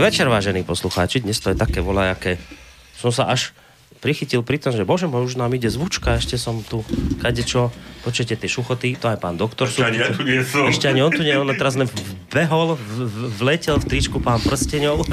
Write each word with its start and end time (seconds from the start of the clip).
Dobrý 0.00 0.16
večer, 0.16 0.32
vážení 0.32 0.64
poslucháči. 0.64 1.20
Dnes 1.20 1.36
to 1.44 1.52
je 1.52 1.60
také 1.60 1.84
volajaké. 1.84 2.40
Som 2.96 3.12
sa 3.12 3.28
až 3.28 3.52
prichytil 4.00 4.40
pri 4.40 4.56
tom, 4.56 4.72
že 4.72 4.88
bože 4.88 5.04
môj, 5.04 5.28
už 5.28 5.36
nám 5.36 5.52
ide 5.52 5.68
zvučka, 5.68 6.16
ešte 6.16 6.40
som 6.40 6.64
tu, 6.64 6.80
kadečo, 7.20 7.68
počujete 8.00 8.40
tie 8.40 8.48
šuchoty, 8.48 8.96
to 8.96 9.12
aj 9.12 9.20
pán 9.20 9.36
doktor. 9.36 9.68
Ešte 9.68 9.84
ani 9.84 10.00
ja 10.00 10.08
tu 10.08 10.24
nie 10.24 10.40
som. 10.40 10.72
Ešte 10.72 10.88
ani 10.88 11.04
on 11.04 11.12
tu 11.12 11.20
nie, 11.20 11.36
on 11.36 11.52
teraz 11.52 11.76
len 11.76 11.84
behol, 12.32 12.80
vletel 13.44 13.76
v 13.76 13.92
tričku 13.92 14.24
pán 14.24 14.40
prsteňov. 14.40 15.04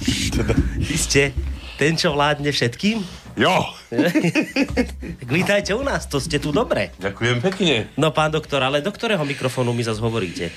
Vy 0.88 0.96
ste 0.96 1.36
ten, 1.76 2.00
čo 2.00 2.16
vládne 2.16 2.48
všetkým? 2.56 3.04
Jo. 3.36 3.68
tak 5.26 5.34
vítajte 5.34 5.74
u 5.74 5.82
nás, 5.82 6.06
to 6.06 6.22
ste 6.22 6.38
tu 6.38 6.54
dobre. 6.54 6.94
Ďakujem 7.02 7.42
pekne. 7.42 7.90
No 7.98 8.14
pán 8.14 8.30
doktor, 8.30 8.62
ale 8.62 8.78
do 8.78 8.94
ktorého 8.94 9.26
mikrofónu 9.26 9.74
mi 9.74 9.82
zase 9.82 9.98
hovoríte? 9.98 10.54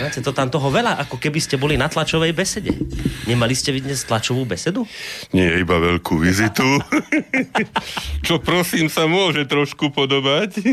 Máte 0.00 0.24
to 0.24 0.32
tam 0.32 0.48
toho 0.48 0.72
veľa, 0.72 0.96
ako 1.04 1.20
keby 1.20 1.44
ste 1.44 1.60
boli 1.60 1.76
na 1.76 1.92
tlačovej 1.92 2.32
besede. 2.32 2.72
Nemali 3.28 3.52
ste 3.52 3.68
vy 3.76 3.84
dnes 3.84 4.08
tlačovú 4.08 4.48
besedu? 4.48 4.88
Nie, 5.36 5.60
iba 5.60 5.76
veľkú 5.76 6.16
vizitu. 6.16 6.64
Čo 8.26 8.40
prosím 8.40 8.88
sa 8.88 9.04
môže 9.04 9.44
trošku 9.44 9.92
podobať. 9.92 10.64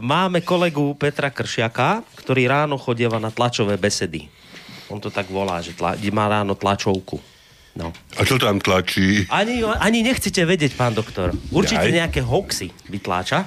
Máme 0.00 0.40
kolegu 0.40 0.96
Petra 0.96 1.28
Kršiaka, 1.28 2.00
ktorý 2.16 2.48
ráno 2.48 2.80
chodieva 2.80 3.20
na 3.20 3.28
tlačové 3.28 3.76
besedy. 3.76 4.32
On 4.88 4.96
to 4.96 5.12
tak 5.12 5.28
volá, 5.28 5.60
že 5.60 5.76
tla, 5.76 6.00
má 6.16 6.32
ráno 6.32 6.56
tlačovku. 6.56 7.35
No. 7.76 7.92
A 8.16 8.24
čo 8.24 8.40
tam 8.40 8.56
tlačí? 8.56 9.28
Ani, 9.28 9.60
ani 9.60 10.00
nechcete 10.00 10.48
vedieť, 10.48 10.72
pán 10.74 10.96
doktor. 10.96 11.36
Určite 11.52 11.84
Aj. 11.84 11.92
nejaké 11.92 12.24
hoaxy 12.24 12.72
vytláča 12.88 13.44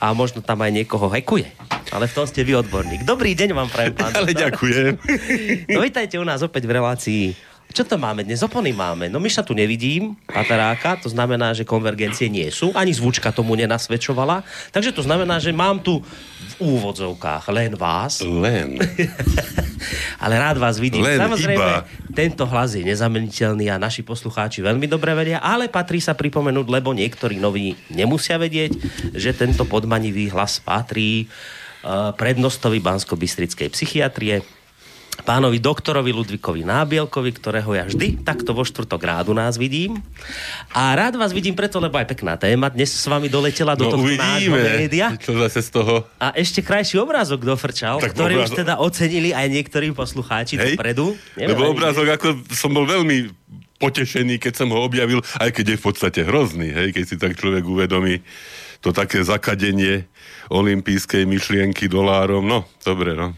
a 0.00 0.06
možno 0.16 0.40
tam 0.40 0.64
aj 0.64 0.72
niekoho 0.72 1.12
hekuje. 1.12 1.52
Ale 1.92 2.08
v 2.08 2.14
tom 2.16 2.24
ste 2.24 2.48
vy 2.48 2.56
odborník. 2.56 3.04
Dobrý 3.04 3.36
deň 3.36 3.52
vám 3.52 3.68
prajem, 3.68 3.92
pán 3.92 4.12
Ale 4.16 4.32
doktor. 4.32 4.42
ďakujem. 4.48 4.92
No 5.76 5.84
vítajte 5.84 6.16
u 6.16 6.24
nás 6.24 6.40
opäť 6.40 6.64
v 6.64 6.80
relácii 6.80 7.22
čo 7.68 7.84
to 7.84 8.00
máme 8.00 8.24
dnes? 8.24 8.40
Opony 8.40 8.72
máme. 8.72 9.12
No 9.12 9.20
Myša 9.20 9.44
tu 9.44 9.52
nevidím, 9.52 10.16
Pateráka, 10.24 10.96
to 10.96 11.12
znamená, 11.12 11.52
že 11.52 11.68
konvergencie 11.68 12.32
nie 12.32 12.48
sú. 12.48 12.72
Ani 12.72 12.96
zvučka 12.96 13.28
tomu 13.28 13.52
nenasvedčovala. 13.60 14.40
Takže 14.72 14.90
to 14.96 15.04
znamená, 15.04 15.36
že 15.36 15.52
mám 15.52 15.78
tu 15.84 16.00
v 16.00 16.54
úvodzovkách 16.58 17.44
len 17.52 17.76
vás. 17.76 18.24
Len. 18.24 18.80
Ale 20.24 20.34
rád 20.40 20.58
vás 20.58 20.80
vidím. 20.80 21.04
Len 21.04 21.20
Samozrejme, 21.20 21.60
iba. 21.60 21.86
tento 22.16 22.48
hlas 22.48 22.74
je 22.74 22.82
nezameniteľný 22.82 23.70
a 23.70 23.76
naši 23.76 24.02
poslucháči 24.02 24.64
veľmi 24.64 24.90
dobre 24.90 25.14
vedia, 25.14 25.38
ale 25.38 25.70
patrí 25.70 26.02
sa 26.02 26.18
pripomenúť, 26.18 26.66
lebo 26.66 26.90
niektorí 26.90 27.38
noví 27.38 27.78
nemusia 27.92 28.40
vedieť, 28.40 28.74
že 29.14 29.30
tento 29.36 29.62
podmanivý 29.62 30.34
hlas 30.34 30.58
patrí 30.58 31.30
uh, 31.86 32.10
prednostovi 32.16 32.82
Bansko-Bystrickej 32.82 33.70
psychiatrie, 33.70 34.42
pánovi 35.28 35.60
doktorovi 35.60 36.08
Ludvikovi 36.16 36.64
Nábielkovi, 36.64 37.36
ktorého 37.36 37.68
ja 37.76 37.84
vždy 37.84 38.24
takto 38.24 38.56
vo 38.56 38.64
štvrtok 38.64 38.96
rádu 39.04 39.36
nás 39.36 39.60
vidím. 39.60 40.00
A 40.72 40.96
rád 40.96 41.20
vás 41.20 41.36
vidím 41.36 41.52
preto, 41.52 41.76
lebo 41.76 42.00
aj 42.00 42.08
pekná 42.08 42.40
téma. 42.40 42.72
Dnes 42.72 42.88
s 42.88 43.04
vami 43.04 43.28
doletela 43.28 43.76
do 43.76 43.84
no, 43.84 43.92
toho 43.92 44.08
nášho 44.08 44.56
média. 44.56 45.12
Čo 45.20 45.36
zase 45.36 45.60
z 45.60 45.68
toho? 45.68 46.08
A 46.16 46.32
ešte 46.32 46.64
krajší 46.64 46.96
obrázok 46.96 47.44
dofrčal, 47.44 48.00
tak 48.00 48.16
ktorý 48.16 48.40
obrázok... 48.40 48.56
už 48.56 48.60
teda 48.64 48.74
ocenili 48.80 49.36
aj 49.36 49.46
niektorí 49.52 49.92
poslucháči 49.92 50.56
Hej, 50.56 50.80
dopredu. 50.80 51.12
Neviem, 51.36 51.52
lebo 51.52 51.76
obrázok, 51.76 52.08
ako 52.08 52.48
som 52.48 52.72
bol 52.72 52.88
veľmi 52.88 53.28
potešený, 53.84 54.40
keď 54.40 54.64
som 54.64 54.72
ho 54.72 54.80
objavil, 54.80 55.20
aj 55.44 55.52
keď 55.52 55.76
je 55.76 55.76
v 55.76 55.84
podstate 55.84 56.20
hrozný, 56.24 56.72
hej, 56.72 56.96
keď 56.96 57.04
si 57.04 57.20
tak 57.20 57.36
človek 57.36 57.68
uvedomí 57.68 58.24
to 58.80 58.96
také 58.96 59.20
zakadenie 59.20 60.08
olimpijskej 60.48 61.28
myšlienky 61.28 61.84
dolárom. 61.84 62.48
No, 62.48 62.64
dobre, 62.80 63.12
no. 63.12 63.36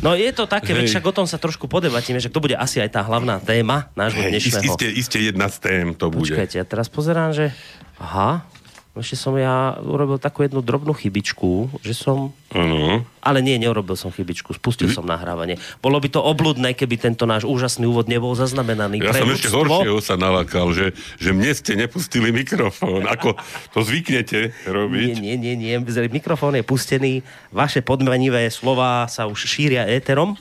No 0.00 0.16
je 0.16 0.30
to 0.32 0.48
také, 0.48 0.72
veď 0.72 0.88
však 0.88 1.04
o 1.04 1.12
tom 1.12 1.26
sa 1.28 1.36
trošku 1.36 1.68
podebatíme, 1.68 2.16
že 2.16 2.32
to 2.32 2.40
bude 2.40 2.56
asi 2.56 2.80
aj 2.80 2.90
tá 2.96 3.00
hlavná 3.04 3.36
téma 3.40 3.92
nášho 3.92 4.24
dnešného. 4.24 4.72
Isté, 4.72 4.86
isté 4.88 5.16
jedna 5.28 5.52
z 5.52 5.56
tém 5.60 5.86
to 5.92 6.08
bude. 6.08 6.32
Počkajte, 6.32 6.56
ja 6.56 6.64
teraz 6.64 6.88
pozerám, 6.88 7.36
že 7.36 7.52
aha, 8.00 8.48
ešte 8.96 9.18
som 9.18 9.34
ja 9.36 9.76
urobil 9.82 10.22
takú 10.22 10.46
jednu 10.46 10.62
drobnú 10.62 10.94
chybičku, 10.94 11.82
že 11.82 11.92
som... 11.92 12.30
Uh-huh. 12.54 13.02
Ale 13.24 13.40
nie, 13.40 13.56
neurobil 13.56 13.96
som 13.96 14.12
chybičku, 14.12 14.52
spustil 14.52 14.92
som 14.92 15.08
nahrávanie. 15.08 15.56
Bolo 15.80 15.96
by 15.96 16.12
to 16.12 16.20
obludné, 16.20 16.76
keby 16.76 17.00
tento 17.00 17.24
náš 17.24 17.48
úžasný 17.48 17.88
úvod 17.88 18.04
nebol 18.04 18.36
zaznamenaný. 18.36 19.00
Ja 19.00 19.16
som 19.16 19.32
ešte 19.32 19.48
horšieho 19.48 19.96
sa 20.04 20.20
nalakal, 20.20 20.76
že, 20.76 20.92
že 21.16 21.32
mne 21.32 21.56
ste 21.56 21.72
nepustili 21.80 22.28
mikrofón. 22.36 23.08
Ako 23.14 23.40
to 23.72 23.80
zvyknete 23.80 24.52
robiť? 24.68 25.16
Nie, 25.16 25.40
nie, 25.40 25.56
nie, 25.56 25.74
nie. 25.80 25.80
Mikrofón 26.12 26.60
je 26.60 26.64
pustený, 26.66 27.24
vaše 27.48 27.80
podmanivé 27.80 28.44
slova 28.52 29.08
sa 29.08 29.24
už 29.24 29.48
šíria 29.48 29.88
éterom. 29.88 30.36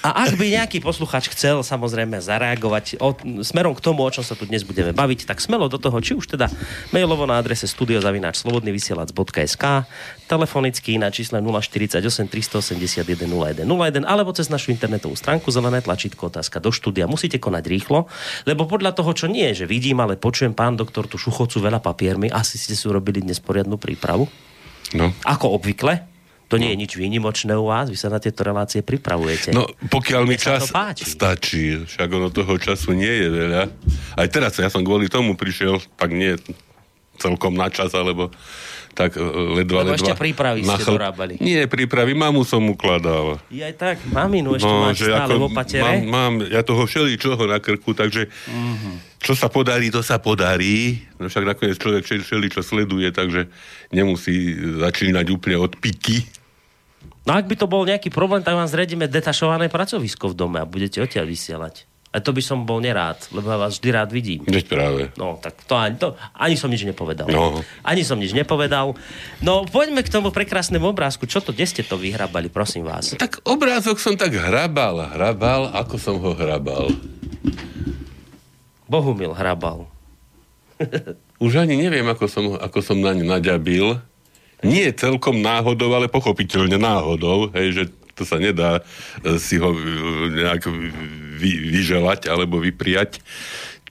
A 0.00 0.24
ak 0.24 0.40
by 0.40 0.48
nejaký 0.56 0.80
posluchač 0.80 1.28
chcel 1.28 1.60
samozrejme 1.60 2.16
zareagovať 2.24 2.96
o, 3.04 3.12
smerom 3.44 3.76
k 3.76 3.84
tomu, 3.84 4.00
o 4.06 4.10
čom 4.10 4.24
sa 4.24 4.32
tu 4.32 4.48
dnes 4.48 4.64
budeme 4.64 4.96
baviť, 4.96 5.28
tak 5.28 5.44
smelo 5.44 5.68
do 5.68 5.76
toho, 5.76 6.00
či 6.00 6.16
už 6.16 6.24
teda 6.38 6.48
mailovo 6.88 7.28
na 7.28 7.36
adrese 7.36 7.68
studiozavináč.slobodnyvysielac.sk 7.68 9.64
telefonicky 10.34 10.98
na 10.98 11.14
čísle 11.14 11.38
048 11.38 12.02
381 12.02 13.30
0101 13.30 14.02
alebo 14.02 14.34
cez 14.34 14.50
našu 14.50 14.74
internetovú 14.74 15.14
stránku 15.14 15.54
zelené 15.54 15.78
tlačítko 15.78 16.26
otázka 16.26 16.58
do 16.58 16.74
štúdia. 16.74 17.06
Musíte 17.06 17.38
konať 17.38 17.64
rýchlo, 17.70 18.10
lebo 18.42 18.66
podľa 18.66 18.98
toho, 18.98 19.14
čo 19.14 19.30
nie, 19.30 19.54
že 19.54 19.70
vidím, 19.70 20.02
ale 20.02 20.18
počujem 20.18 20.50
pán 20.50 20.74
doktor 20.74 21.06
tú 21.06 21.14
šuchocu 21.14 21.62
veľa 21.62 21.78
papiermi, 21.78 22.26
asi 22.34 22.58
ste 22.58 22.74
si 22.74 22.90
urobili 22.90 23.22
dnes 23.22 23.38
poriadnu 23.38 23.78
prípravu. 23.78 24.26
No. 24.98 25.14
Ako 25.22 25.54
obvykle, 25.54 26.02
to 26.50 26.58
nie 26.58 26.74
je 26.74 26.80
nič 26.82 26.92
výnimočné 26.98 27.54
u 27.54 27.70
vás, 27.70 27.88
vy 27.88 27.96
sa 27.96 28.10
na 28.12 28.18
tieto 28.18 28.42
relácie 28.44 28.84
pripravujete. 28.84 29.54
No, 29.54 29.70
pokiaľ 29.88 30.22
mi 30.28 30.36
čas 30.36 30.68
stačí, 30.98 31.86
však 31.86 32.08
ono 32.10 32.28
toho 32.28 32.58
času 32.58 32.92
nie 32.92 33.10
je 33.10 33.28
veľa. 33.30 33.62
Aj 34.18 34.28
teraz, 34.28 34.58
ja 34.58 34.68
som 34.68 34.82
kvôli 34.82 35.06
tomu 35.06 35.38
prišiel, 35.38 35.80
tak 35.96 36.12
nie 36.12 36.36
celkom 37.18 37.54
na 37.54 37.70
čas, 37.70 37.94
alebo 37.94 38.34
tak 38.94 39.18
e, 39.18 39.20
ledva, 39.60 39.82
Lebo 39.82 39.92
ledva. 39.92 40.00
ešte 40.00 40.14
prípravy 40.14 40.62
ste 40.62 40.82
chl... 40.86 40.94
dorábali. 40.94 41.34
Nie, 41.42 41.66
prípravy, 41.66 42.14
mamu 42.14 42.46
som 42.46 42.62
ukladal. 42.70 43.42
Je 43.50 43.60
aj 43.60 43.74
tak, 43.74 43.96
maminu 44.06 44.54
ešte 44.54 44.70
no, 44.70 44.86
máte 44.86 45.04
stále 45.04 45.34
ako, 45.34 45.40
v 45.42 45.44
opatere? 45.50 45.82
Mám, 45.82 45.98
mám, 46.06 46.34
ja 46.46 46.62
toho 46.62 46.86
všeli 46.86 47.18
čoho 47.18 47.42
na 47.50 47.58
krku, 47.58 47.92
takže 47.92 48.30
uh-huh. 48.30 48.94
čo 49.18 49.34
sa 49.34 49.50
podarí, 49.50 49.90
to 49.90 50.00
sa 50.00 50.22
podarí. 50.22 51.02
No 51.18 51.26
však 51.26 51.44
nakoniec 51.44 51.76
človek 51.76 52.06
všeli 52.06 52.46
čo 52.48 52.62
sleduje, 52.62 53.10
takže 53.10 53.50
nemusí 53.90 54.54
začínať 54.78 55.26
úplne 55.34 55.58
od 55.58 55.74
piky. 55.74 56.24
No 57.24 57.34
ak 57.34 57.48
by 57.48 57.56
to 57.56 57.66
bol 57.66 57.82
nejaký 57.88 58.12
problém, 58.12 58.44
tak 58.44 58.54
vám 58.54 58.68
zredíme 58.68 59.10
detašované 59.10 59.72
pracovisko 59.72 60.30
v 60.30 60.38
dome 60.38 60.58
a 60.60 60.68
budete 60.68 61.00
odtiaľ 61.00 61.26
vysielať. 61.26 61.88
A 62.14 62.22
to 62.22 62.30
by 62.30 62.38
som 62.38 62.62
bol 62.62 62.78
nerád, 62.78 63.18
lebo 63.34 63.50
ja 63.50 63.58
vás 63.58 63.74
vždy 63.74 63.88
rád 63.90 64.14
vidím. 64.14 64.46
Veď 64.46 64.70
práve. 64.70 65.10
No, 65.18 65.34
tak 65.42 65.58
to 65.66 65.74
ani, 65.74 65.98
to, 65.98 66.14
ani 66.38 66.54
som 66.54 66.70
nič 66.70 66.86
nepovedal. 66.86 67.26
No. 67.26 67.58
Ani 67.82 68.06
som 68.06 68.22
nič 68.22 68.30
nepovedal. 68.30 68.94
No, 69.42 69.66
poďme 69.66 70.06
k 70.06 70.14
tomu 70.14 70.30
prekrásnemu 70.30 70.94
obrázku. 70.94 71.26
Čo 71.26 71.42
to, 71.42 71.50
kde 71.50 71.66
ste 71.66 71.82
to 71.82 71.98
vyhrabali, 71.98 72.46
prosím 72.54 72.86
vás? 72.86 73.18
Tak 73.18 73.42
obrázok 73.42 73.98
som 73.98 74.14
tak 74.14 74.30
hrabal, 74.30 75.10
hrabal, 75.10 75.74
ako 75.74 75.94
som 75.98 76.22
ho 76.22 76.38
hrabal. 76.38 76.94
Bohumil 78.86 79.34
hrabal. 79.34 79.90
Už 81.44 81.58
ani 81.58 81.74
neviem, 81.74 82.06
ako 82.06 82.30
som, 82.30 82.44
ako 82.62 82.78
som 82.78 83.02
na 83.02 83.10
ňu 83.10 83.26
naďabil. 83.26 83.98
Nie 84.62 84.94
celkom 84.94 85.42
náhodou, 85.42 85.90
ale 85.92 86.06
pochopiteľne 86.06 86.78
náhodou, 86.78 87.50
hej, 87.58 87.74
že 87.74 87.84
to 88.14 88.22
sa 88.22 88.38
nedá 88.38 88.80
e, 89.22 89.36
si 89.42 89.58
ho 89.58 89.74
e, 89.74 89.78
nejak 90.32 90.70
vy, 91.38 91.52
vyželať 91.74 92.30
alebo 92.30 92.62
vypriať. 92.62 93.20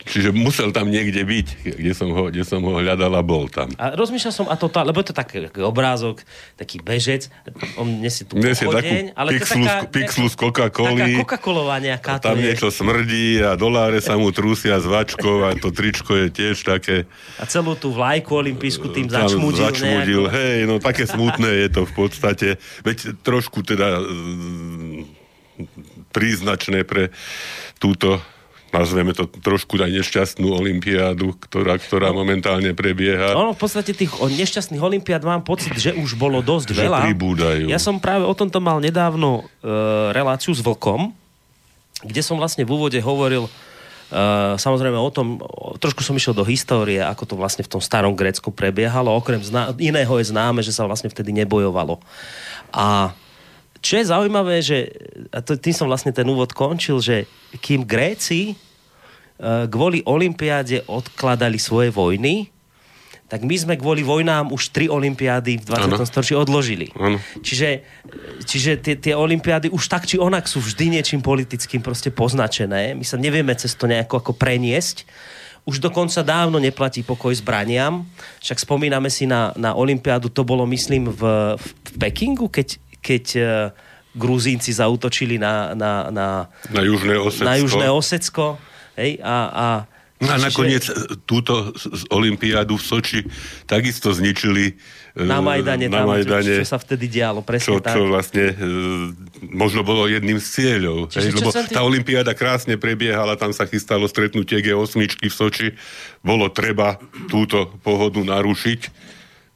Čiže 0.03 0.35
musel 0.35 0.75
tam 0.75 0.91
niekde 0.91 1.23
byť, 1.23 1.47
kde 1.79 1.91
som 1.95 2.11
ho, 2.11 2.27
kde 2.27 2.43
som 2.43 2.59
ho 2.59 2.75
hľadal 2.83 3.15
a 3.15 3.23
bol 3.23 3.47
tam. 3.47 3.71
A 3.79 3.95
rozmýšľal 3.95 4.33
som, 4.35 4.45
a 4.51 4.59
to, 4.59 4.67
lebo 4.67 4.99
je 4.99 5.07
to 5.11 5.15
taký 5.15 5.47
obrázok, 5.63 6.19
taký 6.59 6.83
bežec, 6.83 7.31
on 7.79 8.03
nesie 8.03 8.27
tu 8.27 8.35
nesie 8.35 8.67
pochodeň, 8.67 9.15
ale 9.15 9.39
pixlu, 9.39 9.63
to 9.63 9.67
taká, 9.71 9.77
pixlu 9.87 10.25
z 10.27 10.35
Coca-Coly. 10.35 10.99
Taká 10.99 11.19
Coca-Colová 11.23 11.75
nejaká. 11.79 12.19
Tam 12.19 12.35
je. 12.35 12.51
niečo 12.51 12.67
smrdí 12.67 13.39
a 13.39 13.55
doláre 13.55 14.03
sa 14.03 14.19
mu 14.19 14.35
trúsia 14.35 14.75
s 14.75 14.85
vačkou 14.85 15.47
a 15.47 15.55
to 15.55 15.71
tričko 15.71 16.11
je 16.19 16.27
tiež 16.27 16.67
také... 16.67 17.07
A 17.39 17.47
celú 17.47 17.79
tú 17.79 17.95
vlajku 17.95 18.35
olimpijskú 18.35 18.91
tým 18.91 19.07
začmudil. 19.07 19.71
začmudil 19.71 20.23
hej, 20.27 20.67
no 20.67 20.83
také 20.83 21.07
smutné 21.07 21.67
je 21.67 21.69
to 21.71 21.81
v 21.87 21.93
podstate. 21.95 22.47
Veď 22.83 23.15
trošku 23.23 23.63
teda 23.63 24.03
mm, 24.03 24.99
príznačné 26.11 26.83
pre 26.83 27.09
túto 27.79 28.19
nazveme 28.73 29.13
to 29.13 29.29
trošku 29.29 29.77
aj 29.77 29.93
nešťastnú 29.93 30.49
olimpiádu, 30.49 31.37
ktorá, 31.37 31.77
ktorá 31.77 32.09
momentálne 32.09 32.73
prebieha. 32.73 33.37
Ono 33.37 33.53
v 33.53 33.61
podstate 33.61 33.93
tých 33.93 34.09
nešťastných 34.17 34.81
olimpiád 34.81 35.21
mám 35.21 35.45
pocit, 35.45 35.77
že 35.77 35.93
už 35.93 36.17
bolo 36.17 36.41
dosť 36.41 36.73
že 36.73 36.89
veľa. 36.89 37.05
Pribúdajú. 37.05 37.65
Ja 37.69 37.77
som 37.77 38.01
práve 38.01 38.25
o 38.25 38.33
tomto 38.33 38.57
mal 38.57 38.81
nedávno 38.81 39.45
e, 39.45 39.69
reláciu 40.11 40.51
s 40.57 40.65
Vlkom, 40.65 41.13
kde 42.01 42.21
som 42.25 42.41
vlastne 42.41 42.65
v 42.65 42.73
úvode 42.73 42.97
hovoril 42.99 43.45
Uh, 44.13 44.53
samozrejme 44.61 44.93
o 44.93 45.09
tom, 45.09 45.41
trošku 45.81 46.05
som 46.05 46.13
išiel 46.13 46.37
do 46.37 46.45
histórie, 46.45 47.01
ako 47.01 47.33
to 47.33 47.33
vlastne 47.33 47.65
v 47.65 47.71
tom 47.73 47.81
starom 47.81 48.13
Grécku 48.13 48.53
prebiehalo. 48.53 49.09
Okrem 49.09 49.41
zna- 49.41 49.73
iného 49.81 50.13
je 50.21 50.29
známe, 50.29 50.61
že 50.61 50.69
sa 50.69 50.85
vlastne 50.85 51.09
vtedy 51.09 51.33
nebojovalo. 51.33 51.97
A 52.69 53.17
čo 53.83 53.99
je 53.99 54.07
zaujímavé, 54.07 54.63
že, 54.63 54.87
a 55.27 55.43
to, 55.43 55.59
tým 55.59 55.75
som 55.75 55.91
vlastne 55.91 56.15
ten 56.15 56.23
úvod 56.23 56.55
končil, 56.55 57.03
že 57.03 57.27
kým 57.59 57.83
Gréci 57.83 58.55
uh, 58.55 59.67
kvôli 59.67 59.99
Olympiáde 60.07 60.87
odkladali 60.87 61.59
svoje 61.59 61.91
vojny, 61.91 62.47
tak 63.27 63.49
my 63.49 63.55
sme 63.57 63.73
kvôli 63.81 64.05
vojnám 64.05 64.53
už 64.53 64.69
tri 64.69 64.85
olympiády 64.85 65.57
v 65.57 65.65
20. 65.65 65.97
Ano. 65.97 66.05
storočí 66.05 66.37
odložili. 66.37 66.93
Ano. 66.93 67.17
Čiže, 67.41 67.81
čiže 68.45 68.77
tie, 68.77 68.93
tie 68.93 69.17
olympiády 69.17 69.73
už 69.73 69.89
tak 69.89 70.05
či 70.05 70.21
onak 70.21 70.45
sú 70.45 70.61
vždy 70.61 71.01
niečím 71.01 71.25
politickým 71.25 71.81
proste 71.81 72.13
poznačené. 72.13 72.93
My 72.93 73.01
sa 73.01 73.17
nevieme 73.17 73.57
cez 73.57 73.73
to 73.73 73.89
nejako 73.89 74.21
ako 74.21 74.31
preniesť. 74.37 75.09
Už 75.65 75.81
dokonca 75.81 76.21
dávno 76.21 76.61
neplatí 76.61 77.01
pokoj 77.01 77.33
zbraniam. 77.33 78.05
Však 78.43 78.61
spomíname 78.61 79.09
si 79.09 79.25
na, 79.25 79.49
na 79.57 79.73
olympiádu, 79.73 80.29
to 80.29 80.45
bolo 80.45 80.69
myslím 80.69 81.09
v, 81.09 81.55
v 81.57 81.91
Pekingu, 81.97 82.51
keď, 82.53 82.82
keď 83.03 83.25
uh, 83.35 83.45
Gruzínci 84.15 84.71
zautočili 84.71 85.41
na, 85.41 85.73
na, 85.75 86.07
na, 86.13 86.27
na 86.69 86.81
Južné 86.85 87.17
Osecko. 87.17 87.49
Na 87.49 87.55
Južné 87.57 87.87
Osecko 87.89 88.45
hej, 88.95 89.17
a, 89.19 89.37
a 89.49 89.67
No 90.23 90.31
a 90.31 90.39
nakoniec 90.39 90.87
túto 91.27 91.75
Olympiádu 92.07 92.79
v 92.79 92.83
Soči 92.83 93.19
takisto 93.67 94.15
zničili 94.15 94.71
e, 94.71 94.73
na 95.19 95.43
Majdane, 95.43 95.91
na 95.91 96.07
tam, 96.07 96.15
Majdane 96.15 96.63
čo, 96.63 96.63
čo 96.63 96.69
sa 96.71 96.79
vtedy 96.79 97.11
dialo, 97.11 97.43
presne 97.43 97.75
čo, 97.75 97.83
tak. 97.83 97.99
čo 97.99 98.07
vlastne 98.07 98.55
e, 98.55 98.65
možno 99.51 99.83
bolo 99.83 100.07
jedným 100.07 100.39
z 100.39 100.47
cieľov. 100.47 101.11
Čiže, 101.11 101.27
hej, 101.27 101.35
lebo 101.43 101.51
ty... 101.51 101.75
tá 101.75 101.83
Olympiáda 101.83 102.31
krásne 102.31 102.79
prebiehala, 102.79 103.35
tam 103.35 103.51
sa 103.51 103.67
chystalo 103.67 104.07
stretnutie 104.07 104.63
G8 104.63 105.27
v 105.27 105.33
Soči, 105.33 105.67
bolo 106.23 106.47
treba 106.47 106.95
túto 107.27 107.75
pohodu 107.83 108.23
narušiť. 108.23 108.79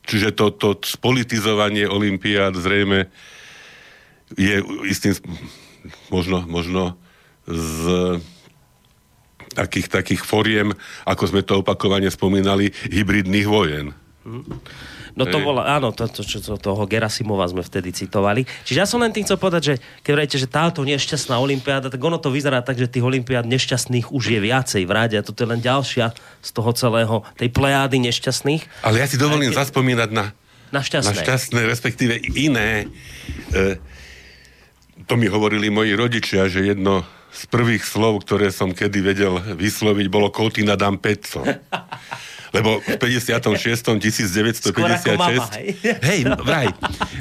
Čiže 0.03 0.35
to, 0.35 0.51
to 0.51 0.69
spolitizovanie 0.83 1.87
Olympiád 1.87 2.59
zrejme 2.59 3.07
je 4.35 4.59
istým 4.89 5.15
možno, 6.11 6.43
možno 6.43 6.99
z 7.47 8.19
takých, 9.55 9.87
takých 9.87 10.21
foriem, 10.27 10.75
ako 11.07 11.23
sme 11.31 11.41
to 11.41 11.63
opakovane 11.63 12.11
spomínali, 12.11 12.75
hybridných 12.91 13.47
vojen. 13.47 13.95
No 15.17 15.25
to 15.25 15.41
bola, 15.41 15.65
áno, 15.65 15.89
to, 15.89 16.05
to, 16.05 16.21
čo, 16.21 16.37
to, 16.37 16.61
toho 16.61 16.85
Gerasimova 16.85 17.49
sme 17.49 17.65
vtedy 17.65 17.89
citovali. 17.89 18.45
Čiže 18.45 18.77
ja 18.77 18.85
som 18.85 19.01
len 19.01 19.09
tým 19.09 19.25
chcel 19.25 19.41
povedať, 19.41 19.61
že 19.65 19.75
keď 20.05 20.11
hovoríte, 20.13 20.37
že 20.37 20.45
táto 20.45 20.85
nešťastná 20.85 21.41
olimpiáda, 21.41 21.89
tak 21.89 21.97
ono 21.97 22.21
to 22.21 22.29
vyzerá 22.29 22.61
tak, 22.61 22.77
že 22.77 22.85
tých 22.85 23.01
olimpiád 23.01 23.49
nešťastných 23.49 24.13
už 24.13 24.23
je 24.37 24.39
viacej 24.43 24.85
v 24.85 24.91
ráde 24.93 25.17
a 25.17 25.25
toto 25.25 25.41
je 25.41 25.49
len 25.49 25.57
ďalšia 25.57 26.13
z 26.43 26.49
toho 26.53 26.69
celého, 26.77 27.25
tej 27.33 27.49
plejády 27.49 27.97
nešťastných. 27.97 28.85
Ale 28.85 29.01
ja 29.01 29.09
si 29.09 29.17
dovolím 29.17 29.49
keď... 29.49 29.65
zaspomínať 29.65 30.09
na, 30.13 30.37
na 30.69 30.81
šťastné. 30.85 31.09
Na 31.09 31.17
šťastné, 31.17 31.61
respektíve 31.65 32.13
iné. 32.37 32.85
E, 33.49 33.81
to 35.07 35.15
mi 35.15 35.31
hovorili 35.31 35.71
moji 35.71 35.95
rodičia, 35.95 36.51
že 36.51 36.67
jedno 36.67 37.07
z 37.31 37.47
prvých 37.47 37.87
slov, 37.87 38.27
ktoré 38.27 38.51
som 38.51 38.75
kedy 38.75 38.99
vedel 38.99 39.39
vysloviť, 39.39 40.07
bolo 40.11 40.27
Kotina 40.27 40.75
dam 40.75 40.99
pezzo. 40.99 41.43
Lebo 42.55 42.79
v 42.79 42.95
56. 42.95 43.99
1956... 43.99 45.19
mama, 45.19 45.45
hej? 45.59 45.75
hej, 46.09 46.19
vraj, 46.41 46.71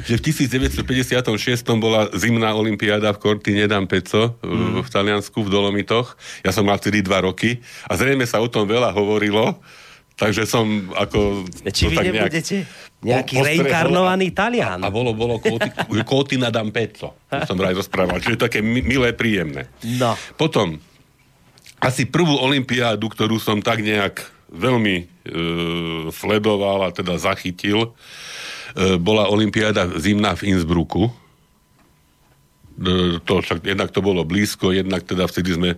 že 0.07 0.15
v 0.15 0.21
1956. 0.31 1.35
bola 1.77 2.07
zimná 2.15 2.55
olimpiáda 2.55 3.11
v 3.11 3.19
Cortine 3.19 3.67
d'Ampezzo 3.67 4.39
mm. 4.39 4.87
v 4.87 4.89
Taliansku, 4.89 5.43
v 5.43 5.49
Dolomitoch. 5.51 6.15
Ja 6.47 6.55
som 6.55 6.63
mal 6.63 6.79
vtedy 6.79 7.03
dva 7.03 7.27
roky 7.27 7.59
a 7.91 7.99
zrejme 7.99 8.23
sa 8.23 8.39
o 8.39 8.47
tom 8.47 8.65
veľa 8.71 8.95
hovorilo, 8.95 9.59
takže 10.17 10.49
som 10.49 10.89
ako... 10.97 11.45
Či 11.69 11.93
vy 11.93 11.97
nebudete 12.09 12.65
nejaký 13.05 13.37
reinkarnovaný 13.37 14.33
Talian. 14.33 14.81
A, 14.81 14.89
a 14.89 14.93
bolo, 14.93 15.13
bolo 15.13 15.37
Cortina 16.01 16.49
d'Ampezzo. 16.55 17.29
To 17.29 17.45
som 17.45 17.55
vraj 17.55 17.77
rozprával. 17.77 18.17
Čiže 18.17 18.41
také 18.41 18.59
milé, 18.65 19.13
príjemné. 19.13 19.69
No. 20.01 20.17
Potom, 20.33 20.81
asi 21.77 22.09
prvú 22.09 22.33
olimpiádu, 22.41 23.05
ktorú 23.05 23.37
som 23.37 23.61
tak 23.61 23.85
nejak 23.85 24.25
veľmi 24.49 24.95
e, 24.97 25.05
sledoval 26.09 26.89
a 26.89 26.93
teda 26.95 27.21
zachytil, 27.21 27.93
e, 28.73 28.97
bola 28.97 29.29
Olympiáda 29.29 29.85
zimná 30.01 30.33
v 30.33 30.57
Innsbrucku. 30.57 31.13
E, 32.77 33.17
to 33.25 33.41
však, 33.41 33.65
jednak 33.65 33.89
to 33.89 34.05
bolo 34.05 34.21
blízko, 34.21 34.69
jednak 34.69 35.01
teda 35.03 35.25
vtedy 35.25 35.57
sme 35.57 35.69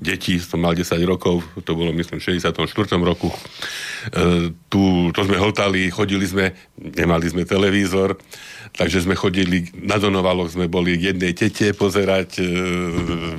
deti, 0.00 0.40
som 0.40 0.64
mal 0.64 0.72
10 0.72 0.96
rokov, 1.04 1.44
to 1.62 1.72
bolo 1.76 1.92
myslím 1.92 2.16
v 2.16 2.40
64. 2.40 2.56
roku. 3.00 3.28
E, 3.28 4.50
tu, 4.72 5.12
to 5.12 5.20
sme 5.24 5.36
hltali, 5.36 5.92
chodili 5.92 6.24
sme, 6.24 6.56
nemali 6.80 7.28
sme 7.28 7.44
televízor, 7.44 8.16
Takže 8.76 9.08
sme 9.08 9.16
chodili, 9.16 9.72
na 9.72 9.96
Donovaloch 9.96 10.52
sme 10.52 10.68
boli 10.68 11.00
k 11.00 11.16
jednej 11.16 11.32
tete 11.32 11.72
pozerať 11.72 12.42
e, 12.42 12.46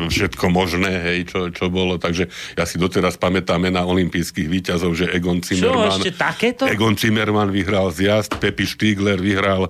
všetko 0.10 0.50
možné, 0.50 0.90
hej, 1.14 1.30
čo, 1.30 1.40
čo 1.54 1.70
bolo. 1.70 2.02
Takže 2.02 2.26
ja 2.58 2.66
si 2.66 2.82
doteraz 2.82 3.22
pamätám 3.22 3.62
na 3.70 3.86
olympijských 3.86 4.50
výťazov, 4.50 4.98
že 4.98 5.12
Egon 5.14 5.46
Zimmermann... 5.46 6.02
Čo, 6.02 6.10
ešte 6.10 6.12
takéto? 6.18 6.64
Egon 6.66 6.98
Zimmermann 6.98 7.54
vyhral 7.54 7.94
zjazd, 7.94 8.42
Pepi 8.42 8.66
Štigler 8.66 9.22
vyhral 9.22 9.70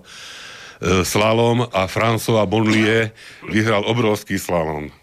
slalom 0.81 1.65
a 1.73 1.89
François 1.89 2.45
Bonlier 2.45 3.11
vyhral 3.49 3.81
obrovský 3.85 4.37
slalom. 4.37 4.93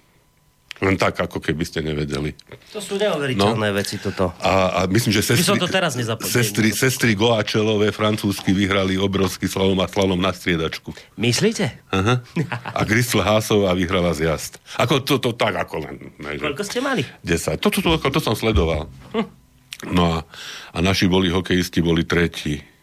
Len 0.83 0.99
tak, 0.99 1.17
ako 1.17 1.39
keby 1.39 1.63
ste 1.63 1.87
nevedeli. 1.87 2.35
To 2.75 2.83
sú 2.83 2.99
neuveriteľné 2.99 3.69
no. 3.71 3.77
veci 3.79 3.97
toto. 4.03 4.35
A, 4.43 4.83
a 4.83 4.91
myslím, 4.91 5.15
že 5.15 5.23
sestry, 5.23 5.47
som 5.47 5.55
to 5.55 5.71
teraz 5.71 5.95
sestry, 6.27 6.75
sestry 6.75 7.15
Goačelové 7.15 7.95
francúzsky 7.95 8.51
vyhrali 8.51 8.99
obrovský 8.99 9.47
slalom 9.47 9.79
a 9.79 9.87
slalom 9.87 10.19
na 10.19 10.35
striedačku. 10.35 10.91
Myslíte? 11.15 11.79
Aha. 11.95 12.27
A 12.79 12.83
Gristel 12.83 13.23
Hásová 13.23 13.71
vyhrala 13.79 14.11
zjazd. 14.19 14.59
Ako 14.75 15.07
to, 15.07 15.23
to 15.23 15.31
tak, 15.39 15.55
ako 15.55 15.87
len. 15.87 16.11
Ne, 16.19 16.43
Koľko 16.43 16.67
ste 16.67 16.83
mali? 16.83 17.07
10. 17.23 17.55
To, 17.63 17.71
to, 17.71 17.79
to, 17.79 17.91
to, 18.03 18.09
to 18.11 18.21
som 18.21 18.35
sledoval. 18.35 18.91
Hm. 19.15 19.27
No 19.95 20.05
a, 20.11 20.19
a 20.75 20.79
naši 20.83 21.07
boli 21.07 21.31
hokejisti, 21.31 21.79
boli 21.87 22.03
tretí. 22.03 22.74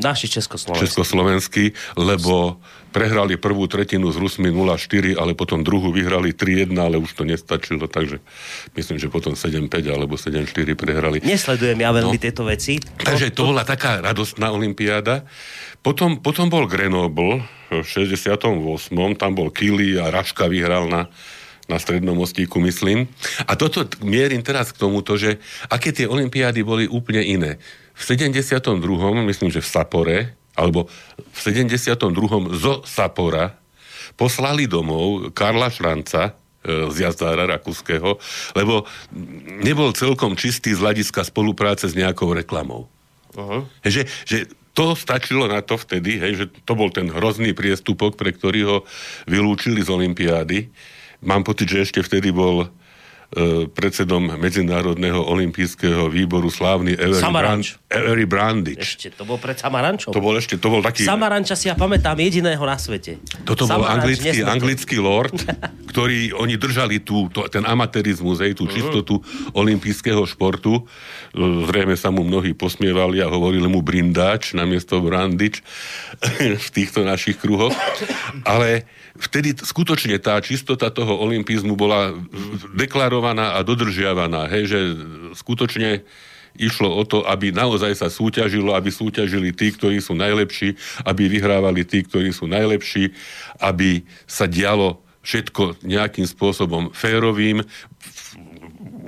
Naši 0.00 0.26
československí. 0.28 0.80
Československí, 0.80 1.64
lebo 2.00 2.56
prehrali 2.90 3.38
prvú 3.38 3.70
tretinu 3.70 4.10
s 4.10 4.18
Rusmi 4.18 4.50
0-4, 4.50 5.14
ale 5.14 5.32
potom 5.38 5.62
druhú 5.62 5.94
vyhrali 5.94 6.34
3-1, 6.34 6.74
ale 6.74 6.98
už 6.98 7.14
to 7.14 7.22
nestačilo, 7.22 7.86
takže 7.86 8.18
myslím, 8.74 8.98
že 8.98 9.06
potom 9.06 9.38
7-5 9.38 9.70
alebo 9.86 10.18
7-4 10.18 10.74
prehrali. 10.74 11.22
Nesledujem 11.22 11.78
ja 11.78 11.90
veľmi 11.94 12.18
no. 12.18 12.22
tieto 12.22 12.42
veci. 12.42 12.82
Takže 12.82 13.30
to 13.30 13.54
bola 13.54 13.62
taká 13.62 14.02
radostná 14.02 14.50
olimpiáda. 14.50 15.22
Potom, 15.80 16.20
potom 16.20 16.50
bol 16.52 16.66
Grenoble 16.66 17.46
v 17.70 17.86
68. 17.86 18.42
Tam 19.16 19.32
bol 19.32 19.48
Kili 19.54 19.96
a 19.96 20.10
Raška 20.10 20.50
vyhral 20.50 20.90
na, 20.90 21.06
na 21.70 21.78
strednom 21.78 22.18
mostíku, 22.18 22.58
myslím. 22.66 23.06
A 23.46 23.54
toto 23.54 23.86
mierim 24.02 24.42
teraz 24.42 24.74
k 24.74 24.82
tomuto, 24.82 25.14
že 25.14 25.38
aké 25.70 25.94
tie 25.94 26.10
olimpiády 26.10 26.60
boli 26.66 26.84
úplne 26.90 27.22
iné 27.22 27.62
v 28.00 28.02
72. 28.02 28.80
myslím, 29.28 29.52
že 29.52 29.60
v 29.60 29.68
Sapore, 29.68 30.18
alebo 30.56 30.88
v 31.20 31.38
72. 31.38 32.00
zo 32.56 32.80
Sapora 32.88 33.52
poslali 34.16 34.64
domov 34.64 35.36
Karla 35.36 35.68
Šranca, 35.68 36.32
e, 36.64 36.88
z 36.88 36.96
jazdára 37.04 37.44
rakúskeho, 37.44 38.16
lebo 38.56 38.88
nebol 39.60 39.92
celkom 39.92 40.32
čistý 40.32 40.72
z 40.72 40.80
hľadiska 40.80 41.28
spolupráce 41.28 41.88
s 41.88 41.94
nejakou 41.96 42.32
reklamou. 42.32 42.88
Uh-huh. 43.36 43.68
Že, 43.84 44.08
že 44.26 44.38
to 44.72 44.96
stačilo 44.96 45.44
na 45.44 45.60
to 45.60 45.76
vtedy, 45.76 46.16
hej, 46.16 46.32
že 46.40 46.46
to 46.64 46.72
bol 46.72 46.88
ten 46.88 47.10
hrozný 47.10 47.52
priestupok, 47.52 48.16
pre 48.16 48.32
ktorý 48.32 48.60
ho 48.64 48.76
vylúčili 49.28 49.84
z 49.84 49.92
Olympiády. 49.92 50.72
Mám 51.20 51.44
pocit, 51.44 51.68
že 51.68 51.84
ešte 51.84 52.00
vtedy 52.00 52.32
bol 52.32 52.70
predsedom 53.70 54.42
Medzinárodného 54.42 55.22
olympijského 55.22 56.10
výboru 56.10 56.50
slávny 56.50 56.98
Avery, 56.98 57.30
Brand, 57.30 57.64
Avery 57.86 58.26
Brandič. 58.26 58.82
Ešte, 58.82 59.14
to 59.14 59.22
bol 59.22 59.38
pred 59.38 59.54
Samarančom. 59.54 60.10
To 60.10 60.18
bol 60.18 60.34
ešte, 60.34 60.58
to 60.58 60.66
bol 60.66 60.82
taký... 60.82 61.06
Samaranča 61.06 61.54
si 61.54 61.70
ja 61.70 61.78
pamätám 61.78 62.18
jediného 62.18 62.58
na 62.58 62.74
svete. 62.74 63.22
Toto 63.46 63.70
Samaranč, 63.70 63.78
bol 63.78 63.86
anglický, 63.86 64.38
anglický 64.42 64.96
lord, 64.98 65.38
ktorý, 65.94 66.34
oni 66.42 66.58
držali 66.58 67.06
tú, 67.06 67.30
to, 67.30 67.46
ten 67.46 67.62
amatérizmus, 67.62 68.42
tú 68.58 68.66
mhm. 68.66 68.72
čistotu 68.74 69.22
uh-huh. 69.22 69.62
olympijského 69.62 70.26
športu. 70.26 70.82
Zrejme 71.70 71.94
sa 71.94 72.10
mu 72.10 72.26
mnohí 72.26 72.50
posmievali 72.58 73.22
a 73.22 73.30
hovorili 73.30 73.70
mu 73.70 73.78
Brindáč 73.78 74.58
namiesto 74.58 74.98
Brandič 74.98 75.62
v 76.66 76.68
týchto 76.74 77.06
našich 77.06 77.38
kruhoch. 77.38 77.78
Ale 78.42 78.90
vtedy 79.14 79.54
skutočne 79.54 80.18
tá 80.18 80.34
čistota 80.42 80.90
toho 80.90 81.14
olympizmu 81.14 81.78
bola 81.78 82.10
deklarovaná 82.74 83.19
a 83.56 83.60
dodržiavaná, 83.60 84.48
hej, 84.48 84.64
že 84.70 84.78
skutočne 85.36 86.02
išlo 86.58 86.90
o 86.90 87.06
to, 87.06 87.22
aby 87.22 87.54
naozaj 87.54 87.94
sa 87.94 88.10
súťažilo, 88.10 88.74
aby 88.74 88.90
súťažili 88.90 89.54
tí, 89.54 89.70
ktorí 89.70 90.02
sú 90.02 90.18
najlepší, 90.18 90.74
aby 91.06 91.30
vyhrávali 91.30 91.86
tí, 91.86 92.02
ktorí 92.02 92.34
sú 92.34 92.50
najlepší, 92.50 93.14
aby 93.62 94.02
sa 94.26 94.50
dialo 94.50 94.98
všetko 95.22 95.86
nejakým 95.86 96.26
spôsobom 96.26 96.90
férovým. 96.90 97.62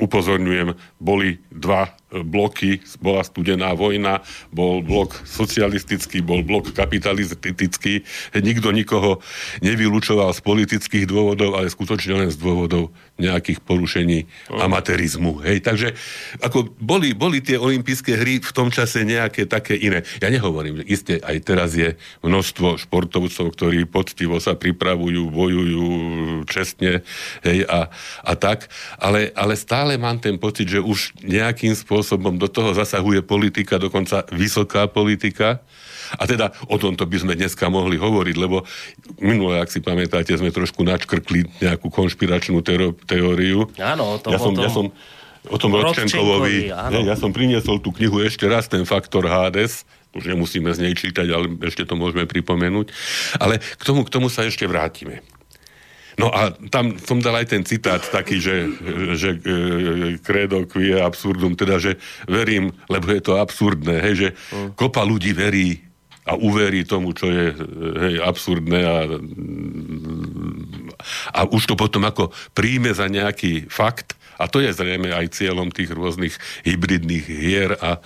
Upozorňujem, 0.03 0.75
boli 1.03 1.43
dva 1.53 1.95
bloky, 2.11 2.81
bola 3.01 3.25
studená 3.25 3.73
vojna, 3.73 4.21
bol 4.53 4.85
blok 4.85 5.17
socialistický, 5.25 6.21
bol 6.21 6.45
blok 6.45 6.73
kapitalistický. 6.77 8.05
Nikto 8.37 8.69
nikoho 8.73 9.25
nevylúčoval 9.65 10.33
z 10.37 10.41
politických 10.45 11.09
dôvodov, 11.09 11.57
ale 11.57 11.73
skutočne 11.73 12.19
len 12.19 12.29
z 12.29 12.37
dôvodov 12.41 12.93
nejakých 13.23 13.63
porušení 13.63 14.27
amatérizmu. 14.51 15.39
Hej, 15.47 15.63
takže 15.63 15.95
ako 16.43 16.75
boli, 16.83 17.15
boli 17.15 17.39
tie 17.39 17.55
olympijské 17.55 18.19
hry 18.19 18.43
v 18.43 18.53
tom 18.53 18.75
čase 18.75 19.07
nejaké 19.07 19.47
také 19.47 19.79
iné. 19.79 20.03
Ja 20.19 20.29
nehovorím, 20.29 20.83
že 20.83 20.89
iste 20.91 21.15
aj 21.23 21.37
teraz 21.47 21.79
je 21.79 21.95
množstvo 22.27 22.83
športovcov, 22.83 23.55
ktorí 23.55 23.87
poctivo 23.87 24.43
sa 24.43 24.59
pripravujú, 24.59 25.31
bojujú 25.31 25.87
čestne 26.51 27.07
hej, 27.47 27.63
a, 27.71 27.87
a 28.27 28.33
tak, 28.35 28.67
ale, 28.99 29.31
ale 29.39 29.55
stále 29.55 29.95
mám 29.95 30.19
ten 30.19 30.37
pocit, 30.37 30.67
že 30.67 30.83
už 30.83 31.15
nejakým 31.23 31.79
spôsobom 31.79 32.35
do 32.37 32.51
toho 32.51 32.75
zasahuje 32.75 33.23
politika, 33.23 33.79
dokonca 33.79 34.27
vysoká 34.35 34.91
politika. 34.91 35.63
A 36.19 36.29
teda 36.29 36.53
o 36.69 36.77
tomto 36.77 37.05
by 37.09 37.17
sme 37.23 37.33
dneska 37.39 37.69
mohli 37.73 37.97
hovoriť, 37.97 38.37
lebo 38.37 38.65
minule, 39.23 39.61
ak 39.61 39.73
si 39.73 39.81
pamätáte, 39.81 40.35
sme 40.37 40.53
trošku 40.53 40.85
načkrkli 40.85 41.49
nejakú 41.61 41.89
konšpiračnú 41.89 42.61
teóriu. 43.07 43.69
Áno, 43.81 44.17
o 44.17 44.19
tom, 44.21 44.33
ja 44.33 44.39
som, 44.41 44.53
tom... 44.53 44.65
Ja 44.65 44.73
som 44.73 44.87
o 45.49 45.59
tom 45.59 45.75
Rodčenkovovi. 45.75 46.71
Ja 47.03 47.17
som 47.19 47.35
priniesol 47.35 47.83
tú 47.83 47.91
knihu 47.91 48.23
ešte 48.23 48.47
raz, 48.47 48.71
ten 48.71 48.87
faktor 48.87 49.27
Hades, 49.27 49.83
už 50.15 50.29
nemusíme 50.29 50.71
z 50.71 50.79
nej 50.79 50.95
čítať, 50.95 51.27
ale 51.33 51.51
ešte 51.67 51.89
to 51.89 51.97
môžeme 51.97 52.29
pripomenúť. 52.29 52.93
Ale 53.41 53.59
k 53.59 53.83
tomu, 53.83 54.05
k 54.07 54.13
tomu 54.13 54.29
sa 54.29 54.45
ešte 54.47 54.69
vrátime. 54.69 55.25
No 56.21 56.29
a 56.29 56.53
tam 56.69 57.01
som 57.01 57.25
dal 57.25 57.41
aj 57.41 57.57
ten 57.57 57.65
citát 57.65 58.05
taký, 58.05 58.37
že, 58.37 58.69
že 59.17 59.31
e, 59.33 59.39
credo 60.21 60.69
qui 60.69 60.93
je 60.93 61.01
absurdum, 61.01 61.57
teda, 61.57 61.81
že 61.81 61.97
verím, 62.29 62.77
lebo 62.93 63.09
je 63.09 63.23
to 63.25 63.41
absurdné, 63.41 63.97
hej, 64.05 64.15
že 64.15 64.29
mm. 64.53 64.77
kopa 64.77 65.09
ľudí 65.09 65.33
verí 65.33 65.81
a 66.23 66.39
uverí 66.39 66.87
tomu, 66.87 67.11
čo 67.15 67.27
je 67.27 67.51
hej, 67.99 68.15
absurdné 68.23 68.81
a, 68.87 68.99
a 71.35 71.41
už 71.51 71.67
to 71.67 71.75
potom 71.75 72.07
ako 72.07 72.31
príjme 72.55 72.95
za 72.95 73.11
nejaký 73.11 73.67
fakt 73.67 74.15
a 74.43 74.51
to 74.51 74.59
je 74.59 74.75
zrejme 74.75 75.07
aj 75.15 75.39
cieľom 75.39 75.71
tých 75.71 75.95
rôznych 75.95 76.35
hybridných 76.67 77.27
hier 77.27 77.79
a 77.79 78.03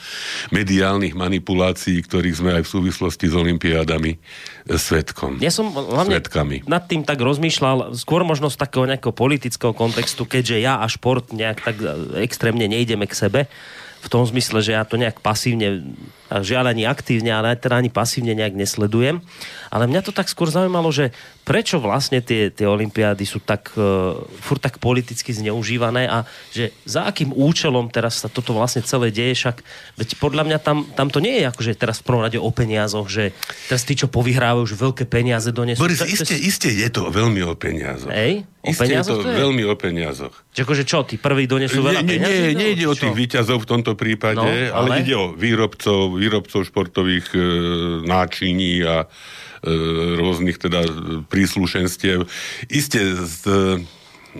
mediálnych 0.53 1.17
manipulácií, 1.17 2.05
ktorých 2.05 2.37
sme 2.37 2.51
aj 2.61 2.63
v 2.69 2.73
súvislosti 2.77 3.33
s 3.33 3.35
olimpiádami 3.37 4.21
svetkom. 4.69 5.41
Ja 5.41 5.49
som 5.49 5.73
hlavne 5.73 6.21
svetkami. 6.21 6.69
nad 6.69 6.85
tým 6.85 7.09
tak 7.09 7.25
rozmýšľal, 7.25 7.97
skôr 7.97 8.21
možno 8.29 8.53
z 8.53 8.61
takého 8.61 8.85
nejakého 8.85 9.17
politického 9.17 9.73
kontextu, 9.73 10.29
keďže 10.29 10.61
ja 10.61 10.85
a 10.85 10.87
šport 10.93 11.33
nejak 11.33 11.65
tak 11.65 11.77
extrémne 12.21 12.69
nejdeme 12.69 13.09
k 13.09 13.17
sebe, 13.17 13.41
v 13.97 14.09
tom 14.13 14.23
zmysle, 14.23 14.63
že 14.63 14.77
ja 14.77 14.87
to 14.87 14.95
nejak 15.01 15.19
pasívne 15.19 15.83
žiaľ 16.31 16.75
ani 16.75 16.89
aktívne, 16.89 17.31
ale 17.31 17.55
teda 17.55 17.79
ani 17.79 17.91
pasívne 17.91 18.35
nejak 18.35 18.55
nesledujem. 18.59 19.23
Ale 19.71 19.87
mňa 19.91 20.03
to 20.03 20.13
tak 20.15 20.31
skôr 20.31 20.51
zaujímalo, 20.51 20.91
že 20.91 21.11
prečo 21.47 21.79
vlastne 21.79 22.19
tie, 22.19 22.51
tie 22.51 22.67
olimpiády 22.67 23.23
sú 23.23 23.39
tak, 23.39 23.71
uh, 23.79 24.19
furt 24.43 24.59
tak 24.59 24.83
politicky 24.83 25.31
zneužívané 25.31 26.11
a 26.11 26.27
že 26.51 26.75
za 26.83 27.07
akým 27.07 27.31
účelom 27.31 27.87
teraz 27.91 28.19
sa 28.23 28.27
toto 28.27 28.51
vlastne 28.51 28.83
celé 28.83 29.15
deje, 29.15 29.39
však 29.39 29.57
veď 29.95 30.09
podľa 30.19 30.43
mňa 30.43 30.59
tam, 30.59 30.83
tam 30.99 31.07
to 31.07 31.23
nie 31.23 31.39
je 31.43 31.45
ako, 31.47 31.61
že 31.63 31.79
teraz 31.79 32.03
v 32.03 32.07
prvom 32.11 32.23
rade 32.27 32.39
o 32.39 32.51
peniazoch, 32.51 33.07
že 33.07 33.31
teraz 33.71 33.87
tí, 33.87 33.95
čo 33.95 34.11
povyhrávajú, 34.11 34.67
už 34.67 34.75
veľké 34.75 35.05
peniaze 35.07 35.55
donesú. 35.55 35.79
Boris, 35.79 36.03
to, 36.03 36.09
iste, 36.11 36.35
iste 36.35 36.67
je 36.67 36.89
to 36.91 37.07
veľmi 37.15 37.47
o 37.47 37.55
peniazoch. 37.55 38.11
Hej? 38.11 38.43
O 38.67 38.75
Isté 38.75 38.91
peniazoch 38.91 39.23
je 39.23 39.23
to, 39.23 39.27
to 39.27 39.31
je? 39.31 39.39
veľmi 39.39 39.63
o 39.63 39.75
peniazoch. 39.79 40.35
Čiže 40.51 40.63
akože 40.67 40.83
čo, 40.83 40.99
tí 41.07 41.17
prví 41.23 41.47
donesú 41.47 41.87
veľa 41.87 42.03
nie, 42.03 42.19
nie, 42.19 42.59
nie, 42.59 42.69
ide 42.75 42.91
o 42.91 42.99
tých 42.99 43.15
výťazov 43.15 43.63
v 43.63 43.69
tomto 43.71 43.95
prípade, 43.95 44.43
no, 44.43 44.75
ale... 44.75 44.99
ale 44.99 45.07
ide 45.07 45.15
o 45.15 45.31
výrobcov, 45.31 46.16
výrobcov 46.17 46.67
športových 46.67 47.27
e, 47.33 47.39
náčiní 48.05 48.83
a 48.83 49.05
e, 49.05 49.07
rôznych 50.17 50.57
teda 50.59 50.83
príslušenstiev. 51.29 52.27
Isté 52.73 53.15
z 53.15 53.41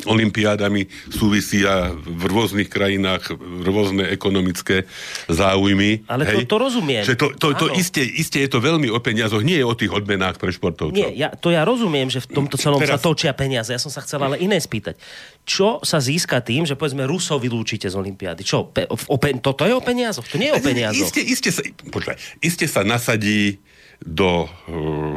olimpiádami 0.05 0.91
súvisia 1.09 1.95
v 1.95 2.23
rôznych 2.29 2.69
krajinách 2.69 3.33
rôzne 3.65 4.11
ekonomické 4.13 4.85
záujmy. 5.31 6.05
Ale 6.11 6.29
hej? 6.29 6.45
to, 6.45 6.57
to 6.57 6.57
rozumiem. 6.61 7.03
Že 7.07 7.15
to, 7.17 7.27
to, 7.39 7.47
to 7.57 7.67
isté, 7.79 8.03
isté 8.05 8.45
je 8.45 8.51
to 8.53 8.61
veľmi 8.61 8.93
o 8.93 8.99
peniazoch, 9.01 9.41
nie 9.41 9.57
je 9.57 9.67
o 9.67 9.73
tých 9.73 9.95
odmenách 9.95 10.37
pre 10.37 10.53
športovcov. 10.53 10.93
Nie, 10.93 11.15
ja, 11.17 11.33
to 11.33 11.49
ja 11.49 11.65
rozumiem, 11.65 12.13
že 12.13 12.21
v 12.25 12.43
tomto 12.43 12.61
celom 12.61 12.83
Teraz... 12.83 12.99
sa 12.99 13.05
točia 13.05 13.33
peniaze. 13.33 13.73
Ja 13.73 13.81
som 13.81 13.93
sa 13.93 14.05
chcel 14.05 14.21
ale 14.21 14.37
iné 14.43 14.61
spýtať. 14.61 14.99
Čo 15.47 15.81
sa 15.87 16.03
získa 16.03 16.43
tým, 16.43 16.67
že 16.67 16.75
povedzme 16.75 17.07
Rusov 17.07 17.41
vylúčite 17.41 17.87
z 17.87 17.95
Olympiády? 17.95 18.43
Čo? 18.43 18.69
Pe, 18.69 18.85
o, 18.91 19.17
pe, 19.17 19.31
toto 19.39 19.63
je 19.63 19.73
o 19.73 19.81
peniazoch? 19.81 20.27
To 20.27 20.37
nie 20.37 20.51
je 20.51 20.55
o 20.59 20.63
peniazoch. 20.63 21.07
Isté, 21.07 21.21
isté, 21.23 21.49
sa, 21.55 21.63
počkaj, 21.63 22.43
isté 22.43 22.67
sa 22.67 22.83
nasadí 22.83 23.63
do 24.05 24.45
uh, 24.45 24.49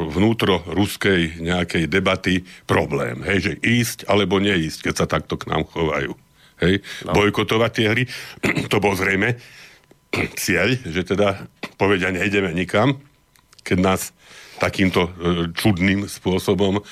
vnútro 0.07 0.63
ruskej 0.63 1.41
nejakej 1.41 1.91
debaty 1.91 2.48
problém. 2.63 3.21
Hej, 3.27 3.39
že 3.39 3.53
ísť 3.59 3.98
alebo 4.07 4.39
neísť, 4.39 4.89
keď 4.89 4.93
sa 4.95 5.05
takto 5.07 5.36
k 5.36 5.51
nám 5.51 5.67
chovajú. 5.67 6.15
Hej, 6.59 6.83
no. 7.07 7.15
bojkotovať 7.15 7.71
tie 7.71 7.88
hry, 7.88 8.03
to 8.71 8.77
bol 8.83 8.95
zrejme 8.95 9.39
cieľ, 10.43 10.75
že 10.75 11.07
teda 11.07 11.48
povedia, 11.79 12.12
nejdeme 12.12 12.51
nikam, 12.51 13.00
keď 13.63 13.77
nás 13.79 14.01
takýmto 14.59 15.07
uh, 15.07 15.12
čudným 15.55 16.07
spôsobom 16.07 16.79
uh, 16.79 16.83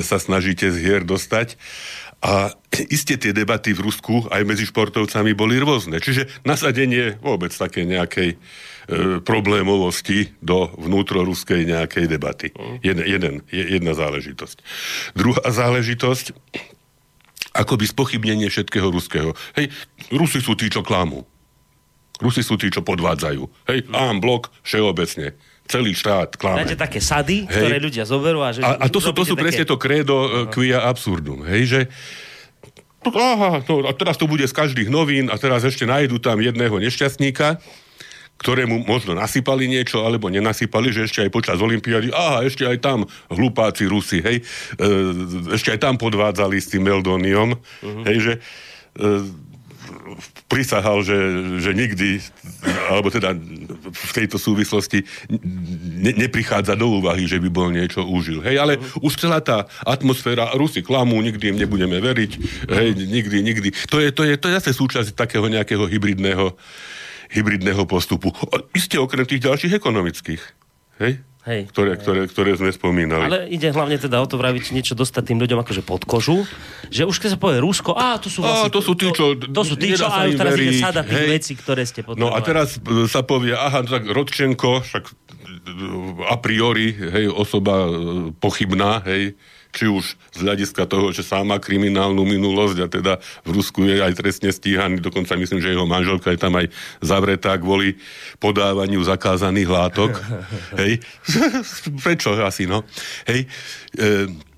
sa 0.00 0.16
snažíte 0.16 0.72
z 0.72 0.76
hier 0.80 1.02
dostať. 1.04 1.60
A 2.22 2.54
iste 2.86 3.18
tie 3.18 3.34
debaty 3.34 3.74
v 3.74 3.82
Rusku 3.90 4.30
aj 4.30 4.46
medzi 4.46 4.62
športovcami 4.70 5.34
boli 5.34 5.58
rôzne. 5.58 5.98
Čiže 5.98 6.46
nasadenie 6.46 7.18
vôbec 7.18 7.50
také 7.50 7.82
nejakej 7.82 8.38
E, 8.82 9.22
problémovosti 9.22 10.34
do 10.42 10.66
vnútroruskej 10.74 11.70
nejakej 11.70 12.10
debaty. 12.10 12.50
Mm. 12.50 12.76
Jeden, 12.82 13.06
jeden, 13.06 13.34
jedna 13.54 13.94
záležitosť. 13.94 14.58
Druhá 15.14 15.46
záležitosť, 15.46 16.34
akoby 17.54 17.86
spochybnenie 17.86 18.50
všetkého 18.50 18.90
ruského. 18.90 19.38
Hej, 19.54 19.70
Rusi 20.10 20.42
sú 20.42 20.58
tí, 20.58 20.66
čo 20.66 20.82
klamú. 20.82 21.22
Rusi 22.18 22.42
sú 22.42 22.58
tí, 22.58 22.74
čo 22.74 22.82
podvádzajú. 22.82 23.70
Hej, 23.70 23.86
ám 23.94 24.18
blok, 24.18 24.50
všeobecne 24.66 25.38
celý 25.68 25.92
štát 25.96 26.36
klame. 26.36 26.66
Máte 26.66 26.76
také 26.76 26.98
sady, 27.00 27.46
hej. 27.46 27.52
ktoré 27.52 27.76
ľudia 27.80 28.04
zoberú 28.04 28.42
a 28.42 28.50
že... 28.52 28.60
A, 28.62 28.76
a 28.82 28.86
to, 28.90 28.98
sú, 28.98 29.14
to 29.14 29.24
sú 29.24 29.34
také... 29.34 29.42
presne 29.48 29.64
to 29.64 29.76
kredo 29.78 30.16
uh, 30.16 30.28
quia 30.50 30.82
absurdum, 30.84 31.46
hej, 31.48 31.62
že 31.64 31.80
aha, 33.02 33.66
no 33.66 33.82
a 33.82 33.92
teraz 33.96 34.14
to 34.14 34.30
bude 34.30 34.46
z 34.46 34.54
každých 34.54 34.86
novín 34.86 35.26
a 35.26 35.34
teraz 35.34 35.66
ešte 35.66 35.82
nájdu 35.82 36.22
tam 36.22 36.38
jedného 36.38 36.78
nešťastníka 36.78 37.58
ktorému 38.42 38.82
možno 38.82 39.14
nasypali 39.14 39.70
niečo, 39.70 40.02
alebo 40.02 40.26
nenasypali, 40.26 40.90
že 40.90 41.06
ešte 41.06 41.22
aj 41.22 41.30
počas 41.30 41.62
Olympiády, 41.62 42.10
aha, 42.10 42.42
ešte 42.42 42.66
aj 42.66 42.78
tam 42.82 43.06
hlupáci 43.30 43.86
Rusi, 43.86 44.18
hej, 44.18 44.42
e, 44.42 44.92
ešte 45.54 45.70
aj 45.70 45.78
tam 45.78 45.94
podvádzali 45.94 46.58
s 46.58 46.74
tým 46.74 46.82
Meldoniom, 46.82 47.54
uh-huh. 47.54 48.04
hej, 48.10 48.18
že 48.18 48.32
e, 48.34 48.40
prisahal, 50.46 51.04
že, 51.04 51.16
že 51.60 51.70
nikdy, 51.72 52.22
alebo 52.88 53.08
teda 53.08 53.34
v 53.90 54.12
tejto 54.12 54.36
súvislosti 54.36 55.04
ne, 55.98 56.12
neprichádza 56.16 56.76
do 56.76 57.00
úvahy, 57.00 57.26
že 57.26 57.40
by 57.40 57.48
bol 57.48 57.68
niečo 57.72 58.04
užil. 58.04 58.40
Hej, 58.44 58.56
ale 58.60 58.72
uh-huh. 58.78 59.06
už 59.06 59.18
celá 59.18 59.40
tá 59.40 59.64
atmosféra, 59.82 60.52
Rusi 60.54 60.84
klamú, 60.84 61.18
nikdy 61.20 61.54
im 61.54 61.58
nebudeme 61.58 61.98
veriť, 61.98 62.32
hej, 62.68 62.88
nikdy, 62.96 63.36
nikdy. 63.42 63.68
To 63.88 63.98
je, 63.98 64.08
to 64.12 64.22
je, 64.28 64.34
to 64.38 64.46
je 64.50 64.56
zase 64.60 64.70
súčasť 64.76 65.16
takého 65.16 65.46
nejakého 65.48 65.84
hybridného 65.88 66.56
hybridného 67.32 67.88
postupu. 67.88 68.28
Isté 68.76 69.00
okrem 69.00 69.24
tých 69.24 69.48
ďalších 69.48 69.72
ekonomických. 69.80 70.42
Hej? 71.00 71.24
Hej. 71.42 71.74
Ktoré, 71.74 71.98
ktoré, 71.98 72.20
ktoré 72.30 72.54
sme 72.54 72.70
spomínali. 72.70 73.26
Ale 73.26 73.50
ide 73.50 73.74
hlavne 73.74 73.98
teda 73.98 74.22
o 74.22 74.26
to 74.30 74.38
vraviť 74.38 74.70
niečo 74.70 74.94
dostať 74.94 75.34
tým 75.34 75.38
ľuďom 75.42 75.58
akože 75.58 75.82
pod 75.82 76.06
kožu, 76.06 76.46
že 76.86 77.02
už 77.02 77.18
keď 77.18 77.34
sa 77.34 77.38
povie 77.42 77.58
Rusko, 77.58 77.98
a 77.98 78.14
to 78.22 78.30
sú 78.30 78.46
vlastne... 78.46 78.70
A, 78.70 78.74
to 78.74 78.78
sú 78.78 78.94
tí, 78.94 79.10
čo... 79.10 79.34
To, 79.34 79.50
to 79.50 79.62
sú 79.66 79.74
tí, 79.74 79.90
čo... 79.90 80.06
A 80.06 80.30
už 80.30 80.38
teraz 80.38 80.54
ide 80.54 80.78
sada 80.78 81.02
tých 81.02 81.26
vecí, 81.26 81.58
ktoré 81.58 81.82
ste 81.82 82.06
potrebovali. 82.06 82.30
No 82.30 82.38
a 82.38 82.38
teraz 82.46 82.78
sa 83.10 83.26
povie, 83.26 83.58
aha, 83.58 83.82
tak 83.82 84.06
Rodčenko, 84.06 84.86
však 84.86 85.04
a 86.30 86.36
priori, 86.38 86.94
hej, 86.94 87.26
osoba 87.30 87.86
e, 87.86 87.90
pochybná, 88.38 89.02
hej, 89.06 89.34
či 89.72 89.88
už 89.88 90.04
z 90.36 90.38
hľadiska 90.44 90.84
toho, 90.84 91.10
že 91.16 91.24
sám 91.24 91.48
má 91.48 91.56
kriminálnu 91.56 92.22
minulosť 92.28 92.78
a 92.84 92.86
teda 92.92 93.12
v 93.42 93.50
Rusku 93.56 93.88
je 93.88 94.04
aj 94.04 94.20
trestne 94.20 94.52
stíhaný, 94.52 95.00
dokonca 95.00 95.32
myslím, 95.34 95.64
že 95.64 95.72
jeho 95.72 95.88
manželka 95.88 96.28
je 96.28 96.40
tam 96.40 96.52
aj 96.60 96.68
zavretá 97.00 97.56
kvôli 97.56 97.96
podávaniu 98.36 99.00
zakázaných 99.00 99.72
látok. 99.72 100.12
Hej, 100.80 101.00
prečo 102.04 102.36
asi, 102.36 102.68
no? 102.68 102.84
Hej, 103.24 103.48
e, 103.96 104.52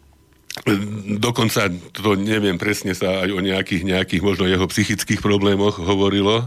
Dokonca, 1.19 1.67
to 1.91 2.15
neviem 2.15 2.55
presne, 2.63 2.95
sa 2.95 3.27
aj 3.27 3.31
o 3.35 3.43
nejakých, 3.43 3.83
nejakých 3.91 4.23
možno 4.23 4.47
jeho 4.47 4.71
psychických 4.71 5.19
problémoch 5.19 5.83
hovorilo. 5.83 6.47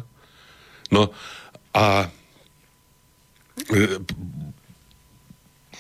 No 0.95 1.12
a 1.75 2.07
e, 3.67 4.00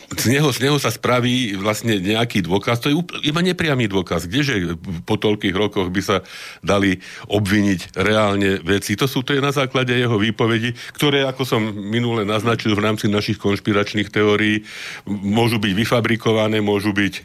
z 0.07 0.31
neho, 0.31 0.47
z 0.55 0.63
neho 0.63 0.79
sa 0.79 0.87
spraví 0.87 1.59
vlastne 1.59 1.99
nejaký 1.99 2.39
dôkaz, 2.47 2.79
to 2.79 2.87
je 2.87 2.95
iba 3.27 3.43
nepriamy 3.43 3.91
dôkaz. 3.91 4.31
Kdeže 4.31 4.79
po 5.03 5.19
toľkých 5.19 5.51
rokoch 5.51 5.91
by 5.91 5.99
sa 5.99 6.17
dali 6.63 7.03
obviniť 7.27 7.91
reálne 7.99 8.63
veci? 8.63 8.95
To 8.95 9.03
sú 9.03 9.19
to 9.27 9.35
je 9.35 9.43
na 9.43 9.51
základe 9.51 9.91
jeho 9.91 10.15
výpovedi, 10.15 10.71
ktoré, 10.95 11.27
ako 11.27 11.43
som 11.43 11.59
minule 11.75 12.23
naznačil 12.23 12.71
v 12.71 12.87
rámci 12.87 13.11
našich 13.11 13.35
konšpiračných 13.35 14.07
teórií, 14.07 14.63
môžu 15.11 15.59
byť 15.59 15.73
vyfabrikované, 15.75 16.63
môžu 16.63 16.95
byť 16.95 17.13
e, 17.19 17.23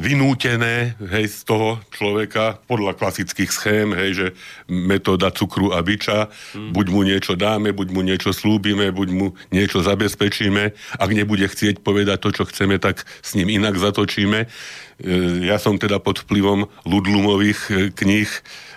vynútené 0.00 0.96
hej, 0.96 1.28
z 1.28 1.38
toho 1.44 1.84
človeka 1.92 2.64
podľa 2.64 2.96
klasických 2.96 3.50
schém, 3.52 3.92
hej, 3.92 4.10
že 4.16 4.26
metóda 4.72 5.28
cukru 5.28 5.76
a 5.76 5.84
biča, 5.84 6.32
mm. 6.56 6.72
buď 6.72 6.86
mu 6.88 7.04
niečo 7.04 7.36
dáme, 7.36 7.76
buď 7.76 7.88
mu 7.92 8.00
niečo 8.00 8.32
slúbime, 8.32 8.88
buď 8.88 9.08
mu 9.12 9.36
niečo 9.52 9.84
zabezpečíme, 9.84 10.72
ak 10.96 11.10
ne 11.12 11.25
nebude 11.26 11.50
chcieť 11.50 11.82
povedať 11.82 12.22
to, 12.22 12.30
čo 12.30 12.46
chceme, 12.46 12.78
tak 12.78 13.02
s 13.02 13.34
ním 13.34 13.50
inak 13.50 13.74
zatočíme. 13.74 14.46
E, 14.96 15.44
ja 15.44 15.60
som 15.60 15.76
teda 15.76 16.00
pod 16.00 16.24
vplyvom 16.24 16.64
Ludlumových 16.88 17.60
e, 17.68 17.72
kníh 17.92 18.30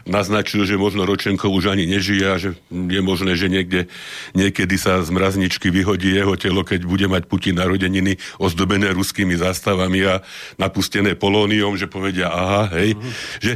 naznačil, 0.10 0.66
že 0.66 0.80
možno 0.80 1.06
Ročenko 1.06 1.54
už 1.54 1.72
ani 1.72 1.86
nežije 1.86 2.26
a 2.26 2.36
že 2.42 2.58
je 2.72 3.02
možné, 3.06 3.38
že 3.38 3.46
niekde, 3.46 3.86
niekedy 4.34 4.76
sa 4.76 5.06
z 5.06 5.10
mrazničky 5.14 5.70
vyhodí 5.70 6.10
jeho 6.10 6.34
telo, 6.34 6.66
keď 6.66 6.90
bude 6.90 7.06
mať 7.06 7.30
Putin 7.30 7.62
narodeniny 7.62 8.18
ozdobené 8.42 8.90
ruskými 8.90 9.38
zástavami 9.38 10.00
a 10.10 10.26
napustené 10.58 11.14
polóniom, 11.14 11.78
že 11.78 11.86
povedia 11.86 12.34
aha, 12.34 12.74
hej. 12.80 12.98
Mm. 12.98 13.12
Že 13.40 13.52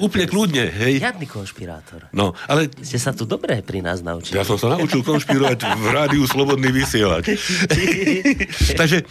úplne 0.00 0.26
kľudne, 0.26 0.64
hej. 0.72 0.92
Žiadny 1.04 1.26
konšpirátor. 1.28 2.08
No, 2.16 2.32
ale... 2.48 2.72
Ste 2.80 2.96
sa 2.96 3.12
tu 3.12 3.28
dobre 3.28 3.60
pri 3.60 3.84
nás 3.84 4.00
naučili. 4.00 4.40
Ja 4.40 4.48
som 4.48 4.56
sa 4.56 4.74
naučil 4.74 5.04
konšpirovať 5.04 5.58
v 5.76 5.86
rádiu 5.92 6.24
Slobodný 6.24 6.72
vysielač. 6.72 7.36
Takže 8.80 9.04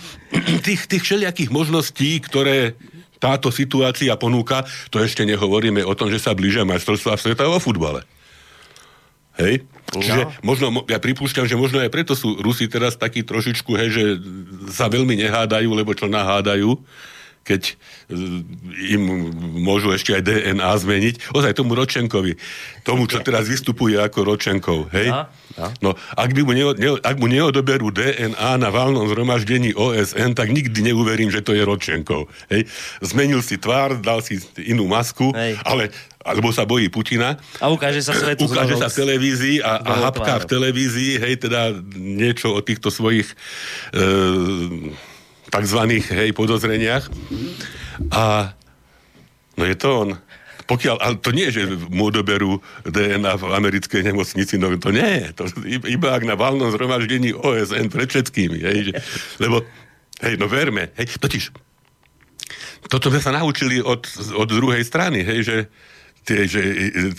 tých, 0.66 0.82
tých 0.90 1.04
všelijakých 1.06 1.54
možností, 1.54 2.18
ktoré 2.26 2.74
táto 3.18 3.50
situácia 3.50 4.14
ponúka, 4.18 4.66
to 4.94 5.02
ešte 5.02 5.26
nehovoríme 5.26 5.82
o 5.86 5.94
tom, 5.98 6.10
že 6.10 6.22
sa 6.22 6.38
blížia 6.38 6.66
majstrovstvá 6.66 7.18
sveta 7.18 7.46
vo 7.50 7.58
futbale. 7.58 8.06
Hej? 9.38 9.66
No. 9.94 10.02
Čiže 10.02 10.22
možno, 10.44 10.84
ja 10.90 11.00
pripúšťam, 11.00 11.48
že 11.48 11.56
možno 11.56 11.80
aj 11.80 11.94
preto 11.94 12.18
sú 12.18 12.42
Rusi 12.42 12.68
teraz 12.68 13.00
takí 13.00 13.24
trošičku, 13.24 13.72
hej, 13.78 13.90
že 13.94 14.04
sa 14.74 14.92
veľmi 14.92 15.16
nehádajú, 15.16 15.70
lebo 15.72 15.96
čo 15.96 16.12
nahádajú, 16.12 16.76
keď 17.48 17.62
e, 17.72 17.74
im 19.00 19.32
môžu 19.64 19.96
ešte 19.96 20.12
aj 20.12 20.28
DNA 20.28 20.72
zmeniť. 20.84 21.16
Ozaj 21.32 21.56
tomu 21.56 21.80
Ročenkovi, 21.80 22.36
tomu, 22.84 23.08
čo 23.08 23.24
teraz 23.24 23.48
vystupuje 23.48 23.96
ako 23.96 24.36
Ročenkov, 24.36 24.92
hej? 24.92 25.08
Ja, 25.08 25.32
ja. 25.56 25.72
No, 25.80 25.96
ak, 26.20 26.36
by 26.36 26.42
mu 26.44 26.52
neo, 26.52 26.76
ne, 26.76 27.00
ak 27.00 27.16
mu 27.16 27.32
neodoberú 27.32 27.96
DNA 27.96 28.60
na 28.60 28.68
valnom 28.68 29.08
zhromaždení 29.08 29.72
OSN, 29.72 30.36
tak 30.36 30.52
nikdy 30.52 30.92
neuverím, 30.92 31.32
že 31.32 31.40
to 31.40 31.56
je 31.56 31.64
Ročenkov, 31.64 32.28
hej? 32.52 32.68
Zmenil 33.00 33.40
si 33.40 33.56
tvár, 33.56 33.96
dal 34.04 34.20
si 34.20 34.44
inú 34.60 34.92
masku, 34.92 35.32
hej. 35.32 35.56
ale 35.64 35.96
alebo 36.28 36.52
sa 36.52 36.68
bojí 36.68 36.92
Putina. 36.92 37.40
A 37.64 37.72
ukáže 37.72 38.04
sa 38.04 38.12
svetu 38.12 38.52
Ukáže 38.52 38.76
sa 38.76 38.92
v 38.92 39.00
televízii 39.00 39.64
a, 39.64 39.80
a 39.80 40.12
hapká 40.12 40.44
v 40.44 40.46
televízii, 40.52 41.24
hej, 41.24 41.40
teda 41.40 41.72
niečo 41.96 42.52
o 42.52 42.60
týchto 42.60 42.92
svojich 42.92 43.32
e, 43.96 44.06
takzvaných 45.50 46.06
hej, 46.12 46.30
podozreniach. 46.36 47.08
A 48.14 48.54
no 49.56 49.64
je 49.66 49.76
to 49.76 49.90
on. 49.90 50.10
Pokiaľ, 50.68 50.96
ale 51.00 51.16
to 51.24 51.32
nie, 51.32 51.48
že 51.48 51.64
mu 51.88 52.12
odoberú 52.12 52.60
DNA 52.84 53.40
v 53.40 53.44
americkej 53.56 54.04
nemocnici, 54.04 54.60
no 54.60 54.76
to 54.76 54.92
nie. 54.92 55.32
To 55.40 55.48
iba 55.64 56.12
ak 56.12 56.28
na 56.28 56.36
valnom 56.36 56.68
zhromaždení 56.76 57.32
OSN 57.32 57.88
pred 57.88 58.12
všetkými. 58.12 58.60
Hej, 58.60 58.78
že, 58.92 58.94
lebo, 59.40 59.64
hej, 60.20 60.36
no 60.36 60.52
verme. 60.52 60.92
Hej, 61.00 61.16
totiž, 61.24 61.56
toto 62.92 63.08
sme 63.08 63.24
sa 63.24 63.32
naučili 63.32 63.80
od, 63.80 64.04
od 64.36 64.48
druhej 64.52 64.84
strany, 64.84 65.24
hej, 65.24 65.40
že 65.48 65.58
tie, 66.28 66.44
že, 66.44 66.62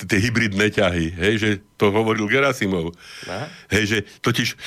tie 0.05 0.19
hybridné 0.21 0.69
ťahy, 0.69 1.17
hej, 1.17 1.35
že 1.41 1.51
to 1.81 1.89
hovoril 1.89 2.29
Gerasimov. 2.29 2.93
Hej, 3.73 3.85
že 3.89 3.99
totiž 4.21 4.61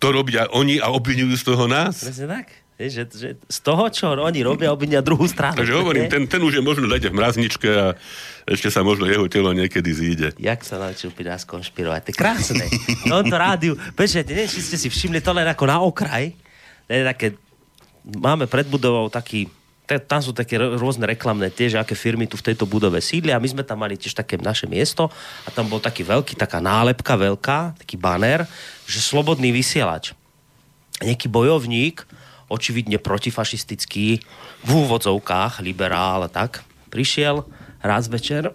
to 0.00 0.08
robia 0.16 0.48
oni 0.48 0.80
a 0.80 0.88
obvinujú 0.88 1.36
z 1.36 1.44
toho 1.44 1.68
nás. 1.68 2.00
Presne 2.00 2.40
tak. 2.40 2.63
Je, 2.74 2.90
že, 2.90 3.02
že 3.06 3.28
z 3.38 3.58
toho, 3.62 3.86
čo 3.86 4.10
oni 4.18 4.42
robia, 4.42 4.74
obvinia 4.74 4.98
druhú 4.98 5.30
stranu. 5.30 5.62
Takže 5.62 5.78
hovorím, 5.78 6.10
ten, 6.10 6.26
ten 6.26 6.42
už 6.42 6.58
je 6.58 6.62
možno 6.62 6.90
dať 6.90 7.06
v 7.06 7.14
mrazničke 7.14 7.68
a 7.70 7.94
ešte 8.50 8.66
sa 8.66 8.82
možno 8.82 9.06
jeho 9.06 9.30
telo 9.30 9.54
niekedy 9.54 9.90
zíde. 9.94 10.28
Jak 10.42 10.66
sa 10.66 10.82
naučil 10.82 11.14
pri 11.14 11.30
nás 11.30 11.46
konšpirovať? 11.46 12.00
To 12.02 12.10
je 12.10 12.16
krásne. 12.18 12.66
No 13.06 13.22
to 13.22 13.38
rádiu, 13.38 13.78
počujete, 13.94 14.34
neviem, 14.34 14.50
či 14.50 14.58
ste 14.58 14.74
si 14.74 14.90
všimli, 14.90 15.22
to 15.22 15.30
len 15.30 15.46
ako 15.46 15.64
na 15.70 15.78
okraj. 15.78 16.34
Je 16.90 17.06
také, 17.06 17.38
máme 18.02 18.50
pred 18.50 18.66
budovou 18.66 19.06
taký, 19.06 19.46
tam 19.86 20.18
sú 20.18 20.34
také 20.34 20.58
rôzne 20.58 21.06
reklamné 21.06 21.54
tiež, 21.54 21.78
aké 21.78 21.94
firmy 21.94 22.26
tu 22.26 22.34
v 22.34 22.50
tejto 22.50 22.66
budove 22.66 22.98
sídlia 22.98 23.38
a 23.38 23.42
my 23.42 23.54
sme 23.54 23.62
tam 23.62 23.86
mali 23.86 23.94
tiež 23.94 24.18
také 24.18 24.34
naše 24.34 24.66
miesto 24.66 25.14
a 25.46 25.48
tam 25.54 25.70
bol 25.70 25.78
taký 25.78 26.02
veľký, 26.02 26.34
taká 26.34 26.58
nálepka 26.58 27.14
veľká, 27.14 27.78
taký 27.78 27.94
banner, 27.94 28.50
že 28.90 28.98
slobodný 28.98 29.54
vysielač. 29.54 30.10
Nejaký 30.98 31.30
bojovník 31.30 32.02
očividne 32.48 33.00
protifašistický, 33.00 34.20
v 34.64 34.70
úvodzovkách, 34.70 35.64
liberál 35.64 36.24
a 36.26 36.30
tak, 36.30 36.64
prišiel 36.88 37.44
raz 37.84 38.08
večer, 38.08 38.48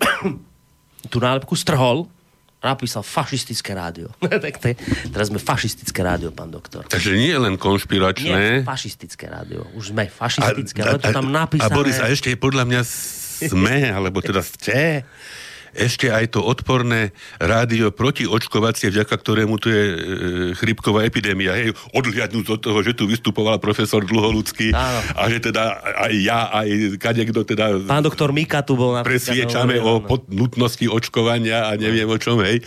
tú 1.12 1.18
nálepku 1.22 1.54
strhol 1.54 2.10
a 2.60 2.76
napísal 2.76 3.06
fašistické 3.08 3.72
rádio. 3.72 4.12
tak 4.44 4.60
te, 4.60 4.76
teraz 5.14 5.32
sme 5.32 5.40
fašistické 5.40 6.04
rádio, 6.04 6.36
pán 6.36 6.52
doktor. 6.52 6.84
Takže 6.88 7.16
nie 7.16 7.32
len 7.32 7.56
konšpiračné. 7.56 8.62
Nie, 8.62 8.68
fašistické 8.68 9.32
rádio. 9.32 9.64
Už 9.80 9.96
sme 9.96 10.12
fašistické, 10.12 10.84
a, 10.84 10.96
ale 10.96 11.00
to 11.00 11.10
tam 11.14 11.32
napísané. 11.32 11.72
A 11.72 11.76
Boris, 11.76 11.98
a 12.04 12.12
ešte 12.12 12.36
podľa 12.36 12.68
mňa 12.68 12.82
sme, 13.48 13.88
alebo 13.88 14.20
teda 14.20 14.44
ste 14.44 15.08
ešte 15.74 16.10
aj 16.10 16.38
to 16.38 16.42
odporné 16.42 17.12
rádio 17.38 17.94
protiočkovacie, 17.94 18.90
vďaka 18.90 19.16
ktorému 19.16 19.56
tu 19.62 19.70
je 19.70 19.84
e, 19.84 19.96
chrypková 20.58 21.06
epidémia. 21.06 21.56
Hej, 21.58 21.78
odhľadnúť 21.94 22.46
od 22.50 22.60
toho, 22.60 22.80
že 22.82 22.96
tu 22.98 23.06
vystupoval 23.06 23.62
profesor 23.62 24.02
Dlholudský 24.06 24.74
Áno. 24.74 25.00
a 25.18 25.22
že 25.30 25.40
teda 25.40 25.82
aj 26.10 26.14
ja, 26.20 26.40
aj 26.54 26.68
kadekto 26.98 27.46
teda... 27.46 27.82
Pán 27.86 28.06
doktor 28.06 28.34
Mika 28.34 28.62
tu 28.66 28.78
bol 28.78 29.02
Presviečame 29.02 29.78
o 29.82 30.02
pod, 30.04 30.28
nutnosti 30.30 30.86
očkovania 30.86 31.70
a 31.70 31.78
neviem 31.78 32.10
o 32.10 32.18
čom, 32.18 32.42
hej. 32.42 32.62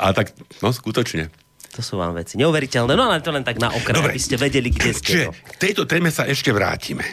A 0.00 0.12
tak, 0.16 0.32
no 0.64 0.72
skutočne. 0.72 1.30
To 1.78 1.80
sú 1.84 1.94
vám 1.94 2.16
veci 2.18 2.34
neuveriteľné, 2.42 2.92
no 2.98 3.06
ale 3.06 3.22
to 3.22 3.30
len 3.30 3.46
tak 3.46 3.62
na 3.62 3.70
okraj, 3.70 4.10
aby 4.10 4.18
ste 4.18 4.34
vedeli, 4.34 4.74
kde 4.74 4.90
ste. 4.90 5.12
Čiže 5.14 5.26
k 5.30 5.56
tejto 5.62 5.86
téme 5.86 6.10
sa 6.10 6.26
ešte 6.26 6.50
vrátime. 6.50 7.06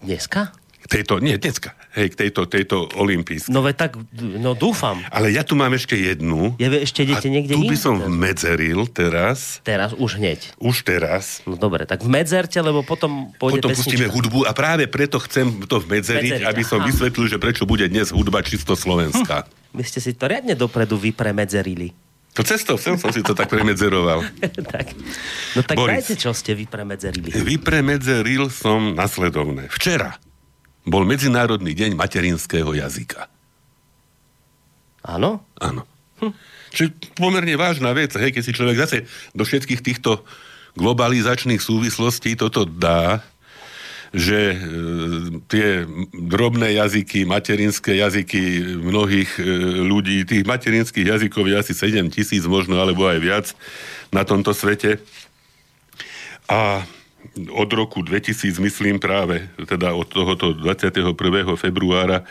Dneska? 0.00 0.63
Tejto, 0.88 1.18
nie 1.20 1.36
dneska, 1.40 1.72
hej, 1.96 2.12
k 2.12 2.14
tejto, 2.26 2.44
tejto 2.44 2.76
olimpijskej. 2.96 3.52
No 3.52 3.64
ve 3.64 3.72
tak, 3.72 3.96
no 4.16 4.52
dúfam. 4.52 5.00
Ale 5.08 5.32
ja 5.32 5.40
tu 5.40 5.56
mám 5.56 5.72
ešte 5.72 5.96
jednu. 5.96 6.56
Ja 6.60 6.68
ešte 6.70 7.08
idete 7.08 7.28
niekde 7.32 7.56
tu 7.56 7.64
by 7.64 7.76
som 7.78 7.96
vmedzeril 7.98 8.84
teraz. 8.92 9.64
Teraz, 9.64 9.96
už 9.96 10.20
hneď. 10.20 10.52
Už 10.60 10.84
teraz. 10.84 11.40
No 11.48 11.56
dobre, 11.56 11.88
tak 11.88 12.04
vmedzerte, 12.04 12.60
lebo 12.60 12.84
potom 12.84 13.32
pôjde 13.40 13.64
Potom 13.64 13.70
pustíme 13.72 14.06
hudbu 14.10 14.44
a 14.44 14.52
práve 14.52 14.84
preto 14.90 15.16
chcem 15.24 15.64
to 15.64 15.80
vmedzeriť, 15.80 16.44
aby 16.44 16.62
som 16.62 16.84
aha. 16.84 16.88
vysvetlil, 16.92 17.26
že 17.32 17.38
prečo 17.40 17.64
bude 17.64 17.88
dnes 17.88 18.12
hudba 18.12 18.44
čisto 18.44 18.76
slovenská. 18.76 19.48
Hm. 19.48 19.74
Vy 19.74 19.82
ste 19.88 19.98
si 19.98 20.12
to 20.14 20.28
riadne 20.28 20.54
dopredu 20.54 21.00
vypremedzerili. 21.00 21.90
To 22.34 22.42
cestou 22.42 22.74
sem 22.74 22.98
som 22.98 23.14
si 23.14 23.22
to 23.22 23.30
tak 23.30 23.46
premedzeroval. 23.46 24.26
tak. 24.74 24.90
No 25.54 25.62
tak 25.62 25.78
Boris, 25.78 26.02
dajte, 26.02 26.18
čo 26.18 26.34
ste 26.34 26.58
vypremedzerili. 26.58 27.30
Vypremedzeril 27.30 28.50
som 28.50 28.98
nasledovné. 28.98 29.70
Včera 29.70 30.18
bol 30.84 31.08
Medzinárodný 31.08 31.72
deň 31.72 31.96
materinského 31.96 32.70
jazyka. 32.76 33.28
Áno? 35.04 35.44
Áno. 35.60 35.84
Hm. 36.20 36.32
Čiže 36.74 36.88
pomerne 37.16 37.54
vážna 37.56 37.92
vec, 37.92 38.12
hej, 38.16 38.32
keď 38.32 38.42
si 38.42 38.56
človek 38.56 38.76
zase 38.80 38.98
do 39.36 39.44
všetkých 39.44 39.80
týchto 39.84 40.24
globalizačných 40.74 41.62
súvislostí 41.62 42.34
toto 42.34 42.66
dá, 42.66 43.22
že 44.14 44.54
e, 44.54 44.56
tie 45.50 45.66
drobné 46.14 46.78
jazyky, 46.78 47.26
materinské 47.26 47.98
jazyky 47.98 48.78
mnohých 48.78 49.30
e, 49.38 49.42
ľudí, 49.82 50.22
tých 50.22 50.46
materinských 50.46 51.18
jazykov 51.18 51.50
je 51.50 51.56
asi 51.58 51.72
7 51.74 52.14
tisíc 52.14 52.46
možno, 52.46 52.78
alebo 52.78 53.10
aj 53.10 53.18
viac 53.18 53.46
na 54.14 54.22
tomto 54.22 54.54
svete. 54.54 55.02
A 56.46 56.86
od 57.50 57.70
roku 57.72 58.02
2000, 58.02 58.60
myslím 58.62 58.96
práve, 59.02 59.50
teda 59.66 59.92
od 59.96 60.06
tohoto 60.06 60.54
21. 60.54 61.14
februára 61.58 62.22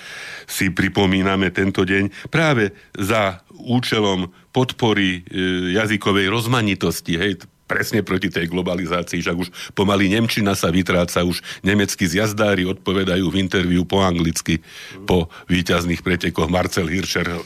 si 0.47 0.71
pripomíname 0.71 1.51
tento 1.51 1.83
deň 1.83 2.29
práve 2.31 2.71
za 2.95 3.43
účelom 3.53 4.31
podpory 4.53 5.21
e, 5.27 5.75
jazykovej 5.75 6.29
rozmanitosti, 6.29 7.13
hej, 7.17 7.33
presne 7.63 8.03
proti 8.03 8.29
tej 8.29 8.51
globalizácii, 8.51 9.23
že 9.23 9.33
už 9.33 9.49
pomaly 9.73 10.11
Nemčina 10.11 10.53
sa 10.53 10.69
vytráca, 10.69 11.25
už 11.25 11.41
nemeckí 11.63 12.05
zjazdári 12.05 12.67
odpovedajú 12.69 13.25
v 13.33 13.39
interviu 13.39 13.87
po 13.87 14.03
anglicky, 14.03 14.61
po 15.07 15.31
výťazných 15.49 16.03
pretekoch. 16.03 16.51
Marcel 16.51 16.91
Hirscher 16.91 17.25
e, 17.25 17.39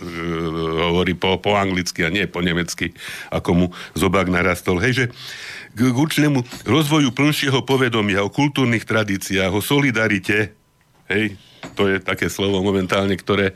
hovorí 0.92 1.14
po, 1.16 1.38
po 1.40 1.56
anglicky 1.56 2.04
a 2.04 2.12
nie 2.12 2.28
po 2.28 2.44
nemecky, 2.44 2.92
ako 3.32 3.50
mu 3.54 3.66
zobák 3.94 4.28
narastol. 4.28 4.82
Hej, 4.82 4.94
že 4.94 5.06
k, 5.78 5.94
určitému 5.94 6.42
rozvoju 6.66 7.14
plnšieho 7.14 7.62
povedomia 7.62 8.26
o 8.26 8.34
kultúrnych 8.34 8.84
tradíciách, 8.84 9.54
o 9.54 9.62
solidarite, 9.62 10.58
hej, 11.06 11.38
to 11.78 11.86
je 11.86 12.02
také 12.02 12.34
slovo 12.34 12.66
momentálne, 12.66 13.14
ktoré 13.14 13.54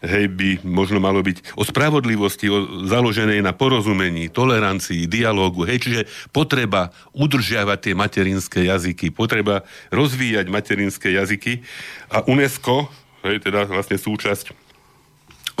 hej, 0.00 0.32
by 0.32 0.48
možno 0.64 0.96
malo 0.96 1.20
byť 1.20 1.52
o 1.60 1.62
spravodlivosti, 1.62 2.48
o 2.48 2.88
založenej 2.88 3.44
na 3.44 3.52
porozumení, 3.52 4.32
tolerancii, 4.32 5.04
dialógu, 5.04 5.68
hej, 5.68 5.84
čiže 5.84 6.02
potreba 6.32 6.96
udržiavať 7.12 7.78
tie 7.78 7.94
materinské 7.94 8.60
jazyky, 8.72 9.12
potreba 9.12 9.60
rozvíjať 9.92 10.46
materinské 10.48 11.12
jazyky. 11.12 11.60
A 12.08 12.24
UNESCO, 12.24 12.88
hej, 13.28 13.44
teda 13.44 13.68
vlastne 13.68 14.00
súčasť 14.00 14.56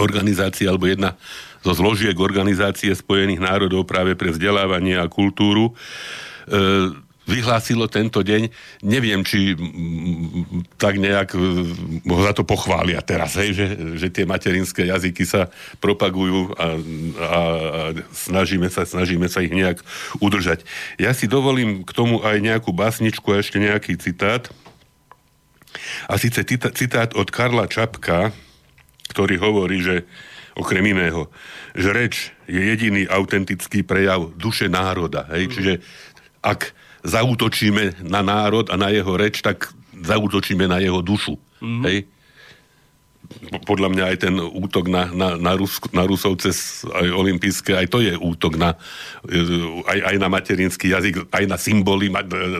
organizácie 0.00 0.64
alebo 0.64 0.88
jedna 0.88 1.20
zo 1.60 1.72
zložiek 1.76 2.16
organizácie 2.16 2.92
Spojených 2.96 3.40
národov 3.44 3.84
práve 3.84 4.16
pre 4.16 4.32
vzdelávanie 4.32 4.96
a 4.96 5.08
kultúru, 5.08 5.72
e, 6.48 7.08
vyhlásilo 7.30 7.86
tento 7.86 8.26
deň. 8.26 8.50
Neviem, 8.82 9.22
či 9.22 9.54
tak 10.74 10.98
nejak 10.98 11.38
ho 12.02 12.20
za 12.26 12.34
to 12.34 12.42
pochvália 12.42 12.98
teraz, 13.04 13.38
hej, 13.38 13.54
že, 13.54 13.66
že 14.02 14.08
tie 14.10 14.26
materinské 14.26 14.90
jazyky 14.90 15.22
sa 15.22 15.46
propagujú 15.78 16.50
a, 16.58 16.66
a, 16.66 16.66
a 16.66 17.40
snažíme, 18.10 18.66
sa, 18.66 18.82
snažíme 18.82 19.30
sa 19.30 19.46
ich 19.46 19.54
nejak 19.54 19.78
udržať. 20.18 20.66
Ja 20.98 21.14
si 21.14 21.30
dovolím 21.30 21.86
k 21.86 21.94
tomu 21.94 22.18
aj 22.26 22.42
nejakú 22.42 22.74
básničku 22.74 23.30
a 23.30 23.38
ešte 23.38 23.62
nejaký 23.62 23.94
citát. 23.94 24.50
A 26.10 26.18
síce 26.18 26.42
citát 26.50 27.14
od 27.14 27.30
Karla 27.30 27.70
Čapka, 27.70 28.34
ktorý 29.14 29.38
hovorí, 29.38 29.78
že 29.86 30.02
okrem 30.60 30.84
iného, 30.84 31.32
že 31.72 31.88
reč 31.90 32.14
je 32.44 32.60
jediný 32.60 33.08
autentický 33.08 33.80
prejav 33.80 34.36
duše 34.36 34.68
národa. 34.68 35.24
Hej? 35.32 35.48
Mm. 35.48 35.52
Čiže 35.56 35.72
ak 36.44 36.60
zautočíme 37.00 38.04
na 38.04 38.20
národ 38.20 38.68
a 38.68 38.76
na 38.76 38.92
jeho 38.92 39.16
reč, 39.16 39.40
tak 39.40 39.72
zautočíme 39.96 40.68
na 40.68 40.78
jeho 40.84 41.00
dušu. 41.00 41.40
Mm-hmm. 41.64 41.84
Hej? 41.88 41.98
Podľa 43.64 43.88
mňa 43.94 44.04
aj 44.14 44.16
ten 44.26 44.34
útok 44.36 44.90
na, 44.90 45.06
na, 45.10 45.38
na, 45.38 45.52
Rus, 45.54 45.78
na 45.94 46.02
Rusov 46.02 46.38
cez 46.42 46.82
aj 46.86 47.08
olympijské, 47.14 47.78
aj 47.78 47.86
to 47.86 47.98
je 48.02 48.14
útok 48.18 48.58
na, 48.58 48.74
aj, 49.86 49.98
aj 50.12 50.16
na 50.18 50.28
materinský 50.28 50.90
jazyk, 50.90 51.30
aj 51.30 51.44
na 51.46 51.54
symboly 51.54 52.10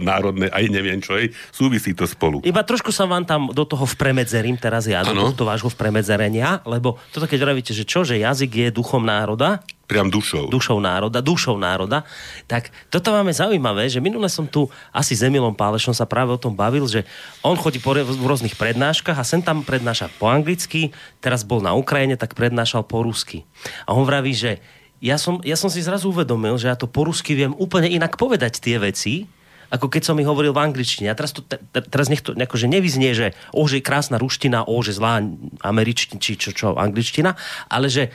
národné, 0.03 0.47
aj 0.51 0.65
neviem 0.71 1.03
čo, 1.03 1.19
aj 1.19 1.35
súvisí 1.51 1.93
to 1.93 2.07
spolu. 2.07 2.43
Iba 2.47 2.63
trošku 2.63 2.95
sa 2.95 3.05
vám 3.05 3.27
tam 3.27 3.51
do 3.51 3.67
toho 3.67 3.83
vpremedzerím 3.83 4.57
teraz 4.57 4.87
ja, 4.87 5.03
ano? 5.03 5.27
do 5.27 5.35
tohto 5.35 5.45
vášho 5.47 5.71
vpremedzerenia, 5.75 6.63
lebo 6.63 7.03
toto 7.11 7.27
keď 7.27 7.51
vravíte, 7.51 7.73
že 7.75 7.83
čo, 7.83 8.07
že 8.07 8.23
jazyk 8.23 8.51
je 8.51 8.69
duchom 8.71 9.03
národa, 9.03 9.63
priam 9.91 10.07
dušou. 10.07 10.47
Dušou 10.47 10.79
národa, 10.79 11.19
dušou 11.19 11.59
národa. 11.59 12.07
Tak 12.47 12.71
toto 12.87 13.11
máme 13.11 13.35
zaujímavé, 13.35 13.91
že 13.91 13.99
minule 13.99 14.31
som 14.31 14.47
tu 14.47 14.71
asi 14.95 15.19
s 15.19 15.27
Emilom 15.27 15.59
Pálešom 15.59 15.91
sa 15.91 16.07
práve 16.07 16.31
o 16.31 16.39
tom 16.39 16.55
bavil, 16.55 16.87
že 16.87 17.03
on 17.43 17.59
chodí 17.59 17.83
po 17.83 17.99
rôznych 17.99 18.55
prednáškach 18.55 19.19
a 19.19 19.27
sem 19.27 19.43
tam 19.43 19.67
prednáša 19.67 20.07
po 20.23 20.31
anglicky, 20.31 20.95
teraz 21.19 21.43
bol 21.43 21.59
na 21.59 21.75
Ukrajine, 21.75 22.15
tak 22.15 22.39
prednášal 22.39 22.87
po 22.87 23.03
rusky. 23.03 23.43
A 23.91 23.99
on 23.99 24.07
vraví, 24.07 24.31
že 24.31 24.63
ja 25.03 25.19
som, 25.19 25.43
ja 25.43 25.59
som 25.59 25.67
si 25.67 25.83
zrazu 25.83 26.15
uvedomil, 26.15 26.55
že 26.55 26.71
ja 26.71 26.79
to 26.79 26.87
po 26.87 27.09
rusky 27.09 27.35
viem 27.35 27.57
úplne 27.59 27.91
inak 27.91 28.15
povedať 28.15 28.63
tie 28.63 28.79
veci, 28.79 29.27
ako 29.71 29.87
keď 29.87 30.03
som 30.03 30.19
mi 30.19 30.27
hovoril 30.27 30.51
v 30.51 30.61
angličtine. 30.67 31.09
A 31.09 31.17
teraz, 31.17 31.31
to, 31.31 31.47
teraz 31.71 32.11
nech 32.11 32.21
to 32.21 32.35
akože 32.35 32.67
nevyznie, 32.67 33.15
že 33.15 33.33
o, 33.55 33.63
že 33.71 33.79
je 33.79 33.87
krásna 33.87 34.19
ruština, 34.19 34.67
o, 34.67 34.75
že 34.83 34.99
zlá 34.99 35.23
američtina, 35.63 36.19
či 36.19 36.35
čo, 36.35 36.51
čo, 36.51 36.75
angličtina, 36.75 37.39
ale 37.71 37.87
že 37.87 38.11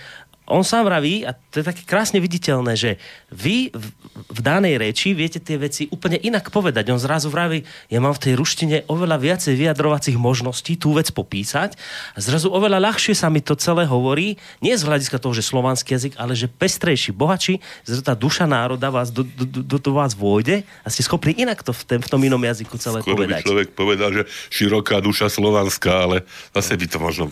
on 0.45 0.62
sám 0.62 0.86
vraví, 0.86 1.25
a 1.25 1.34
to 1.34 1.62
je 1.62 1.65
také 1.65 1.81
krásne 1.86 2.21
viditeľné, 2.21 2.77
že 2.77 3.01
vy 3.34 3.73
v, 3.73 3.86
v 4.29 4.39
danej 4.45 4.77
reči 4.77 5.17
viete 5.17 5.41
tie 5.41 5.58
veci 5.58 5.89
úplne 5.89 6.21
inak 6.21 6.53
povedať. 6.53 6.93
On 6.93 7.01
zrazu 7.01 7.34
vraví, 7.34 7.65
ja 7.89 7.97
mám 7.97 8.13
v 8.13 8.29
tej 8.29 8.34
ruštine 8.38 8.86
oveľa 8.86 9.17
viacej 9.17 9.58
vyjadrovacích 9.58 10.17
možností 10.21 10.77
tú 10.77 10.93
vec 10.93 11.10
popísať 11.10 11.73
a 12.13 12.17
zrazu 12.21 12.53
oveľa 12.53 12.77
ľahšie 12.77 13.17
sa 13.17 13.34
mi 13.34 13.41
to 13.41 13.58
celé 13.58 13.89
hovorí, 13.89 14.38
nie 14.62 14.77
z 14.77 14.86
hľadiska 14.86 15.17
toho, 15.17 15.34
že 15.34 15.41
slovanský 15.41 15.97
jazyk, 15.97 16.13
ale 16.21 16.38
že 16.38 16.45
pestrejší, 16.45 17.10
bohačí, 17.10 17.58
že 17.81 18.05
tá 18.05 18.13
duša 18.13 18.45
národa 18.45 18.93
vás 18.93 19.10
do, 19.10 19.25
do, 19.25 19.45
do, 19.45 19.77
do 19.81 19.91
vás 19.97 20.13
vôjde 20.13 20.62
a 20.86 20.88
ste 20.93 21.01
schopní 21.01 21.41
inak 21.41 21.65
to 21.65 21.73
v, 21.73 21.81
ten, 21.89 21.99
v 22.05 22.10
tom 22.10 22.21
inom 22.21 22.41
jazyku 22.41 22.77
celé 22.77 23.01
Skoro 23.01 23.17
povedať. 23.17 23.41
by 23.41 23.47
človek 23.49 23.69
povedal, 23.73 24.10
že 24.13 24.23
široká 24.53 25.01
duša 25.01 25.34
slovanská, 25.34 26.05
ale 26.05 26.17
zase 26.53 26.77
by 26.77 26.86
to 26.86 26.97
možno 27.01 27.25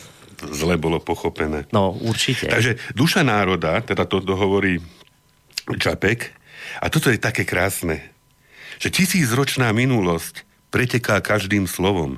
zle 0.51 0.75
bolo 0.75 0.99
pochopené. 0.99 1.69
No, 1.71 1.95
určite. 1.95 2.49
Takže 2.51 2.75
duša 2.97 3.23
národa, 3.23 3.79
teda 3.79 4.03
to, 4.03 4.19
hovorí 4.35 4.81
Čapek, 5.67 6.35
a 6.81 6.89
toto 6.89 7.11
je 7.13 7.19
také 7.21 7.47
krásne, 7.47 8.01
že 8.81 8.89
tisícročná 8.89 9.71
minulosť 9.71 10.43
preteká 10.73 11.21
každým 11.21 11.69
slovom. 11.69 12.17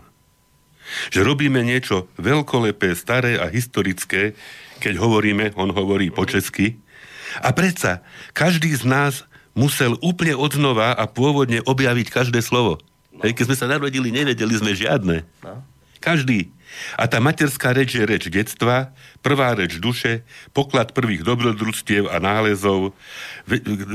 Že 1.12 1.26
robíme 1.26 1.60
niečo 1.66 2.08
veľkolepé, 2.22 2.94
staré 2.94 3.42
a 3.42 3.50
historické, 3.50 4.38
keď 4.80 5.02
hovoríme, 5.02 5.52
on 5.58 5.74
hovorí 5.74 6.14
po 6.14 6.24
česky, 6.24 6.78
a 7.44 7.52
predsa 7.52 8.00
každý 8.32 8.72
z 8.72 8.88
nás 8.88 9.28
musel 9.58 10.00
úplne 10.00 10.40
odznova 10.40 10.96
a 10.96 11.04
pôvodne 11.10 11.60
objaviť 11.64 12.08
každé 12.12 12.40
slovo. 12.40 12.80
No. 13.12 13.24
Hej, 13.24 13.36
keď 13.36 13.44
sme 13.52 13.60
sa 13.60 13.68
narodili, 13.72 14.12
nevedeli 14.12 14.56
sme 14.56 14.72
žiadne. 14.72 15.28
No. 15.44 15.64
Každý. 16.00 16.52
A 16.96 17.08
tá 17.10 17.20
materská 17.24 17.72
reč 17.76 17.96
je 17.96 18.04
reč 18.04 18.28
detstva, 18.32 18.92
prvá 19.26 19.56
reč 19.56 19.80
duše, 19.82 20.26
poklad 20.52 20.94
prvých 20.94 21.26
dobrodružstiev 21.26 22.12
a 22.12 22.22
nálezov. 22.22 22.96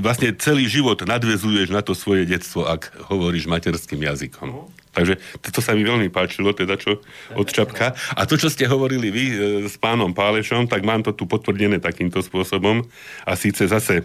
Vlastne 0.02 0.34
celý 0.36 0.66
život 0.66 1.00
nadvezuješ 1.04 1.70
na 1.70 1.80
to 1.80 1.94
svoje 1.94 2.26
detstvo, 2.26 2.66
ak 2.66 2.92
hovoríš 3.08 3.46
materským 3.46 4.02
jazykom. 4.02 4.70
Takže 4.90 5.22
toto 5.38 5.62
sa 5.62 5.78
mi 5.78 5.86
veľmi 5.86 6.10
páčilo, 6.10 6.50
teda 6.50 6.74
čo 6.74 6.98
od 7.38 7.46
Čapka. 7.46 7.94
A 8.18 8.26
to, 8.26 8.34
čo 8.34 8.50
ste 8.50 8.66
hovorili 8.66 9.14
vy 9.14 9.24
e, 9.30 9.34
s 9.70 9.78
pánom 9.78 10.10
Pálešom, 10.10 10.66
tak 10.66 10.82
mám 10.82 11.06
to 11.06 11.14
tu 11.14 11.30
potvrdené 11.30 11.78
takýmto 11.78 12.18
spôsobom. 12.18 12.82
A 13.22 13.32
síce 13.38 13.70
zase 13.70 14.02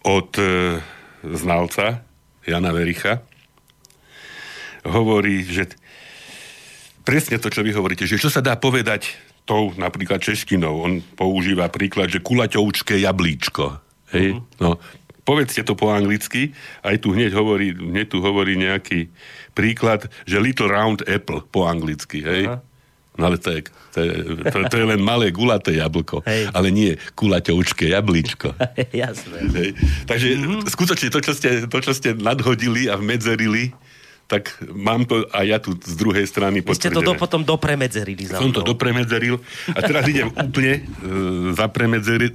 od 0.00 0.32
e, 0.40 0.80
znalca 1.28 2.00
Jana 2.48 2.72
Vericha 2.72 3.20
hovorí, 4.84 5.44
že 5.44 5.72
presne 7.04 7.36
to, 7.38 7.52
čo 7.52 7.60
vy 7.60 7.70
hovoríte, 7.76 8.08
že 8.08 8.18
čo 8.18 8.32
sa 8.32 8.40
dá 8.40 8.56
povedať 8.56 9.12
tou 9.44 9.76
napríklad 9.76 10.24
češtinou. 10.24 10.80
On 10.80 10.92
používa 11.14 11.68
príklad, 11.68 12.08
že 12.08 12.24
kulaťoučké 12.24 13.04
jablíčko. 13.04 13.76
Hej? 14.16 14.40
Uh-huh. 14.40 14.42
No, 14.56 14.70
povedzte 15.28 15.60
to 15.64 15.76
po 15.76 15.92
anglicky, 15.92 16.56
aj 16.80 17.04
tu 17.04 17.12
hneď 17.12 17.36
hovorí, 17.36 17.76
hneď 17.76 18.08
tu 18.08 18.24
hovorí 18.24 18.56
nejaký 18.56 19.12
príklad, 19.52 20.08
že 20.24 20.40
little 20.40 20.72
round 20.72 21.04
apple 21.04 21.44
po 21.44 21.68
anglicky, 21.68 22.24
hej? 22.24 22.48
Uh-huh. 22.48 22.60
No 23.14 23.30
ale 23.30 23.38
to 23.38 23.54
je, 23.54 23.60
to, 23.94 23.98
je, 24.02 24.10
to, 24.50 24.58
to 24.66 24.74
je 24.74 24.86
len 24.90 24.98
malé 24.98 25.30
gulaté 25.30 25.78
jablko, 25.78 26.26
hej. 26.26 26.50
ale 26.50 26.74
nie 26.74 26.98
kulaťoučké 27.14 27.94
jablíčko. 27.94 28.58
Jasné. 28.90 29.38
Hej. 29.54 29.70
Takže 30.10 30.26
mm-hmm. 30.34 30.66
skutočne 30.66 31.08
to 31.14 31.22
čo, 31.22 31.30
ste, 31.30 31.70
to, 31.70 31.78
čo 31.78 31.94
ste 31.94 32.18
nadhodili 32.18 32.90
a 32.90 32.98
vmedzerili, 32.98 33.70
tak 34.24 34.56
mám 34.72 35.04
to 35.04 35.28
aj 35.30 35.44
ja 35.44 35.58
tu 35.60 35.76
z 35.76 35.94
druhej 36.00 36.24
strany 36.24 36.64
potvrdené. 36.64 36.80
ste 36.80 36.90
to 36.90 37.04
do, 37.04 37.12
potom 37.14 37.44
dopremedzerili. 37.44 38.24
Som 38.28 38.56
to 38.56 38.64
dopremedzeril 38.64 39.36
a 39.76 39.78
teraz 39.84 40.08
idem 40.08 40.32
úplne 40.48 40.80
e, 40.80 40.82
zapremedzeriť 41.52 42.32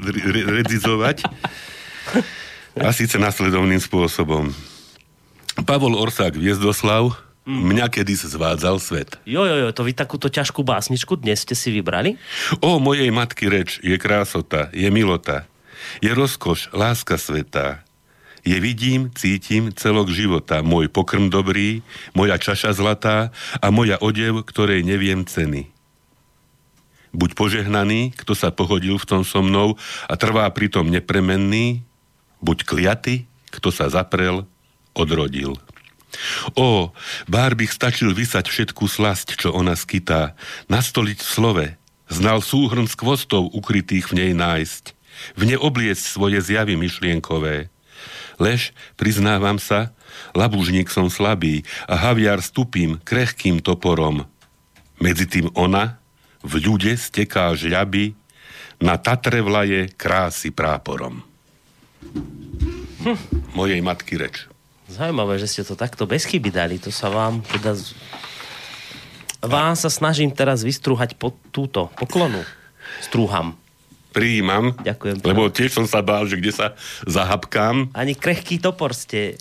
a 2.80 2.90
síce 2.94 3.18
nasledovným 3.18 3.82
spôsobom. 3.82 4.54
Pavol 5.66 5.98
Orsák 5.98 6.38
Viezdoslav 6.38 7.12
mm. 7.44 7.62
mňa 7.74 7.86
kedy 7.90 8.14
zvádzal 8.16 8.78
svet. 8.80 9.18
Jo, 9.26 9.44
jo, 9.44 9.68
jo, 9.68 9.70
to 9.74 9.82
vy 9.84 9.92
takúto 9.98 10.30
ťažkú 10.30 10.62
básničku 10.62 11.18
dnes 11.20 11.42
ste 11.44 11.58
si 11.58 11.74
vybrali? 11.74 12.16
O 12.62 12.78
mojej 12.78 13.10
matky 13.10 13.50
reč 13.50 13.82
je 13.82 13.98
krásota, 13.98 14.70
je 14.72 14.88
milota, 14.94 15.50
je 16.00 16.14
rozkoš, 16.14 16.72
láska 16.72 17.18
sveta, 17.18 17.84
je 18.44 18.58
vidím, 18.60 19.12
cítim 19.16 19.72
celok 19.74 20.12
života. 20.12 20.64
Môj 20.64 20.88
pokrm 20.92 21.28
dobrý, 21.28 21.82
moja 22.16 22.40
čaša 22.40 22.76
zlatá 22.76 23.34
a 23.60 23.68
moja 23.70 24.00
odev, 24.00 24.44
ktorej 24.48 24.86
neviem 24.86 25.24
ceny. 25.28 25.70
Buď 27.10 27.34
požehnaný, 27.34 28.14
kto 28.14 28.38
sa 28.38 28.54
pohodil 28.54 29.02
v 29.02 29.08
tom 29.10 29.22
so 29.26 29.42
mnou 29.42 29.76
a 30.06 30.14
trvá 30.14 30.46
pritom 30.54 30.86
nepremenný, 30.86 31.82
buď 32.40 32.58
kliaty, 32.70 33.16
kto 33.50 33.74
sa 33.74 33.90
zaprel, 33.90 34.46
odrodil. 34.94 35.58
O, 36.58 36.94
bár 37.30 37.54
bych 37.54 37.74
stačil 37.74 38.14
vysať 38.14 38.50
všetku 38.50 38.86
slasť, 38.90 39.38
čo 39.38 39.54
ona 39.54 39.78
skytá, 39.78 40.34
nastoliť 40.70 41.18
v 41.22 41.30
slove, 41.30 41.68
znal 42.10 42.42
súhrn 42.42 42.90
skvostov 42.90 43.54
ukrytých 43.54 44.10
v 44.10 44.26
nej 44.26 44.32
nájsť, 44.34 44.98
v 45.38 45.42
ne 45.54 45.58
obliecť 45.58 46.02
svoje 46.02 46.42
zjavy 46.42 46.78
myšlienkové, 46.78 47.70
Lež, 48.40 48.72
priznávam 48.96 49.60
sa, 49.60 49.92
labúžnik 50.32 50.88
som 50.88 51.12
slabý 51.12 51.68
a 51.86 52.00
haviar 52.00 52.40
stupím 52.40 52.98
krehkým 53.04 53.60
toporom. 53.60 54.26
Medzi 55.04 55.28
tým 55.28 55.52
ona 55.54 56.00
v 56.40 56.64
ľude 56.64 56.96
steká 56.96 57.52
žľaby, 57.52 58.16
na 58.80 58.96
Tatre 58.96 59.44
vlaje 59.44 59.92
krásy 59.92 60.56
práporom. 60.56 61.20
Hm. 63.04 63.20
Mojej 63.52 63.84
matky 63.84 64.16
reč. 64.16 64.48
Zaujímavé, 64.88 65.38
že 65.38 65.52
ste 65.52 65.62
to 65.68 65.76
takto 65.76 66.08
bez 66.08 66.24
chyby 66.26 66.50
dali. 66.50 66.80
To 66.82 66.90
sa 66.90 67.12
vám 67.12 67.44
teda... 67.44 67.76
Vám 69.40 69.76
sa 69.80 69.88
snažím 69.88 70.36
teraz 70.36 70.68
vystrúhať 70.68 71.16
po 71.16 71.32
túto 71.52 71.88
poklonu. 71.96 72.44
Strúham. 73.00 73.56
Prijímam. 74.10 74.74
Ďakujem. 74.82 75.22
Lebo 75.22 75.54
tiež 75.54 75.70
som 75.74 75.86
sa 75.86 76.02
bál, 76.02 76.26
že 76.26 76.42
kde 76.42 76.52
sa 76.54 76.74
zahapkám. 77.06 77.94
Ani 77.94 78.18
krehký 78.18 78.58
topor 78.58 78.98
ste 78.98 79.38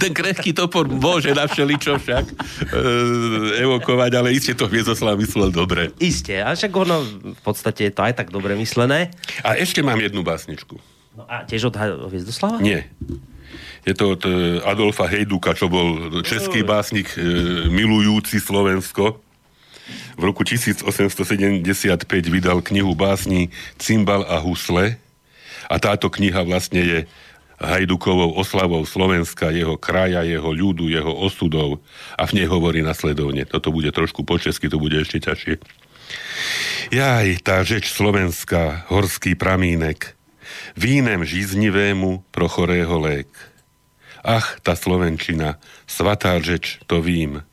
ten 0.00 0.12
krehký 0.16 0.56
topor 0.56 0.88
môže 0.88 1.36
na 1.36 1.44
všeličo 1.44 2.00
však 2.00 2.24
e, 2.24 2.34
evokovať, 3.60 4.10
ale 4.16 4.32
iste 4.32 4.56
to 4.56 4.68
Hviezoslav 4.68 5.20
myslel 5.20 5.52
dobre. 5.52 5.92
Isté, 6.00 6.40
a 6.40 6.56
však 6.56 6.72
ono 6.72 7.04
v 7.36 7.40
podstate 7.44 7.90
je 7.90 7.92
to 7.92 8.02
aj 8.04 8.16
tak 8.16 8.28
dobre 8.32 8.56
myslené. 8.56 9.12
A 9.44 9.60
ešte 9.60 9.84
mám 9.84 10.00
jednu 10.00 10.24
básničku. 10.24 10.80
No 11.12 11.28
a 11.28 11.44
tiež 11.44 11.68
od 11.68 11.76
Hviezdoslava? 12.08 12.64
Nie. 12.64 12.88
Je 13.84 13.92
to 13.92 14.16
od 14.16 14.22
e, 14.24 14.62
Adolfa 14.64 15.10
Hejduka, 15.10 15.52
čo 15.52 15.68
bol 15.68 16.22
český 16.24 16.64
básnik 16.64 17.12
e, 17.18 17.20
milujúci 17.68 18.40
Slovensko. 18.40 19.20
V 20.14 20.22
roku 20.22 20.46
1875 20.46 20.86
vydal 22.30 22.62
knihu 22.62 22.94
básni 22.94 23.50
Cymbal 23.76 24.22
a 24.28 24.38
husle 24.38 25.00
a 25.66 25.76
táto 25.82 26.10
kniha 26.12 26.42
vlastne 26.46 26.82
je 26.82 26.98
Hajdukovou 27.62 28.34
oslavou 28.34 28.82
Slovenska, 28.82 29.54
jeho 29.54 29.78
kraja, 29.78 30.26
jeho 30.26 30.50
ľudu, 30.50 30.90
jeho 30.90 31.14
osudov 31.14 31.78
a 32.18 32.26
v 32.26 32.42
nej 32.42 32.46
hovorí 32.50 32.82
nasledovne. 32.82 33.46
Toto 33.46 33.70
bude 33.70 33.94
trošku 33.94 34.26
po 34.26 34.34
česky, 34.34 34.66
to 34.66 34.82
bude 34.82 34.98
ešte 34.98 35.22
ťažšie. 35.22 35.54
Jaj, 36.90 37.46
tá 37.46 37.62
žeč 37.62 37.94
Slovenska, 37.94 38.84
horský 38.90 39.38
pramínek, 39.38 40.18
vínem 40.74 41.22
žíznivému 41.22 42.26
pro 42.34 42.50
chorého 42.50 42.98
lék. 42.98 43.30
Ach, 44.26 44.58
tá 44.62 44.74
Slovenčina, 44.74 45.62
svatá 45.86 46.38
žeč, 46.42 46.82
to 46.90 46.98
vím. 46.98 47.46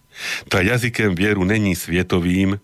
Ta 0.49 0.61
jazykem 0.61 1.15
vieru 1.15 1.43
není 1.43 1.75
svietovým, 1.75 2.59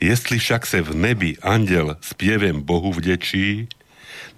jestli 0.00 0.38
však 0.38 0.66
se 0.66 0.82
v 0.82 0.94
nebi 0.94 1.36
andel 1.42 1.96
spievem 2.00 2.62
Bohu 2.62 2.92
vdečí, 2.92 3.68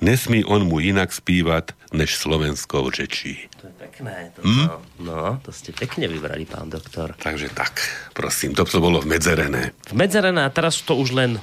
nesmí 0.00 0.44
on 0.44 0.66
mu 0.66 0.80
inak 0.80 1.12
spívať, 1.12 1.64
než 1.92 2.16
slovenskou 2.16 2.90
řečí. 2.90 3.48
To 3.60 3.66
je 3.66 3.72
pekné. 3.78 4.32
To, 4.36 4.40
hm? 4.42 4.68
No, 5.04 5.40
to 5.44 5.52
ste 5.52 5.70
pekne 5.70 6.08
vybrali, 6.08 6.48
pán 6.48 6.72
doktor. 6.72 7.14
Takže 7.20 7.52
tak, 7.54 7.78
prosím, 8.16 8.56
to, 8.56 8.64
to 8.64 8.80
bolo 8.80 8.98
v 9.04 9.14
medzerené. 9.14 9.70
V 9.86 9.94
medzerené 9.94 10.42
a 10.42 10.50
teraz 10.50 10.80
to 10.82 10.96
už 10.96 11.14
len 11.14 11.38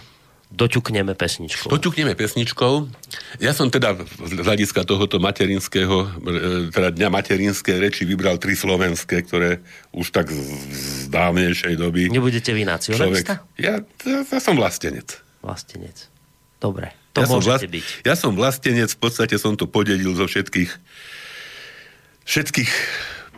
doťukneme 0.50 1.14
pesničkou. 1.14 1.70
Doťukneme 1.70 2.18
pesničkou. 2.18 2.90
Ja 3.38 3.54
som 3.54 3.70
teda 3.70 4.02
z 4.02 4.34
hľadiska 4.42 4.82
tohoto 4.82 5.22
materinského, 5.22 5.96
e, 6.06 6.74
teda 6.74 6.90
dňa 6.90 7.10
materinské 7.14 7.78
reči 7.78 8.04
vybral 8.04 8.42
tri 8.42 8.58
slovenské, 8.58 9.22
ktoré 9.30 9.62
už 9.94 10.10
tak 10.10 10.34
z 10.34 11.08
dávnejšej 11.14 11.78
doby... 11.78 12.10
Nebudete 12.10 12.50
vy 12.52 12.66
nacionalista? 12.66 13.46
Človek, 13.46 13.62
ja, 13.62 13.86
ja, 14.10 14.18
ja 14.26 14.40
som 14.42 14.58
vlastenec. 14.58 15.22
Vlastenec. 15.46 16.10
Dobre. 16.58 16.98
To 17.14 17.24
ja 17.24 17.28
som, 17.30 17.42
vlast, 17.42 17.66
byť. 17.66 17.86
ja 18.06 18.16
som 18.18 18.32
vlastenec, 18.34 18.90
v 18.94 19.00
podstate 19.00 19.36
som 19.38 19.54
to 19.58 19.66
podelil 19.66 20.14
zo 20.14 20.30
všetkých 20.30 20.72
všetkých 22.30 22.72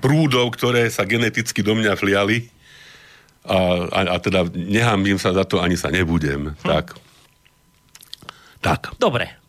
prúdov, 0.04 0.52
ktoré 0.52 0.92
sa 0.92 1.08
geneticky 1.08 1.64
do 1.64 1.72
mňa 1.80 1.96
vliali 1.96 2.52
a, 3.42 3.58
a, 3.90 4.00
a 4.14 4.18
teda 4.22 4.46
nehambím 4.54 5.18
sa 5.18 5.34
za 5.34 5.46
to, 5.46 5.58
ani 5.62 5.74
sa 5.78 5.90
nebudem. 5.90 6.54
Hm. 6.54 6.68
Tak. 6.68 6.86
Tak. 8.62 8.82
Dobre. 9.02 9.42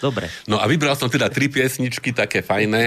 Dobre. 0.00 0.28
No 0.48 0.60
a 0.60 0.64
vybral 0.68 0.96
som 0.96 1.08
teda 1.12 1.28
tri 1.28 1.48
piesničky, 1.48 2.12
také 2.16 2.40
fajné. 2.40 2.84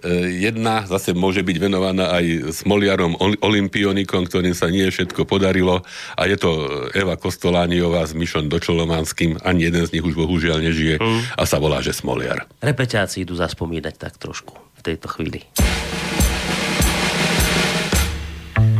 E, 0.00 0.10
jedna 0.40 0.86
zase 0.88 1.12
môže 1.12 1.44
byť 1.44 1.56
venovaná 1.60 2.14
aj 2.16 2.54
Smoliarom 2.64 3.18
Olympionikom, 3.42 4.24
ktorým 4.26 4.56
sa 4.56 4.70
nie 4.72 4.86
všetko 4.88 5.28
podarilo 5.28 5.84
a 6.16 6.22
je 6.24 6.36
to 6.40 6.50
Eva 6.96 7.20
Kostolániová 7.20 8.06
s 8.06 8.16
Mišom 8.16 8.48
Dočolomanským, 8.48 9.42
ani 9.44 9.68
jeden 9.68 9.84
z 9.84 9.98
nich 9.98 10.04
už 10.06 10.16
bohužiaľ 10.16 10.62
nežije 10.64 10.96
mm. 10.98 11.36
a 11.36 11.42
sa 11.44 11.60
volá, 11.60 11.84
že 11.84 11.92
Smoliar. 11.92 12.48
Repeťáci 12.64 13.26
idú 13.26 13.36
zaspomínať 13.36 13.94
tak 14.00 14.16
trošku 14.16 14.56
v 14.56 14.80
tejto 14.80 15.12
chvíli. 15.12 15.44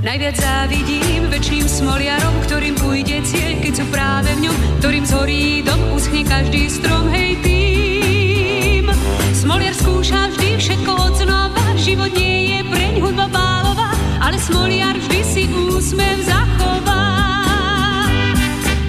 Najviac 0.00 0.32
závidím 0.32 1.28
väčším 1.28 1.68
smoliarom, 1.68 2.32
ktorým 2.48 2.72
ujde 2.80 3.20
cieľ, 3.20 3.52
keď 3.60 3.72
sú 3.76 3.84
práve 3.92 4.32
v 4.32 4.48
ňom, 4.48 4.56
ktorým 4.80 5.04
zhorí 5.04 5.60
dom, 5.60 5.76
uschne 5.92 6.24
každý 6.24 6.72
strom, 6.72 7.12
hej 7.12 7.36
tým. 7.44 8.88
Smoliar 9.36 9.76
skúša 9.76 10.32
vždy 10.32 10.56
všetko 10.56 10.92
od 10.96 11.14
znova, 11.20 11.64
život 11.76 12.16
nie 12.16 12.48
je 12.48 12.58
preň 12.72 12.94
hudba 13.04 13.28
bálová, 13.28 13.92
ale 14.24 14.40
smoliar 14.40 14.96
vždy 14.96 15.20
si 15.20 15.42
úsmev 15.52 16.24
zachová. 16.24 17.04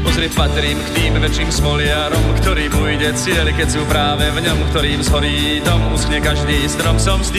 Pozrieť 0.07 0.31
patrím 0.31 0.79
k 0.79 0.89
tým 0.95 1.13
väčším 1.19 1.51
smoliarom, 1.51 2.23
ktorým 2.39 2.71
ujde 2.71 3.11
cieľ, 3.19 3.51
keď 3.51 3.67
sú 3.67 3.83
práve 3.83 4.31
v 4.31 4.47
ňom, 4.47 4.63
ktorým 4.71 5.03
zhorí 5.03 5.59
dom, 5.59 5.91
uschne 5.91 6.23
každý 6.23 6.71
strom, 6.71 6.95
som 6.95 7.19
z 7.19 7.35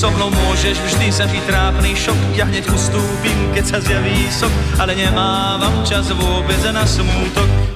So 0.00 0.08
mnou 0.08 0.32
môžeš 0.32 0.80
vždy 0.80 1.12
zažiť 1.12 1.44
trápny 1.44 1.92
šok. 1.92 2.16
Ja 2.32 2.48
hneď 2.48 2.72
ustúpim, 2.72 3.36
keď 3.52 3.64
sa 3.68 3.78
zjaví 3.84 4.32
sok 4.32 4.48
Ale 4.80 4.96
nemávam 4.96 5.84
čas 5.84 6.08
vôbec 6.16 6.56
na 6.72 6.88
smútok 6.88 7.69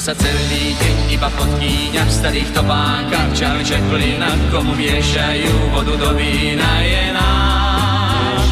sa 0.00 0.16
celý 0.16 0.72
deň 0.80 1.12
iba 1.12 1.28
podkýňa 1.28 2.08
v 2.08 2.12
starých 2.12 2.50
topánkach. 2.56 3.36
Čarče 3.36 3.76
plina, 3.92 4.32
komu 4.48 4.72
miešajú 4.72 5.76
vodu 5.76 5.92
do 5.92 6.16
vína 6.16 6.80
je 6.80 7.04
náš. 7.12 8.48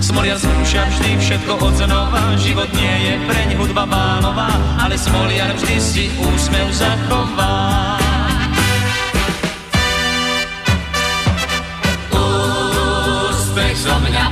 Smoliar 0.00 0.40
skúša 0.40 0.88
vždy 0.88 1.20
všetko 1.20 1.52
od 1.60 1.74
znova 1.76 2.32
Život 2.40 2.72
nie 2.72 2.96
je 3.04 3.14
preň 3.28 3.48
hudba 3.60 3.84
bánová 3.84 4.48
Ale 4.80 4.96
smoliar 4.96 5.52
vždy 5.52 5.76
si 5.76 6.04
úsmev 6.16 6.72
zachová. 6.72 8.00
Úspech 12.08 13.76
zo 13.76 13.92
mňa 14.08 14.27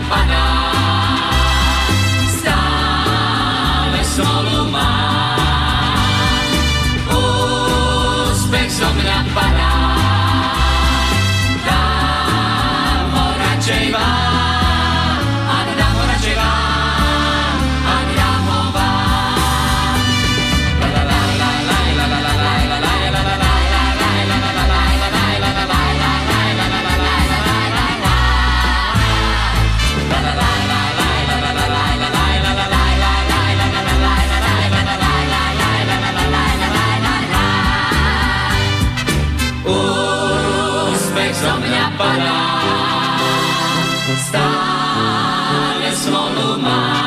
Stále 44.17 45.93
smolu 45.93 46.59
mám. 46.59 47.06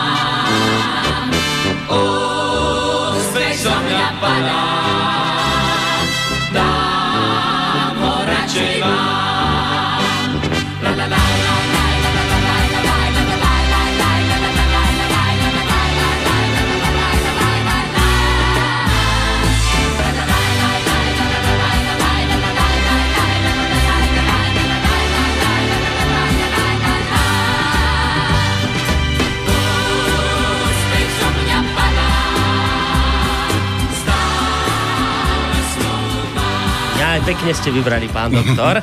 Pekne 37.30 37.54
ste 37.54 37.70
vybrali, 37.70 38.10
pán 38.10 38.34
doktor. 38.34 38.82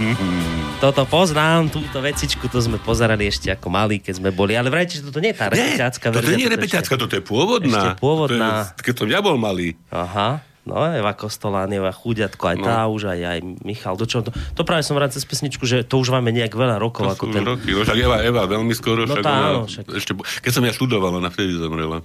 Toto 0.78 1.02
poznám, 1.02 1.66
túto 1.66 1.98
vecičku, 1.98 2.46
to 2.46 2.62
sme 2.62 2.78
pozerali 2.78 3.26
ešte 3.26 3.50
ako 3.50 3.66
malí, 3.66 3.98
keď 3.98 4.22
sme 4.22 4.30
boli. 4.30 4.54
Ale 4.54 4.70
vrajte, 4.70 5.02
že 5.02 5.02
toto 5.02 5.18
nie 5.18 5.34
je 5.34 5.38
tá 5.42 5.50
repetácka 5.50 6.14
toto 6.14 6.22
verzia. 6.22 6.36
nie 6.38 6.46
je 6.46 6.50
toto 6.54 6.56
repetácka, 6.62 6.94
toto 6.94 7.14
je 7.18 7.24
pôvodná. 7.26 7.74
ešte 7.74 7.90
pôvodná. 7.98 8.70
To 8.70 8.78
je, 8.78 8.84
keď 8.86 8.94
som 9.02 9.08
ja 9.10 9.18
bol 9.18 9.34
malý. 9.34 9.74
Aha. 9.90 10.46
No, 10.62 10.78
Eva 10.78 11.14
Kostolánieva, 11.18 11.90
Chúďatko, 11.90 12.42
aj 12.46 12.56
tá 12.62 12.86
No. 12.86 12.94
už, 12.94 13.18
aj, 13.18 13.20
aj 13.22 13.38
Michal. 13.66 13.98
Do 13.98 14.06
čoho 14.06 14.22
to, 14.22 14.30
to 14.30 14.62
práve 14.62 14.86
som 14.86 14.94
rád 14.94 15.10
cez 15.10 15.26
pesničku, 15.26 15.66
že 15.66 15.82
to 15.82 15.98
už 15.98 16.14
máme 16.14 16.30
nejak 16.30 16.54
veľa 16.54 16.78
rokov. 16.78 17.06
To 17.06 17.14
ako 17.18 17.26
ten, 17.34 17.42
roky. 17.42 17.70
No, 17.74 17.82
však 17.82 17.98
Eva, 17.98 18.18
Eva 18.22 18.42
veľmi 18.46 18.74
skoro. 18.78 19.10
No 19.10 19.14
však 19.14 19.26
tá, 19.26 19.30
ona, 19.30 19.46
áno, 19.46 19.62
však. 19.66 19.84
Ešte, 19.90 20.12
keď 20.14 20.52
som 20.54 20.62
ja 20.62 20.70
študoval, 20.70 21.18
ona 21.18 21.30
vtedy 21.34 21.54
zomrela. 21.54 22.02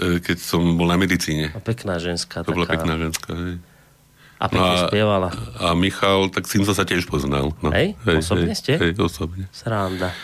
E, 0.00 0.16
Keď 0.20 0.36
som 0.40 0.60
bol 0.76 0.88
na 0.88 0.96
medicíne. 0.96 1.52
No, 1.52 1.60
pekná 1.60 1.96
ženská. 2.00 2.40
To 2.44 2.52
bola 2.52 2.64
taká, 2.64 2.84
pekná 2.84 2.94
ženská. 2.96 3.32
Hej. 3.36 3.60
A 4.38 4.46
pekne 4.46 4.86
spievala. 4.86 5.28
a 5.58 5.74
Michal, 5.74 6.30
tak 6.30 6.46
s 6.46 6.54
tým 6.54 6.62
som 6.62 6.74
sa 6.74 6.86
tiež 6.86 7.10
poznal. 7.10 7.50
No. 7.58 7.74
Hej? 7.74 7.98
Osobne 8.06 8.54
ste? 8.54 8.78
Hej, 8.78 8.94
osobne. 9.02 9.50
Sranda. 9.50 10.14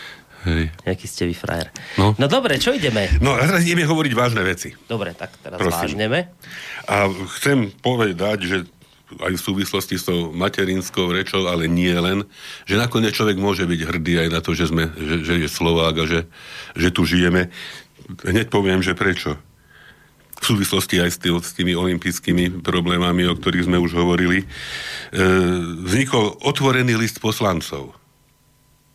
Hej. 0.45 0.71
Nejaký 0.85 1.05
ste 1.09 1.23
vy 1.25 1.35
frajer. 1.35 1.73
No. 1.97 2.13
no 2.15 2.25
dobre, 2.29 2.61
čo 2.61 2.69
ideme? 2.71 3.09
No 3.17 3.33
a 3.33 3.43
teraz 3.43 3.65
ideme 3.65 3.83
hovoriť 3.83 4.13
vážne 4.13 4.45
veci. 4.45 4.77
Dobre, 4.85 5.17
tak 5.17 5.33
teraz 5.41 5.57
Prosím. 5.57 5.97
vážneme. 5.97 6.19
A 6.85 7.09
chcem 7.35 7.73
povedať, 7.81 8.37
že 8.45 8.57
aj 9.21 9.33
v 9.37 9.41
súvislosti 9.41 9.97
s 9.97 10.05
tou 10.05 10.33
materinskou 10.33 11.09
rečou, 11.13 11.45
ale 11.49 11.69
nie 11.69 11.93
len, 11.93 12.25
že 12.65 12.77
nakoniec 12.77 13.13
človek 13.13 13.37
môže 13.37 13.65
byť 13.65 13.81
hrdý 13.85 14.13
aj 14.25 14.29
na 14.33 14.39
to, 14.41 14.57
že, 14.57 14.69
sme, 14.69 14.89
že, 14.97 15.15
že 15.25 15.33
je 15.45 15.49
Slovák 15.49 15.95
a 15.97 16.05
že, 16.05 16.29
že 16.77 16.89
tu 16.89 17.05
žijeme. 17.05 17.49
Hneď 18.25 18.53
poviem, 18.53 18.85
že 18.85 18.97
prečo. 18.97 19.37
V 20.45 20.53
súvislosti 20.53 21.01
aj 21.01 21.09
s, 21.09 21.17
tý, 21.17 21.33
s 21.33 21.57
tými 21.57 21.73
olympijskými 21.73 22.61
problémami, 22.61 23.25
o 23.25 23.33
ktorých 23.33 23.65
sme 23.65 23.81
už 23.81 23.97
hovorili, 23.97 24.45
e, 24.45 24.47
vznikol 25.89 26.37
otvorený 26.45 26.93
list 26.93 27.17
poslancov. 27.17 27.97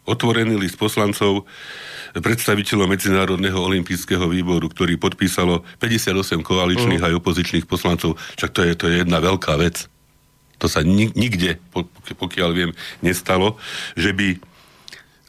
Otvorený 0.07 0.55
list 0.55 0.79
poslancov 0.79 1.51
predstaviteľov 2.15 2.95
Medzinárodného 2.95 3.59
olympijského 3.59 4.31
výboru, 4.31 4.71
ktorý 4.71 4.95
podpísalo 4.95 5.67
58 5.83 6.39
koaličných 6.47 7.03
aj 7.03 7.19
opozičných 7.19 7.67
poslancov. 7.67 8.15
Čak 8.39 8.55
to 8.55 8.61
je, 8.63 8.73
to 8.79 8.85
je 8.87 9.03
jedna 9.03 9.19
veľká 9.19 9.59
vec. 9.59 9.91
To 10.63 10.71
sa 10.71 10.87
ni- 10.87 11.11
nikde, 11.19 11.59
po- 11.75 11.91
pokiaľ 12.15 12.51
viem, 12.55 12.71
nestalo, 13.03 13.59
že 13.99 14.15
by 14.15 14.39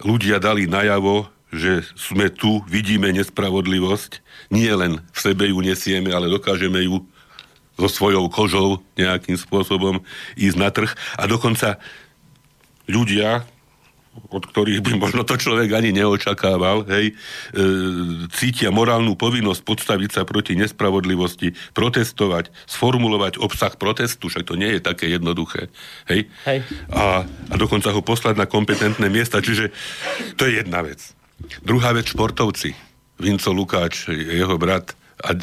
ľudia 0.05 0.37
dali 0.37 0.69
najavo, 0.69 1.25
že 1.51 1.83
sme 1.99 2.31
tu, 2.31 2.63
vidíme 2.65 3.11
nespravodlivosť, 3.11 4.23
nie 4.55 4.71
len 4.71 5.03
v 5.11 5.19
sebe 5.19 5.51
ju 5.51 5.59
nesieme, 5.59 6.15
ale 6.15 6.31
dokážeme 6.31 6.79
ju 6.87 7.03
so 7.75 7.87
svojou 7.87 8.27
kožou 8.31 8.79
nejakým 8.95 9.35
spôsobom 9.35 9.99
ísť 10.39 10.57
na 10.57 10.69
trh. 10.71 10.91
A 11.19 11.27
dokonca 11.27 11.79
ľudia, 12.87 13.43
od 14.27 14.43
ktorých 14.43 14.83
by 14.83 14.91
možno 14.99 15.23
to 15.23 15.39
človek 15.39 15.71
ani 15.71 15.95
neočakával, 15.95 16.83
hej, 16.87 17.11
e, 17.11 17.13
cítia 18.35 18.67
morálnu 18.67 19.15
povinnosť 19.15 19.63
podstaviť 19.63 20.09
sa 20.11 20.27
proti 20.27 20.59
nespravodlivosti, 20.59 21.55
protestovať, 21.71 22.51
sformulovať 22.67 23.39
obsah 23.39 23.71
protestu, 23.79 24.27
však 24.27 24.43
to 24.43 24.59
nie 24.59 24.77
je 24.77 24.81
také 24.83 25.07
jednoduché, 25.07 25.71
hej, 26.11 26.27
Hej. 26.43 26.59
A, 26.91 27.23
a 27.23 27.53
dokonca 27.55 27.95
ho 27.95 28.03
poslať 28.03 28.35
na 28.35 28.47
kompetentné 28.51 29.07
miesta, 29.07 29.39
čiže 29.39 29.71
to 30.35 30.43
je 30.43 30.59
jedna 30.59 30.83
vec. 30.83 31.15
Druhá 31.61 31.93
vec, 31.93 32.09
športovci. 32.09 32.91
Vinco 33.21 33.53
Lukáč, 33.53 34.09
jeho 34.09 34.57
brat 34.57 34.97
a 35.21 35.37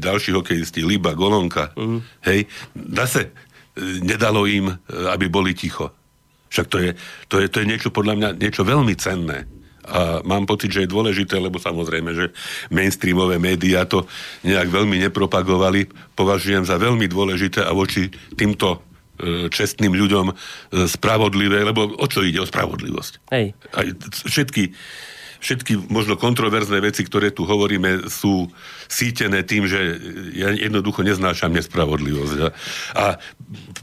ďalší 0.00 0.32
hokejisti, 0.32 0.80
Liba, 0.80 1.12
Golonka, 1.12 1.76
mm. 1.76 2.24
hej, 2.24 2.48
zase 2.96 3.28
e, 3.28 3.30
nedalo 4.00 4.48
im, 4.48 4.72
e, 4.72 4.74
aby 5.12 5.28
boli 5.28 5.52
ticho. 5.52 5.92
Však 6.48 6.66
to 6.66 6.78
je, 6.80 6.90
to, 7.28 7.36
je, 7.38 7.46
to 7.52 7.56
je 7.60 7.68
niečo 7.68 7.92
podľa 7.92 8.14
mňa 8.16 8.28
niečo 8.40 8.64
veľmi 8.64 8.96
cenné. 8.96 9.44
A 9.90 10.24
mám 10.24 10.48
pocit, 10.48 10.72
že 10.72 10.84
je 10.84 10.92
dôležité, 10.92 11.36
lebo 11.36 11.60
samozrejme, 11.60 12.10
že 12.14 12.32
mainstreamové 12.72 13.36
médiá 13.36 13.84
to 13.84 14.08
nejak 14.44 14.68
veľmi 14.72 14.96
nepropagovali. 15.08 15.88
Považujem 16.16 16.64
za 16.64 16.80
veľmi 16.80 17.04
dôležité 17.10 17.64
a 17.64 17.76
voči 17.76 18.08
týmto 18.40 18.80
e, 19.20 19.52
čestným 19.52 19.92
ľuďom 19.92 20.32
spravodlivé, 20.88 21.60
lebo 21.60 21.92
o 21.92 22.06
čo 22.08 22.24
ide? 22.24 22.40
O 22.40 22.48
spravodlivosť. 22.48 23.12
Hej. 23.36 23.52
Aj 23.76 23.86
všetky, 24.26 24.72
všetky 25.40 25.88
možno 25.88 26.20
kontroverzné 26.20 26.78
veci, 26.84 27.02
ktoré 27.02 27.32
tu 27.32 27.48
hovoríme, 27.48 28.12
sú 28.12 28.46
sítené 28.86 29.42
tým, 29.42 29.64
že 29.64 29.80
ja 30.36 30.52
jednoducho 30.52 31.00
neznášam 31.00 31.50
nespravodlivosť. 31.56 32.36
A, 32.44 32.48
a 32.94 33.04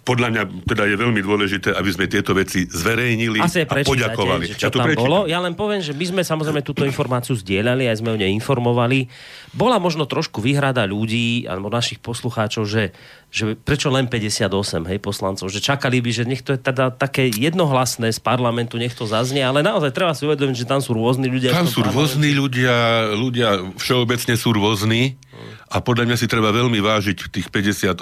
podľa 0.05 0.27
mňa 0.31 0.43
teda 0.69 0.85
je 0.87 0.95
veľmi 0.95 1.21
dôležité, 1.25 1.73
aby 1.73 1.89
sme 1.91 2.05
tieto 2.05 2.37
veci 2.37 2.69
zverejnili 2.69 3.41
a 3.41 3.49
prečítate, 3.49 3.83
poďakovali. 3.83 4.45
že 4.53 4.55
čo 4.55 4.69
tam 4.69 4.93
bolo. 4.93 5.25
Ja 5.25 5.41
len 5.41 5.57
poviem, 5.57 5.81
že 5.81 5.97
my 5.97 6.05
sme 6.05 6.21
samozrejme 6.23 6.61
túto 6.61 6.85
informáciu 6.85 7.33
zdieľali, 7.35 7.89
aj 7.89 7.99
sme 7.99 8.13
o 8.13 8.17
nej 8.21 8.31
informovali. 8.31 9.09
Bola 9.51 9.81
možno 9.81 10.05
trošku 10.05 10.39
výhrada 10.39 10.85
ľudí, 10.85 11.49
alebo 11.49 11.73
našich 11.73 11.97
poslucháčov, 11.99 12.69
že, 12.69 12.93
že 13.27 13.59
prečo 13.59 13.91
len 13.91 14.07
58 14.07 14.87
hej, 14.87 14.99
poslancov, 15.03 15.51
že 15.51 15.59
čakali 15.59 15.99
by, 15.99 16.11
že 16.15 16.23
nech 16.23 16.41
to 16.41 16.55
je 16.55 16.59
teda 16.63 16.95
také 16.95 17.27
jednohlasné 17.27 18.15
z 18.15 18.19
parlamentu, 18.23 18.79
nech 18.79 18.95
to 18.95 19.03
zaznie, 19.03 19.43
ale 19.43 19.59
naozaj 19.59 19.91
treba 19.91 20.15
si 20.15 20.23
uvedomiť, 20.23 20.63
že 20.63 20.69
tam 20.69 20.79
sú 20.79 20.95
rôzni 20.95 21.27
ľudia. 21.27 21.51
Tam 21.51 21.67
sú 21.67 21.83
rôzni 21.83 22.31
ľudia, 22.31 23.11
ľudia 23.19 23.75
všeobecne 23.75 24.35
sú 24.39 24.55
rôzni 24.55 25.19
a 25.67 25.83
podľa 25.83 26.07
mňa 26.07 26.17
si 26.17 26.27
treba 26.31 26.55
veľmi 26.55 26.79
vážiť 26.79 27.27
tých 27.27 27.47
58, 27.51 27.99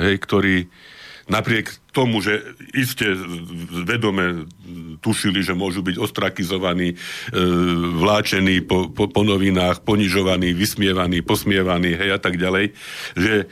hej, 0.00 0.14
ktorí 0.16 0.72
napriek 1.28 1.68
tomu, 1.92 2.24
že 2.24 2.40
iste 2.72 3.04
vedome 3.84 4.48
tušili, 5.04 5.44
že 5.44 5.52
môžu 5.52 5.84
byť 5.84 6.00
ostrakizovaní, 6.00 6.96
e, 6.96 6.96
vláčení 8.00 8.64
po, 8.64 8.88
po, 8.88 9.12
po 9.12 9.22
novinách, 9.22 9.84
ponižovaní, 9.84 10.56
vysmievaní, 10.56 11.20
posmievaní, 11.20 12.00
hej, 12.00 12.16
a 12.16 12.20
tak 12.20 12.40
ďalej, 12.40 12.72
že 13.12 13.44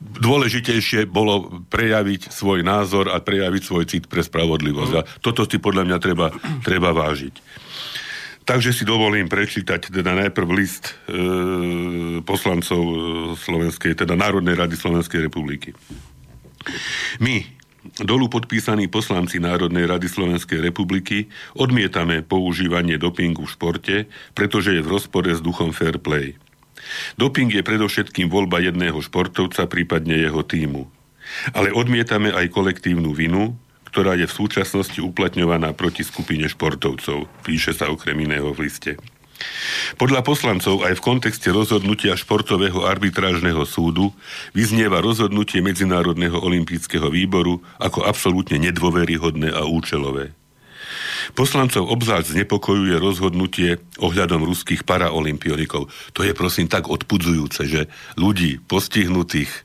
dôležitejšie 0.00 1.08
bolo 1.08 1.64
prejaviť 1.72 2.28
svoj 2.28 2.60
názor 2.60 3.08
a 3.08 3.20
prejaviť 3.20 3.62
svoj 3.64 3.84
cit 3.88 4.04
pre 4.06 4.20
spravodlivosť. 4.20 4.92
A 4.92 5.04
toto 5.24 5.48
si 5.48 5.56
podľa 5.56 5.88
mňa 5.88 5.98
treba, 5.98 6.28
treba 6.60 6.92
vážiť. 6.92 7.34
Takže 8.46 8.70
si 8.70 8.86
dovolím 8.86 9.26
prečítať 9.26 9.90
teda 9.90 10.14
najprv 10.14 10.48
list 10.54 10.94
e, 11.10 11.20
poslancov 12.22 12.78
e, 12.78 12.96
Slovenskej, 13.34 13.98
teda 13.98 14.14
Národnej 14.14 14.54
rady 14.54 14.78
Slovenskej 14.78 15.26
republiky. 15.26 15.74
My, 17.18 17.42
dolu 18.06 18.30
podpísaní 18.30 18.86
poslanci 18.86 19.42
Národnej 19.42 19.90
rady 19.90 20.06
Slovenskej 20.06 20.62
republiky, 20.62 21.26
odmietame 21.58 22.22
používanie 22.22 23.02
dopingu 23.02 23.50
v 23.50 23.50
športe, 23.50 23.96
pretože 24.38 24.78
je 24.78 24.82
v 24.84 24.92
rozpore 24.94 25.26
s 25.26 25.42
duchom 25.42 25.74
fair 25.74 25.98
play. 25.98 26.38
Doping 27.18 27.52
je 27.52 27.62
predovšetkým 27.62 28.30
voľba 28.30 28.62
jedného 28.62 28.98
športovca, 29.02 29.66
prípadne 29.66 30.16
jeho 30.16 30.42
týmu. 30.42 30.86
Ale 31.52 31.74
odmietame 31.74 32.30
aj 32.30 32.54
kolektívnu 32.54 33.10
vinu, 33.10 33.58
ktorá 33.90 34.14
je 34.14 34.28
v 34.28 34.36
súčasnosti 34.36 35.00
uplatňovaná 35.00 35.72
proti 35.72 36.04
skupine 36.04 36.46
športovcov, 36.46 37.26
píše 37.42 37.72
sa 37.72 37.88
okrem 37.88 38.28
iného 38.28 38.52
v 38.52 38.68
liste. 38.68 39.00
Podľa 40.00 40.24
poslancov 40.24 40.84
aj 40.84 40.96
v 40.96 41.04
kontexte 41.04 41.48
rozhodnutia 41.52 42.16
športového 42.16 42.88
arbitrážneho 42.88 43.64
súdu 43.68 44.12
vyznieva 44.56 45.04
rozhodnutie 45.04 45.60
Medzinárodného 45.60 46.40
olympijského 46.40 47.12
výboru 47.12 47.60
ako 47.76 48.04
absolútne 48.04 48.56
nedôveryhodné 48.60 49.52
a 49.52 49.68
účelové. 49.68 50.32
Poslancov 51.34 51.88
obzvlášť 51.88 52.36
znepokojuje 52.36 52.96
rozhodnutie 52.96 53.80
ohľadom 54.00 54.44
ruských 54.44 54.82
paraolimpionikov. 54.82 55.88
To 56.16 56.20
je 56.24 56.32
prosím 56.32 56.66
tak 56.66 56.88
odpudzujúce, 56.88 57.62
že 57.68 57.80
ľudí 58.16 58.60
postihnutých 58.64 59.50
e, 59.50 59.60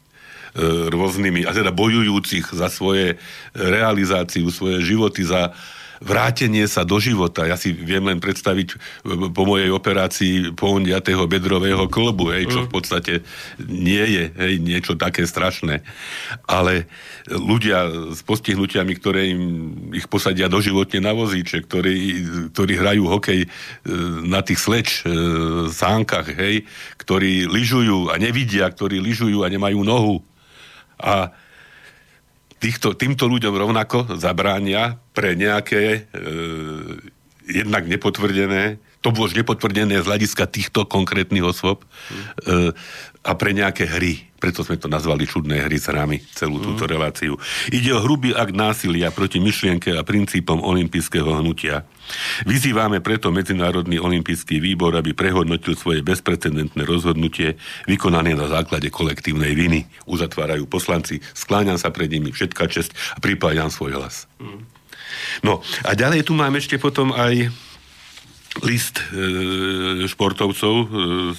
rôznymi, 0.91 1.47
a 1.47 1.51
teda 1.51 1.71
bojujúcich 1.75 2.51
za 2.53 2.67
svoje 2.67 3.19
realizáciu, 3.55 4.51
svoje 4.51 4.83
životy, 4.83 5.23
za 5.23 5.55
vrátenie 6.01 6.65
sa 6.65 6.81
do 6.81 6.97
života. 6.97 7.45
Ja 7.45 7.53
si 7.53 7.69
viem 7.71 8.01
len 8.01 8.17
predstaviť 8.17 8.67
e, 8.73 8.75
po 9.29 9.43
mojej 9.45 9.69
operácii 9.69 10.57
pondiatého 10.57 11.29
bedrového 11.29 11.85
klbu, 11.85 12.33
hej, 12.33 12.43
čo 12.49 12.65
v 12.65 12.71
podstate 12.73 13.13
nie 13.61 14.01
je 14.01 14.23
hej, 14.33 14.53
niečo 14.57 14.97
také 14.97 15.29
strašné. 15.29 15.85
Ale 16.49 16.89
ľudia 17.29 18.11
s 18.17 18.25
postihnutiami, 18.25 18.93
ktoré 18.97 19.29
im 19.29 19.41
ich 19.93 20.09
posadia 20.09 20.49
doživotne 20.49 21.05
na 21.05 21.13
vozíče, 21.13 21.61
ktorí, 21.69 21.95
ktorí 22.49 22.73
hrajú 22.81 23.03
hokej 23.05 23.41
e, 23.45 23.47
na 24.25 24.41
tých 24.41 24.57
sleč 24.57 25.05
e, 25.05 25.13
sánkach, 25.69 26.33
hej, 26.33 26.65
ktorí 26.97 27.45
lyžujú 27.45 28.09
a 28.09 28.17
nevidia, 28.17 28.65
ktorí 28.73 28.97
lyžujú 28.97 29.45
a 29.45 29.51
nemajú 29.53 29.85
nohu. 29.85 30.25
A 30.97 31.33
týchto, 32.61 32.93
týmto 32.93 33.25
ľuďom 33.25 33.57
rovnako 33.57 34.21
zabránia 34.21 35.01
pre 35.17 35.33
nejaké 35.33 35.81
e, 35.81 35.99
jednak 37.49 37.89
nepotvrdené 37.89 38.77
to 39.01 39.09
bolo 39.09 39.25
už 39.25 39.33
nepotvrdené 39.33 39.97
z 39.97 40.07
hľadiska 40.07 40.45
týchto 40.45 40.85
konkrétnych 40.85 41.41
osôb 41.41 41.81
mm. 41.81 42.73
a 43.25 43.31
pre 43.33 43.51
nejaké 43.51 43.89
hry. 43.89 44.29
Preto 44.41 44.65
sme 44.65 44.77
to 44.77 44.89
nazvali 44.89 45.29
čudné 45.29 45.69
hry 45.69 45.77
s 45.77 45.89
hrami, 45.89 46.21
celú 46.33 46.61
mm. 46.61 46.65
túto 46.65 46.85
reláciu. 46.85 47.37
Ide 47.69 47.93
o 47.97 48.01
hrubý 48.01 48.33
akt 48.33 48.53
násilia 48.53 49.13
proti 49.13 49.41
myšlienke 49.41 49.93
a 49.97 50.05
princípom 50.05 50.61
olympijského 50.61 51.29
hnutia. 51.41 51.85
Vyzývame 52.45 53.01
preto 53.01 53.33
Medzinárodný 53.33 53.97
olympijský 54.01 54.61
výbor, 54.61 54.97
aby 54.97 55.17
prehodnotil 55.17 55.73
svoje 55.73 56.05
bezprecedentné 56.05 56.81
rozhodnutie 56.85 57.57
vykonané 57.89 58.37
na 58.37 58.49
základe 58.49 58.89
kolektívnej 58.93 59.53
viny. 59.57 59.89
Uzatvárajú 60.05 60.65
poslanci, 60.69 61.21
skláňam 61.33 61.77
sa 61.81 61.89
pred 61.89 62.09
nimi, 62.09 62.33
všetka 62.33 62.69
čest 62.69 62.93
a 63.13 63.21
pripájam 63.21 63.73
svoj 63.73 63.97
hlas. 63.97 64.29
Mm. 64.37 64.61
No 65.45 65.61
a 65.85 65.93
ďalej 65.93 66.25
tu 66.25 66.33
máme 66.33 66.57
ešte 66.57 66.81
potom 66.81 67.13
aj 67.13 67.49
list 68.59 68.99
e, 68.99 70.03
športovcov, 70.11 70.75
e, 70.83 70.87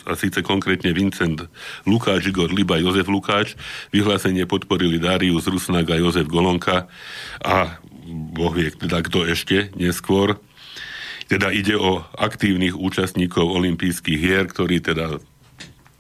a 0.09 0.17
síce 0.17 0.41
konkrétne 0.41 0.97
Vincent 0.97 1.45
Lukáč, 1.85 2.33
Igor 2.33 2.49
Liba, 2.49 2.81
Jozef 2.81 3.05
Lukáč. 3.13 3.53
Vyhlásenie 3.93 4.49
podporili 4.49 4.97
Darius 4.97 5.45
Rusnak 5.45 5.93
a 5.93 6.01
Jozef 6.01 6.25
Golonka 6.25 6.89
a 7.45 7.77
boh 8.33 8.53
vie, 8.57 8.73
teda 8.73 9.05
kto 9.05 9.29
ešte 9.29 9.69
neskôr. 9.77 10.41
Teda 11.29 11.53
ide 11.53 11.77
o 11.77 12.01
aktívnych 12.17 12.77
účastníkov 12.77 13.45
olympijských 13.45 14.19
hier, 14.21 14.45
ktorí 14.49 14.81
teda 14.81 15.21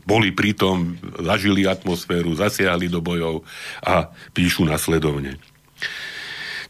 boli 0.02 0.34
pritom, 0.34 0.98
zažili 1.22 1.68
atmosféru, 1.68 2.34
zasiahli 2.34 2.90
do 2.90 2.98
bojov 2.98 3.46
a 3.86 4.10
píšu 4.34 4.66
nasledovne. 4.66 5.38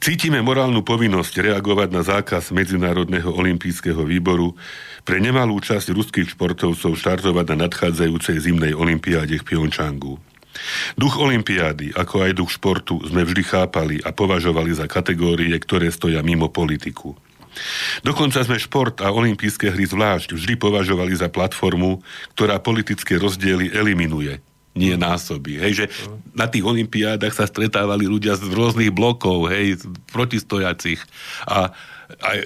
Cítime 0.03 0.43
morálnu 0.43 0.83
povinnosť 0.83 1.47
reagovať 1.47 1.89
na 1.95 2.03
zákaz 2.03 2.51
Medzinárodného 2.51 3.31
olympijského 3.31 4.03
výboru 4.03 4.59
pre 5.07 5.23
nemalú 5.23 5.63
časť 5.63 5.95
ruských 5.95 6.35
športovcov 6.35 6.99
štartovať 6.99 7.55
na 7.55 7.71
nadchádzajúcej 7.71 8.43
zimnej 8.43 8.75
olympiáde 8.75 9.39
v 9.39 9.47
Pyeongchangu. 9.47 10.19
Duch 10.99 11.23
olympiády, 11.23 11.95
ako 11.95 12.19
aj 12.19 12.35
duch 12.35 12.51
športu, 12.51 12.99
sme 13.07 13.23
vždy 13.23 13.47
chápali 13.47 13.97
a 14.03 14.11
považovali 14.11 14.75
za 14.75 14.91
kategórie, 14.91 15.55
ktoré 15.63 15.95
stoja 15.95 16.19
mimo 16.19 16.51
politiku. 16.51 17.15
Dokonca 18.03 18.43
sme 18.43 18.59
šport 18.59 18.99
a 19.07 19.15
olympijské 19.15 19.71
hry 19.71 19.87
zvlášť 19.87 20.35
vždy 20.35 20.59
považovali 20.59 21.15
za 21.15 21.31
platformu, 21.31 22.03
ktorá 22.35 22.59
politické 22.59 23.23
rozdiely 23.23 23.71
eliminuje 23.71 24.43
nie 24.73 24.97
násoby. 24.97 25.61
Hej, 25.61 25.73
že 25.73 25.85
na 26.33 26.49
tých 26.49 26.65
olimpiádach 26.65 27.37
sa 27.37 27.45
stretávali 27.45 28.09
ľudia 28.09 28.41
z 28.41 28.49
rôznych 28.49 28.93
blokov, 28.93 29.53
hej, 29.53 29.85
protistojacich 30.09 31.01
a 31.45 31.77
aj 32.13 32.39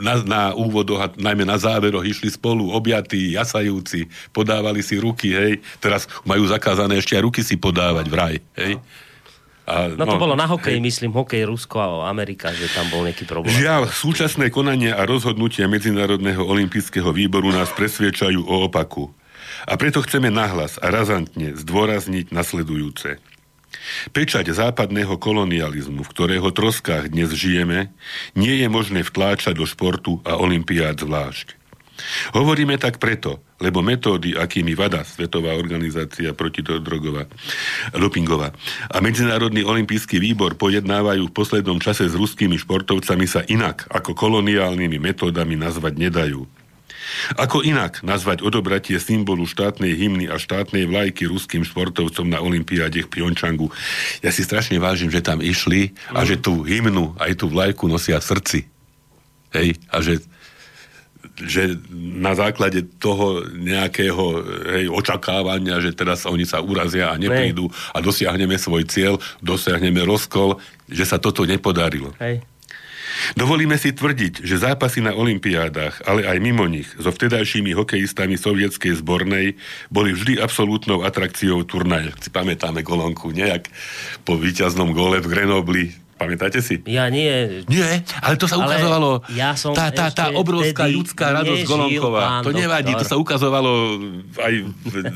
na, 0.00 0.14
na 0.24 0.42
úvodoch 0.56 1.00
a 1.00 1.08
najmä 1.16 1.44
na 1.44 1.60
záveroch 1.60 2.04
išli 2.04 2.32
spolu, 2.32 2.72
objatí, 2.72 3.36
jasajúci, 3.36 4.08
podávali 4.32 4.80
si 4.80 4.96
ruky, 4.96 5.32
hej. 5.32 5.52
Teraz 5.80 6.08
majú 6.24 6.48
zakázané 6.48 7.00
ešte 7.00 7.16
aj 7.16 7.22
ruky 7.24 7.40
si 7.44 7.56
podávať 7.60 8.06
vraj, 8.08 8.36
hej. 8.56 8.80
A, 9.62 9.94
no 9.94 10.04
to 10.04 10.18
no, 10.18 10.22
bolo 10.26 10.34
na 10.34 10.50
hokej, 10.50 10.76
hej. 10.76 10.84
myslím, 10.84 11.14
hokej 11.14 11.46
Rusko 11.46 11.78
a 11.78 12.10
Amerika, 12.10 12.50
že 12.50 12.66
tam 12.74 12.90
bol 12.90 13.06
nejaký 13.06 13.24
problém. 13.24 13.54
Žiaľ, 13.54 13.94
súčasné 13.94 14.50
konanie 14.50 14.90
a 14.90 15.06
rozhodnutia 15.06 15.70
Medzinárodného 15.70 16.42
olympijského 16.42 17.14
výboru 17.14 17.54
nás 17.54 17.70
presviečajú 17.70 18.42
o 18.42 18.66
opaku. 18.66 19.14
A 19.66 19.78
preto 19.78 20.02
chceme 20.02 20.28
nahlas 20.28 20.78
a 20.82 20.90
razantne 20.90 21.54
zdôrazniť 21.54 22.34
nasledujúce. 22.34 23.22
Pečať 24.12 24.52
západného 24.52 25.16
kolonializmu, 25.16 26.04
v 26.04 26.12
ktorého 26.12 26.48
troskách 26.52 27.08
dnes 27.08 27.32
žijeme, 27.32 27.90
nie 28.36 28.60
je 28.60 28.68
možné 28.68 29.00
vtláčať 29.02 29.56
do 29.56 29.66
športu 29.66 30.20
a 30.28 30.36
olimpiád 30.38 31.02
zvlášť. 31.02 31.58
Hovoríme 32.34 32.80
tak 32.80 32.98
preto, 32.98 33.44
lebo 33.62 33.84
metódy, 33.84 34.34
akými 34.34 34.74
VADA, 34.74 35.06
Svetová 35.06 35.54
organizácia 35.54 36.34
protidrogová, 36.34 37.30
dopingová 37.94 38.50
a 38.90 38.96
Medzinárodný 38.98 39.62
olimpijský 39.62 40.18
výbor 40.18 40.58
pojednávajú 40.58 41.30
v 41.30 41.36
poslednom 41.36 41.78
čase 41.78 42.10
s 42.10 42.18
ruskými 42.18 42.58
športovcami 42.58 43.26
sa 43.28 43.46
inak 43.46 43.86
ako 43.92 44.18
koloniálnymi 44.18 44.98
metódami 44.98 45.54
nazvať 45.54 45.94
nedajú. 46.00 46.48
Ako 47.38 47.62
inak 47.64 48.00
nazvať 48.04 48.42
odobratie 48.44 48.98
symbolu 48.98 49.44
štátnej 49.48 49.94
hymny 49.94 50.26
a 50.28 50.36
štátnej 50.36 50.88
vlajky 50.88 51.28
ruským 51.28 51.62
športovcom 51.62 52.26
na 52.28 52.40
Olympiáde 52.40 53.04
v 53.04 53.10
Pjončangu? 53.10 53.68
Ja 54.20 54.30
si 54.34 54.44
strašne 54.44 54.76
vážim, 54.82 55.08
že 55.08 55.24
tam 55.24 55.40
išli 55.40 55.94
a 56.12 56.22
že 56.26 56.38
tú 56.38 56.64
hymnu 56.64 57.16
aj 57.18 57.38
tú 57.40 57.50
vlajku 57.50 57.88
nosia 57.88 58.20
v 58.20 58.28
srdci. 58.28 58.58
Hej, 59.52 59.76
a 59.92 60.00
že 60.00 60.24
že 61.32 61.80
na 61.92 62.36
základe 62.36 62.84
toho 63.00 63.46
nejakého 63.48 64.24
hej, 64.68 64.86
očakávania, 64.92 65.80
že 65.80 65.96
teraz 65.96 66.28
oni 66.28 66.44
sa 66.44 66.60
urazia 66.60 67.08
a 67.08 67.16
neprídu 67.16 67.72
a 67.94 67.98
dosiahneme 68.04 68.60
svoj 68.60 68.84
cieľ, 68.84 69.16
dosiahneme 69.40 70.04
rozkol, 70.04 70.60
že 70.92 71.08
sa 71.08 71.16
toto 71.16 71.48
nepodarilo. 71.48 72.12
Hej. 72.20 72.44
Dovolíme 73.38 73.78
si 73.78 73.94
tvrdiť, 73.94 74.44
že 74.44 74.60
zápasy 74.60 75.00
na 75.00 75.16
olympiádach, 75.16 76.04
ale 76.04 76.26
aj 76.26 76.38
mimo 76.42 76.66
nich, 76.68 76.88
so 76.98 77.08
vtedajšími 77.08 77.72
hokejistami 77.72 78.36
sovietskej 78.36 78.98
zbornej 78.98 79.56
boli 79.88 80.10
vždy 80.12 80.42
absolútnou 80.42 81.06
atrakciou 81.06 81.64
turnaje. 81.64 82.12
Si 82.20 82.28
pamätáme 82.28 82.84
Golonku 82.84 83.30
nejak 83.30 83.70
po 84.26 84.36
víťaznom 84.36 84.92
gole 84.92 85.22
v 85.22 85.30
Grenobli 85.30 86.01
Pamätáte 86.22 86.62
si? 86.62 86.78
Ja 86.86 87.10
nie. 87.10 87.66
Nie, 87.66 88.06
ale 88.22 88.38
to 88.38 88.46
sa 88.46 88.62
ukazovalo. 88.62 89.26
Ja 89.34 89.58
som 89.58 89.74
tá, 89.74 89.90
tá, 89.90 90.06
tá 90.14 90.30
obrovská 90.30 90.86
ľudská 90.86 91.34
radosť 91.42 91.66
Golonková. 91.66 92.46
To 92.46 92.54
nevadí, 92.54 92.94
to 92.94 93.02
sa 93.02 93.18
ukazovalo 93.18 93.98
aj, 94.38 94.54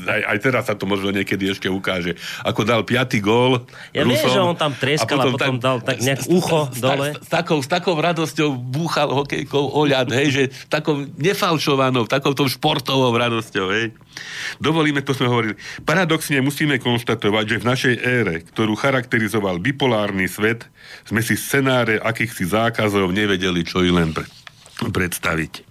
aj, 0.03 0.21
aj 0.35 0.37
teraz 0.43 0.67
sa 0.67 0.75
to 0.75 0.83
možno 0.83 1.15
niekedy 1.15 1.47
ešte 1.47 1.71
ukáže. 1.71 2.19
Ako 2.43 2.67
dal 2.67 2.83
piatý 2.83 3.23
gól 3.23 3.63
Ja 3.95 4.03
Rusom, 4.03 4.19
viem, 4.19 4.35
že 4.35 4.39
on 4.43 4.57
tam 4.59 4.75
treskal 4.75 5.19
a 5.23 5.25
potom, 5.31 5.31
a 5.31 5.37
potom 5.39 5.55
dal 5.63 5.77
tak 5.79 6.03
nejak 6.03 6.27
ucho 6.27 6.67
s, 6.75 6.79
dole. 6.83 7.15
S, 7.15 7.23
s, 7.23 7.29
takou, 7.31 7.59
s 7.63 7.69
takou 7.71 7.95
radosťou 7.95 8.49
búchal 8.51 9.07
hokejkou 9.15 9.63
oľad, 9.79 10.11
hej, 10.11 10.27
že 10.27 10.43
takou 10.67 11.07
nefalšovanou, 11.15 12.03
takou 12.11 12.35
tou 12.35 12.51
športovou 12.51 13.15
radosťou, 13.15 13.65
hej. 13.71 13.95
Dovolíme, 14.57 15.05
to 15.05 15.13
sme 15.13 15.29
hovorili. 15.29 15.55
Paradoxne 15.85 16.41
musíme 16.41 16.81
konštatovať, 16.81 17.45
že 17.45 17.61
v 17.61 17.67
našej 17.69 17.95
ére, 18.01 18.35
ktorú 18.49 18.73
charakterizoval 18.73 19.61
bipolárny 19.61 20.25
svet, 20.25 20.65
sme 21.05 21.21
si 21.21 21.37
scenáre 21.37 22.01
akýchsi 22.01 22.47
zákazov 22.47 23.13
nevedeli, 23.13 23.61
čo 23.67 23.83
i 23.85 23.91
len 23.91 24.15
pre- 24.15 24.29
predstaviť. 24.81 25.67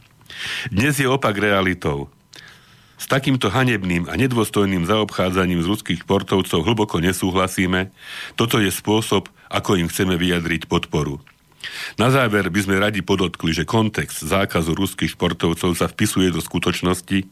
Dnes 0.71 1.01
je 1.01 1.09
opak 1.09 1.35
realitou. 1.39 2.13
S 2.97 3.05
takýmto 3.05 3.53
hanebným 3.53 4.09
a 4.09 4.17
nedôstojným 4.17 4.89
zaobchádzaním 4.89 5.61
z 5.61 5.69
ruských 5.69 6.01
športovcov 6.05 6.65
hlboko 6.65 6.97
nesúhlasíme. 6.97 7.93
Toto 8.41 8.57
je 8.57 8.73
spôsob, 8.73 9.29
ako 9.53 9.77
im 9.77 9.93
chceme 9.93 10.17
vyjadriť 10.17 10.65
podporu. 10.65 11.21
Na 11.97 12.13
záver 12.13 12.49
by 12.53 12.61
sme 12.63 12.77
radi 12.79 13.01
podotkli, 13.01 13.51
že 13.57 13.67
kontext 13.67 14.23
zákazu 14.23 14.77
ruských 14.77 15.17
športovcov 15.17 15.73
sa 15.75 15.87
vpisuje 15.89 16.29
do 16.31 16.45
skutočnosti, 16.45 17.25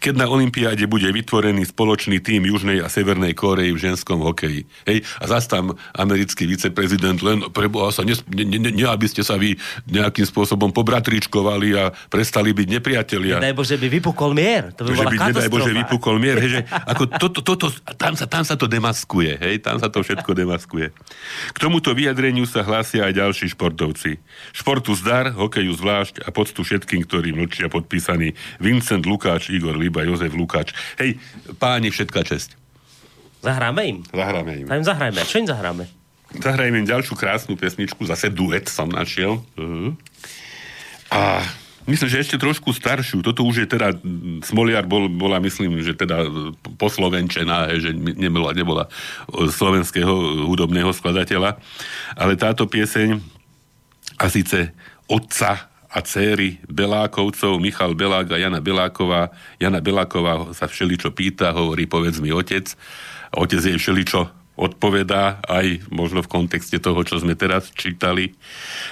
keď 0.00 0.14
na 0.16 0.26
Olympiáde 0.26 0.88
bude 0.88 1.06
vytvorený 1.08 1.68
spoločný 1.70 2.18
tým 2.18 2.48
Južnej 2.48 2.82
a 2.82 2.88
Severnej 2.90 3.36
Kórei 3.36 3.70
v 3.70 3.78
ženskom 3.78 4.24
hokeji. 4.24 4.66
Hej, 4.88 5.06
a 5.22 5.24
zase 5.30 5.46
tam 5.52 5.78
americký 5.94 6.48
viceprezident 6.48 7.22
len 7.22 7.46
preboha 7.52 7.94
sa, 7.94 8.02
ne, 8.02 8.18
ne, 8.34 8.44
ne, 8.58 8.70
ne, 8.74 8.84
aby 8.88 9.06
ste 9.06 9.22
sa 9.22 9.38
vy 9.38 9.54
nejakým 9.86 10.26
spôsobom 10.26 10.74
pobratričkovali 10.74 11.68
a 11.78 11.94
prestali 12.10 12.50
byť 12.50 12.66
nepriatelia. 12.80 13.38
Nedaj 13.38 13.54
Bože, 13.54 13.76
by 13.78 13.88
vypukol 13.92 14.30
mier. 14.34 14.74
To 14.74 14.88
by 14.88 14.96
bola 14.96 15.12
by, 15.12 15.16
nedaj 15.30 15.48
Bože, 15.52 15.70
vypukol 15.76 16.16
mier. 16.18 16.40
Hej, 16.40 16.50
že 16.50 16.60
ako 16.66 17.02
toto, 17.20 17.40
toto, 17.44 17.66
tam, 18.00 18.16
sa, 18.16 18.24
tam 18.24 18.42
sa 18.42 18.56
to 18.56 18.64
demaskuje. 18.66 19.36
Hej, 19.38 19.62
tam 19.62 19.76
sa 19.76 19.92
to 19.92 20.00
všetko 20.00 20.32
demaskuje. 20.32 20.90
K 21.52 21.56
tomuto 21.60 21.92
vyjadreniu 21.92 22.48
sa 22.48 22.64
hlásia 22.64 23.04
aj 23.04 23.12
ďalší 23.12 23.52
šport 23.52 23.75
športovci. 23.76 24.16
Športu 24.56 24.96
zdar, 24.96 25.36
hokeju 25.36 25.76
zvlášť 25.76 26.24
a 26.24 26.32
poctu 26.32 26.64
všetkým, 26.64 27.04
ktorí 27.04 27.36
mlčia 27.36 27.68
podpísaní 27.68 28.32
Vincent 28.56 29.04
Lukáč, 29.04 29.52
Igor 29.52 29.76
Liba, 29.76 30.00
Jozef 30.08 30.32
Lukáč. 30.32 30.72
Hej, 30.96 31.20
páni, 31.60 31.92
všetká 31.92 32.24
česť. 32.24 32.56
Zahráme 33.44 33.84
im? 33.84 33.98
Zahráme 34.08 34.64
im. 34.64 34.66
im 34.66 34.84
zahrajme. 34.84 35.20
Čo 35.28 35.44
im 35.44 35.48
zahráme? 35.52 35.84
Zahrajme 36.40 36.76
im 36.82 36.88
ďalšiu 36.88 37.14
krásnu 37.20 37.54
pesničku, 37.54 38.00
zase 38.08 38.32
duet 38.32 38.72
som 38.72 38.88
našiel. 38.88 39.44
Uh-huh. 39.60 39.92
A 41.12 41.44
Myslím, 41.86 42.10
že 42.10 42.18
ešte 42.26 42.36
trošku 42.42 42.74
staršiu. 42.74 43.22
Toto 43.22 43.46
už 43.46 43.62
je 43.62 43.68
teda, 43.70 43.94
Smoliar 44.42 44.90
bol, 44.90 45.06
bola, 45.06 45.38
myslím, 45.38 45.78
že 45.86 45.94
teda 45.94 46.26
poslovenčená, 46.82 47.78
že 47.78 47.94
nebola, 47.94 48.50
nebola 48.50 48.90
slovenského 49.30 50.50
hudobného 50.50 50.90
skladateľa. 50.90 51.62
Ale 52.18 52.34
táto 52.34 52.66
pieseň 52.66 53.22
a 54.16 54.26
síce 54.28 54.76
otca 55.08 55.72
a 55.96 56.04
céry 56.04 56.60
Belákovcov, 56.68 57.56
Michal 57.56 57.96
Belák 57.96 58.28
a 58.28 58.36
Jana 58.36 58.60
Beláková. 58.60 59.32
Jana 59.56 59.80
Beláková 59.80 60.52
sa 60.52 60.68
všeličo 60.68 61.16
pýta, 61.16 61.56
hovorí, 61.56 61.88
povedz 61.88 62.20
mi 62.20 62.28
otec. 62.28 62.68
Otec 63.32 63.64
jej 63.64 63.80
všeličo 63.80 64.35
odpovedá 64.56 65.44
aj 65.44 65.86
možno 65.92 66.24
v 66.24 66.32
kontexte 66.32 66.80
toho, 66.80 66.96
čo 67.04 67.20
sme 67.20 67.36
teraz 67.36 67.68
čítali. 67.76 68.32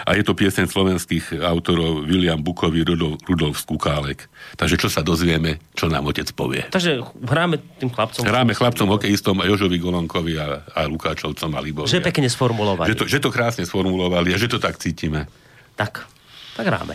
A 0.04 0.12
je 0.14 0.22
to 0.22 0.36
piesen 0.36 0.68
slovenských 0.68 1.40
autorov 1.40 2.04
William 2.04 2.38
Bukovi, 2.38 2.84
Rudolf, 2.84 3.24
Rudolf 3.24 3.56
Skukálek. 3.64 4.28
Takže 4.60 4.76
čo 4.76 4.92
sa 4.92 5.00
dozvieme, 5.00 5.58
čo 5.72 5.88
nám 5.88 6.04
otec 6.04 6.28
povie. 6.36 6.68
Takže 6.68 7.00
hráme 7.24 7.58
tým 7.80 7.88
chlapcom. 7.88 8.22
Hráme 8.22 8.52
chlapcom, 8.52 8.86
hokejistom 8.92 9.40
a 9.40 9.48
Jožovi 9.48 9.80
Golonkovi 9.80 10.36
a, 10.36 10.62
a 10.68 10.80
Lukáčovcom 10.84 11.50
a 11.56 11.60
Libovi. 11.64 11.88
Že 11.88 12.04
pekne 12.04 12.28
sformulovali. 12.28 12.92
Že 12.92 12.96
to, 13.00 13.04
že 13.08 13.18
to 13.24 13.32
krásne 13.32 13.64
sformulovali 13.64 14.32
a 14.32 14.38
že 14.38 14.52
to 14.52 14.60
tak 14.60 14.76
cítime. 14.76 15.26
Tak, 15.74 16.04
tak 16.60 16.64
hráme. 16.68 16.94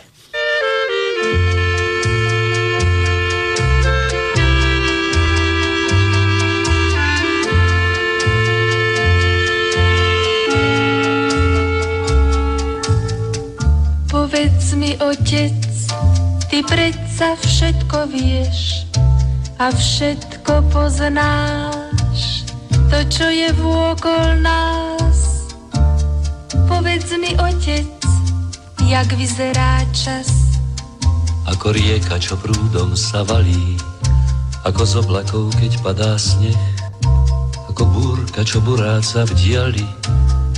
Povedz 14.30 14.77
mi, 14.77 14.93
otec, 15.01 15.57
ty 16.53 16.61
predsa 16.61 17.34
všetko 17.34 18.13
vieš 18.13 18.86
a 19.57 19.73
všetko 19.73 20.69
poznáš, 20.69 22.45
to, 22.93 22.99
čo 23.09 23.25
je 23.25 23.49
vôkol 23.57 24.38
nás. 24.45 25.49
Povedz 26.69 27.09
mi, 27.17 27.34
otec, 27.41 27.89
jak 28.86 29.09
vyzerá 29.17 29.82
čas. 29.97 30.30
Ako 31.49 31.73
rieka, 31.73 32.21
čo 32.21 32.38
prúdom 32.38 32.93
sa 32.93 33.25
valí, 33.25 33.82
ako 34.61 34.82
z 34.86 34.93
oblakov, 35.01 35.49
keď 35.57 35.73
padá 35.82 36.13
sneh, 36.21 36.61
ako 37.65 37.82
búrka, 37.82 38.45
čo 38.45 38.61
buráca 38.61 39.25
v 39.25 39.34
diali, 39.34 39.89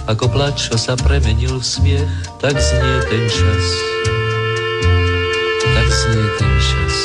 ako 0.09 0.25
plač, 0.33 0.69
čo 0.69 0.77
sa 0.77 0.97
premenil 0.97 1.61
v 1.61 1.65
smiech, 1.65 2.11
tak 2.41 2.57
znie 2.57 2.97
ten 3.05 3.25
čas. 3.29 3.65
Tak 5.61 5.87
znie 5.89 6.25
ten 6.41 6.55
čas. 6.57 6.95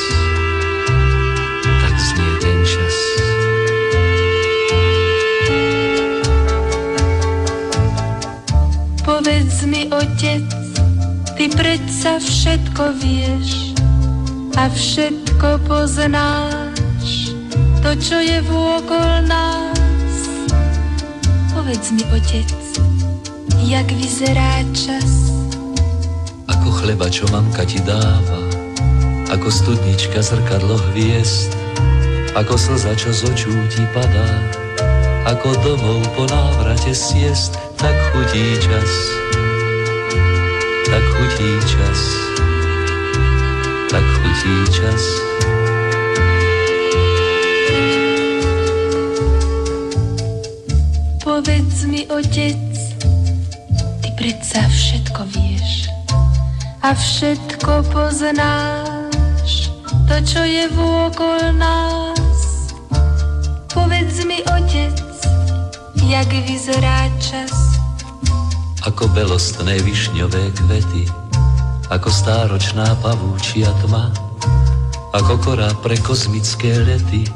Tak 1.60 1.94
znie 2.00 2.30
ten 2.40 2.58
čas. 2.64 2.96
Povedz 9.04 9.56
mi, 9.68 9.88
otec, 9.92 10.48
ty 11.36 11.44
predsa 11.52 12.16
všetko 12.16 12.96
vieš 12.96 13.76
a 14.56 14.72
všetko 14.72 15.60
poznáš, 15.68 17.36
to, 17.84 17.90
čo 18.00 18.16
je 18.24 18.40
vôkol 18.48 19.28
nás. 19.28 19.76
Povedz 21.52 21.92
mi, 21.92 22.02
otec, 22.08 22.65
jak 23.66 23.90
vyzerá 23.90 24.62
čas. 24.70 25.34
Ako 26.46 26.70
chleba, 26.70 27.10
čo 27.10 27.26
mamka 27.34 27.66
ti 27.66 27.82
dáva, 27.82 28.38
ako 29.26 29.50
studnička 29.50 30.22
zrkadlo 30.22 30.78
hviezd, 30.90 31.50
ako 32.38 32.54
slza, 32.54 32.94
čo 32.94 33.10
z 33.10 33.26
očú 33.26 33.50
ti 33.66 33.82
padá, 33.90 34.30
ako 35.26 35.58
domov 35.66 35.98
po 36.14 36.30
návrate 36.30 36.94
siest, 36.94 37.58
tak 37.74 37.98
chutí 38.14 38.54
čas, 38.62 38.90
tak 40.86 41.02
chutí 41.18 41.50
čas, 41.66 42.00
tak 43.90 44.06
chutí 44.22 44.54
čas. 44.70 45.02
Povedz 51.26 51.82
mi, 51.90 52.06
otec, 52.06 52.65
predsa 54.26 54.58
všetko 54.66 55.22
vieš 55.38 55.86
a 56.82 56.90
všetko 56.98 57.94
poznáš, 57.94 59.70
to, 60.10 60.16
čo 60.26 60.42
je 60.42 60.66
vôkol 60.74 61.54
nás. 61.54 62.74
Povedz 63.70 64.26
mi, 64.26 64.42
otec, 64.50 64.98
jak 66.10 66.26
vyzerá 66.26 67.06
čas. 67.22 67.54
Ako 68.82 69.06
belostné 69.14 69.78
višňové 69.86 70.50
kvety, 70.58 71.06
ako 71.94 72.10
stáročná 72.10 72.98
pavúčia 72.98 73.70
tma, 73.86 74.10
ako 75.14 75.38
kora 75.38 75.70
pre 75.86 75.94
kozmické 76.02 76.74
lety, 76.82 77.30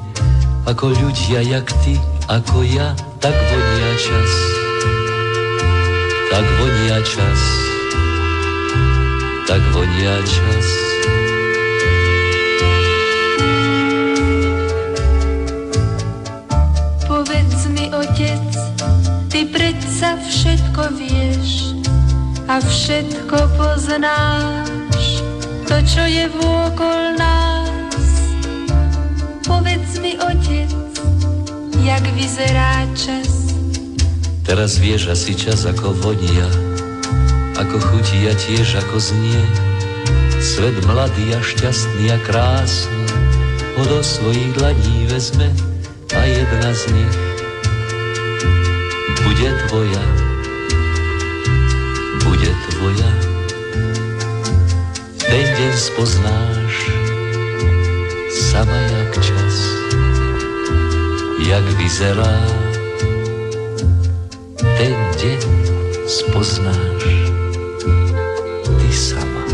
ako 0.66 0.90
ľudia 0.90 1.38
jak 1.54 1.70
ty, 1.86 1.94
ako 2.26 2.66
ja, 2.66 2.98
tak 3.22 3.38
vonia 3.38 3.94
čas. 3.94 4.59
Tak 6.30 6.46
vonia 6.62 7.02
čas. 7.02 7.40
Tak 9.50 9.58
vonia 9.74 10.14
čas. 10.22 10.66
Povedz 17.10 17.66
mi, 17.74 17.90
otec, 17.90 18.46
ty 19.26 19.42
predsa 19.50 20.22
všetko 20.22 20.94
vieš 20.94 21.74
a 22.46 22.62
všetko 22.62 23.36
poznáš, 23.58 25.26
to, 25.66 25.82
čo 25.82 26.06
je 26.06 26.30
vôkol 26.30 27.18
nás. 27.18 28.06
Povedz 29.42 29.98
mi, 29.98 30.14
otec, 30.14 30.70
jak 31.82 32.06
vyzerá 32.14 32.86
čas. 32.94 33.39
Teraz 34.44 34.80
vieš 34.80 35.12
asi 35.12 35.36
čas 35.36 35.68
ako 35.68 35.92
vonia, 36.00 36.48
ako 37.60 37.76
chutí 37.80 38.24
a 38.28 38.34
tiež 38.34 38.80
ako 38.80 38.96
znie. 38.96 39.42
Svet 40.40 40.76
mladý 40.88 41.36
a 41.36 41.40
šťastný 41.44 42.08
a 42.12 42.18
krásny. 42.24 43.04
Ho 43.76 43.84
do 43.84 44.00
svojich 44.00 44.56
dlaní 44.56 45.08
vezme 45.08 45.52
a 46.16 46.20
jedna 46.24 46.72
z 46.72 46.82
nich 46.92 47.16
bude 49.24 49.50
tvoja, 49.68 50.04
bude 52.24 52.52
tvoja. 52.68 53.10
Ten 55.16 55.46
deň 55.46 55.72
spoznáš 55.78 56.74
sama 58.32 58.74
jak 58.74 59.12
čas, 59.22 59.56
jak 61.40 61.64
vyzerá 61.78 62.59
ten 64.80 64.96
deň 64.96 65.40
spoznáš 66.08 67.04
ty 68.64 68.88
sama. 68.88 69.44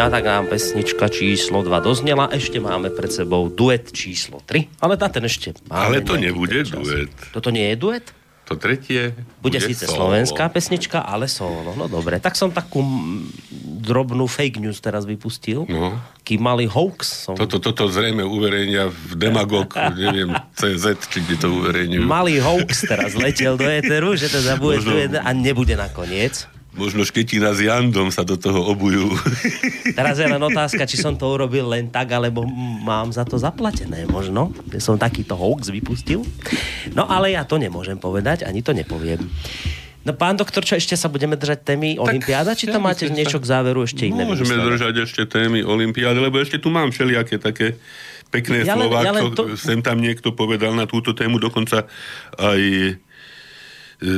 A 0.00 0.08
tak 0.08 0.24
nám 0.24 0.48
pesnička 0.48 1.12
číslo 1.12 1.60
2 1.60 1.76
doznela. 1.84 2.32
Ešte 2.32 2.56
máme 2.56 2.88
pred 2.88 3.12
sebou 3.12 3.52
duet 3.52 3.92
číslo 3.92 4.40
3. 4.48 4.80
Ale 4.80 4.96
na 4.96 5.08
ten 5.12 5.28
ešte 5.28 5.52
máme 5.68 5.76
Ale 5.76 5.96
to 6.08 6.16
nebude 6.16 6.64
čas. 6.64 6.80
duet. 6.80 7.12
Toto 7.28 7.52
nie 7.52 7.68
je 7.68 7.76
duet? 7.76 8.16
To 8.48 8.56
tretie 8.56 9.12
Bude, 9.44 9.60
síce 9.60 9.84
solo. 9.84 10.08
slovenská 10.08 10.48
pesnička, 10.48 11.04
ale 11.04 11.28
solo. 11.28 11.76
No 11.76 11.84
dobre, 11.84 12.16
tak 12.16 12.32
som 12.32 12.48
takú 12.48 12.80
drobnú 13.80 14.28
fake 14.28 14.60
news 14.60 14.78
teraz 14.78 15.08
vypustil. 15.08 15.64
No. 15.66 15.96
Kým 16.22 16.44
mali 16.44 16.68
hoax. 16.68 17.26
Som... 17.26 17.34
Toto, 17.34 17.58
toto 17.58 17.88
zrejme 17.88 18.22
uverejnia 18.22 18.92
v 18.92 19.12
Demagog, 19.16 19.72
neviem, 19.98 20.36
CZ, 20.54 21.00
či 21.08 21.24
kde 21.24 21.36
to 21.40 21.48
uverejňujú. 21.48 22.04
Malý 22.04 22.38
hoax 22.38 22.84
teraz 22.84 23.16
letel 23.16 23.56
do 23.56 23.66
éteru, 23.66 24.12
že 24.14 24.28
teda 24.28 24.60
bude 24.60 24.84
Možno- 24.84 24.92
duet 24.92 25.12
a 25.16 25.30
nebude 25.32 25.74
nakoniec. 25.74 26.46
Možno 26.70 27.02
Šketina 27.02 27.50
s 27.50 27.66
Jandom 27.66 28.14
sa 28.14 28.22
do 28.22 28.38
toho 28.38 28.62
obujú. 28.70 29.10
Teraz 29.98 30.22
je 30.22 30.26
len 30.30 30.38
otázka, 30.38 30.86
či 30.86 31.02
som 31.02 31.18
to 31.18 31.26
urobil 31.26 31.66
len 31.66 31.90
tak, 31.90 32.14
alebo 32.14 32.46
mám 32.86 33.10
za 33.10 33.26
to 33.26 33.42
zaplatené 33.42 34.06
možno. 34.06 34.54
Som 34.78 34.94
takýto 34.94 35.34
hoax 35.34 35.74
vypustil. 35.74 36.22
No 36.94 37.10
ale 37.10 37.34
ja 37.34 37.42
to 37.42 37.58
nemôžem 37.58 37.98
povedať, 37.98 38.46
ani 38.46 38.62
to 38.62 38.70
nepoviem. 38.70 39.18
No 40.10 40.18
pán 40.18 40.34
doktor, 40.34 40.66
čo 40.66 40.74
ešte 40.74 40.98
sa 40.98 41.06
budeme 41.06 41.38
držať 41.38 41.62
témy 41.62 41.94
Olympiáda, 41.94 42.58
či 42.58 42.66
tam 42.66 42.82
máte 42.90 43.06
niečo 43.06 43.38
tak 43.38 43.46
k 43.46 43.50
záveru 43.54 43.86
ešte 43.86 44.10
iné? 44.10 44.26
Môžeme 44.26 44.58
vymyslené? 44.58 44.66
držať 44.74 44.94
ešte 45.06 45.22
témy 45.30 45.62
Olympiády, 45.62 46.18
lebo 46.18 46.42
ešte 46.42 46.58
tu 46.58 46.66
mám 46.66 46.90
všelijaké 46.90 47.38
také 47.38 47.78
pekné 48.34 48.66
Ja 48.66 48.74
slova, 48.74 49.06
ja 49.06 49.14
len 49.14 49.30
to- 49.30 49.54
sem 49.54 49.78
tam 49.78 50.02
niekto 50.02 50.34
povedal 50.34 50.74
na 50.74 50.90
túto 50.90 51.14
tému, 51.14 51.38
dokonca 51.38 51.86
aj 52.38 52.60
e, 54.00 54.10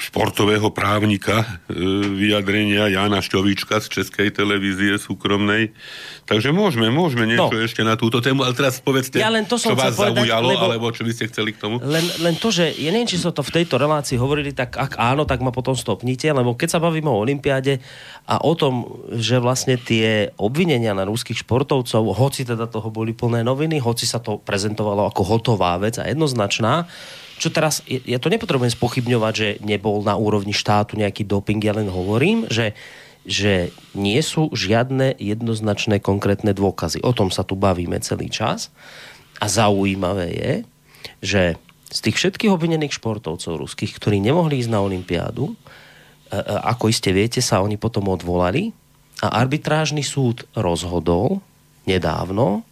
športového 0.00 0.72
právnika 0.72 1.44
e, 1.68 1.76
vyjadrenia 2.16 2.88
Jana 2.88 3.20
Šťovička 3.20 3.78
z 3.78 4.00
Českej 4.00 4.32
televízie 4.32 4.96
súkromnej. 4.96 5.76
Takže 6.24 6.50
môžeme, 6.50 6.88
môžeme 6.88 7.28
niečo 7.28 7.52
No. 7.52 7.60
ešte 7.60 7.84
na 7.84 8.00
túto 8.00 8.18
tému, 8.18 8.40
ale 8.40 8.56
teraz 8.56 8.80
povedzte, 8.80 9.20
Ja 9.20 9.28
len 9.28 9.44
to 9.44 9.60
som 9.60 9.74
čo 9.74 9.76
vás 9.76 9.92
povedať, 9.92 10.24
zaujalo, 10.24 10.48
lebo- 10.48 10.64
alebo 10.64 10.86
čo 10.88 11.04
by 11.04 11.12
ste 11.12 11.28
chceli 11.28 11.52
k 11.52 11.60
tomu. 11.60 11.76
Len, 11.84 12.06
len 12.24 12.34
to, 12.40 12.48
že 12.48 12.72
ja 12.80 12.88
neviem, 12.88 13.06
či 13.06 13.20
sa 13.20 13.28
to 13.28 13.44
v 13.44 13.60
tejto 13.60 13.76
relácii 13.76 14.16
hovorili, 14.16 14.56
tak 14.56 14.80
ak 14.80 14.96
áno, 14.96 15.28
tak 15.28 15.44
ma 15.44 15.52
potom 15.52 15.76
stopnite, 15.76 16.32
lebo 16.32 16.56
keď 16.56 16.68
sa 16.74 16.80
bavíme 16.80 17.12
o 17.12 17.20
Olympiáde 17.20 17.84
a 18.24 18.40
o 18.40 18.56
tom, 18.56 18.88
že 19.12 19.36
vlastne 19.36 19.76
tie 19.76 20.32
obvinenia 20.40 20.96
na 20.96 21.04
ruských 21.04 21.44
športovcov, 21.44 22.00
hoci 22.16 22.48
teda 22.48 22.64
toho 22.64 22.88
boli 22.88 23.12
plné 23.12 23.44
noviny, 23.44 23.76
hoci 23.76 24.08
sa 24.08 24.16
to 24.16 24.40
prezentovalo 24.40 25.04
ako 25.10 25.22
hotová 25.26 25.76
vec 25.76 26.00
a 26.00 26.08
jednoznačná, 26.08 26.88
čo 27.40 27.48
teraz, 27.48 27.80
ja 27.88 28.20
to 28.20 28.28
nepotrebujem 28.28 28.76
spochybňovať, 28.76 29.32
že 29.32 29.48
nebol 29.64 30.04
na 30.04 30.12
úrovni 30.12 30.52
štátu 30.52 31.00
nejaký 31.00 31.24
doping, 31.24 31.64
ja 31.64 31.72
len 31.72 31.88
hovorím, 31.88 32.44
že 32.52 32.76
že 33.20 33.68
nie 33.92 34.16
sú 34.24 34.48
žiadne 34.48 35.12
jednoznačné 35.20 36.00
konkrétne 36.00 36.56
dôkazy. 36.56 37.04
O 37.04 37.12
tom 37.12 37.28
sa 37.28 37.44
tu 37.44 37.52
bavíme 37.52 38.00
celý 38.00 38.32
čas. 38.32 38.72
A 39.40 39.48
zaujímavé 39.48 40.26
je, 40.32 40.52
že 41.20 41.42
z 41.90 41.98
tých 42.00 42.16
všetkých 42.16 42.52
obvinených 42.52 42.96
športovcov 42.96 43.60
ruských, 43.60 43.92
ktorí 43.96 44.22
nemohli 44.24 44.60
ísť 44.62 44.72
na 44.72 44.80
Olympiádu, 44.80 45.52
e, 45.52 45.54
e, 46.32 46.36
ako 46.44 46.88
iste 46.88 47.12
viete, 47.12 47.44
sa 47.44 47.60
oni 47.60 47.76
potom 47.76 48.08
odvolali 48.08 48.72
a 49.20 49.36
arbitrážny 49.36 50.00
súd 50.00 50.48
rozhodol 50.56 51.44
nedávno, 51.84 52.64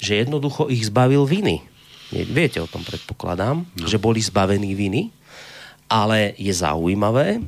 že 0.00 0.24
jednoducho 0.24 0.72
ich 0.72 0.88
zbavil 0.88 1.28
viny. 1.28 1.64
Viete 2.12 2.60
o 2.60 2.68
tom, 2.68 2.84
predpokladám, 2.84 3.64
no. 3.64 3.88
že 3.88 3.96
boli 3.96 4.20
zbavení 4.20 4.76
viny, 4.76 5.08
ale 5.88 6.36
je 6.36 6.52
zaujímavé, 6.52 7.40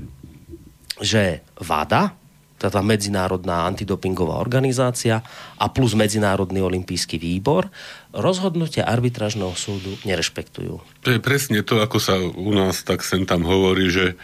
že 1.01 1.45
VADA, 1.61 2.17
tá 2.57 2.81
medzinárodná 2.81 3.69
antidopingová 3.69 4.41
organizácia 4.41 5.21
a 5.61 5.69
plus 5.69 5.93
Medzinárodný 5.93 6.65
olimpijský 6.65 7.21
výbor 7.21 7.69
rozhodnutia 8.15 8.87
arbitrážneho 8.87 9.51
súdu 9.59 9.99
nerešpektujú. 10.07 10.79
To 11.03 11.09
je 11.11 11.19
presne 11.19 11.61
to, 11.61 11.83
ako 11.83 11.99
sa 11.99 12.15
u 12.17 12.55
nás 12.55 12.81
tak 12.81 13.03
sem 13.03 13.27
tam 13.27 13.43
hovorí, 13.43 13.91
že 13.91 14.15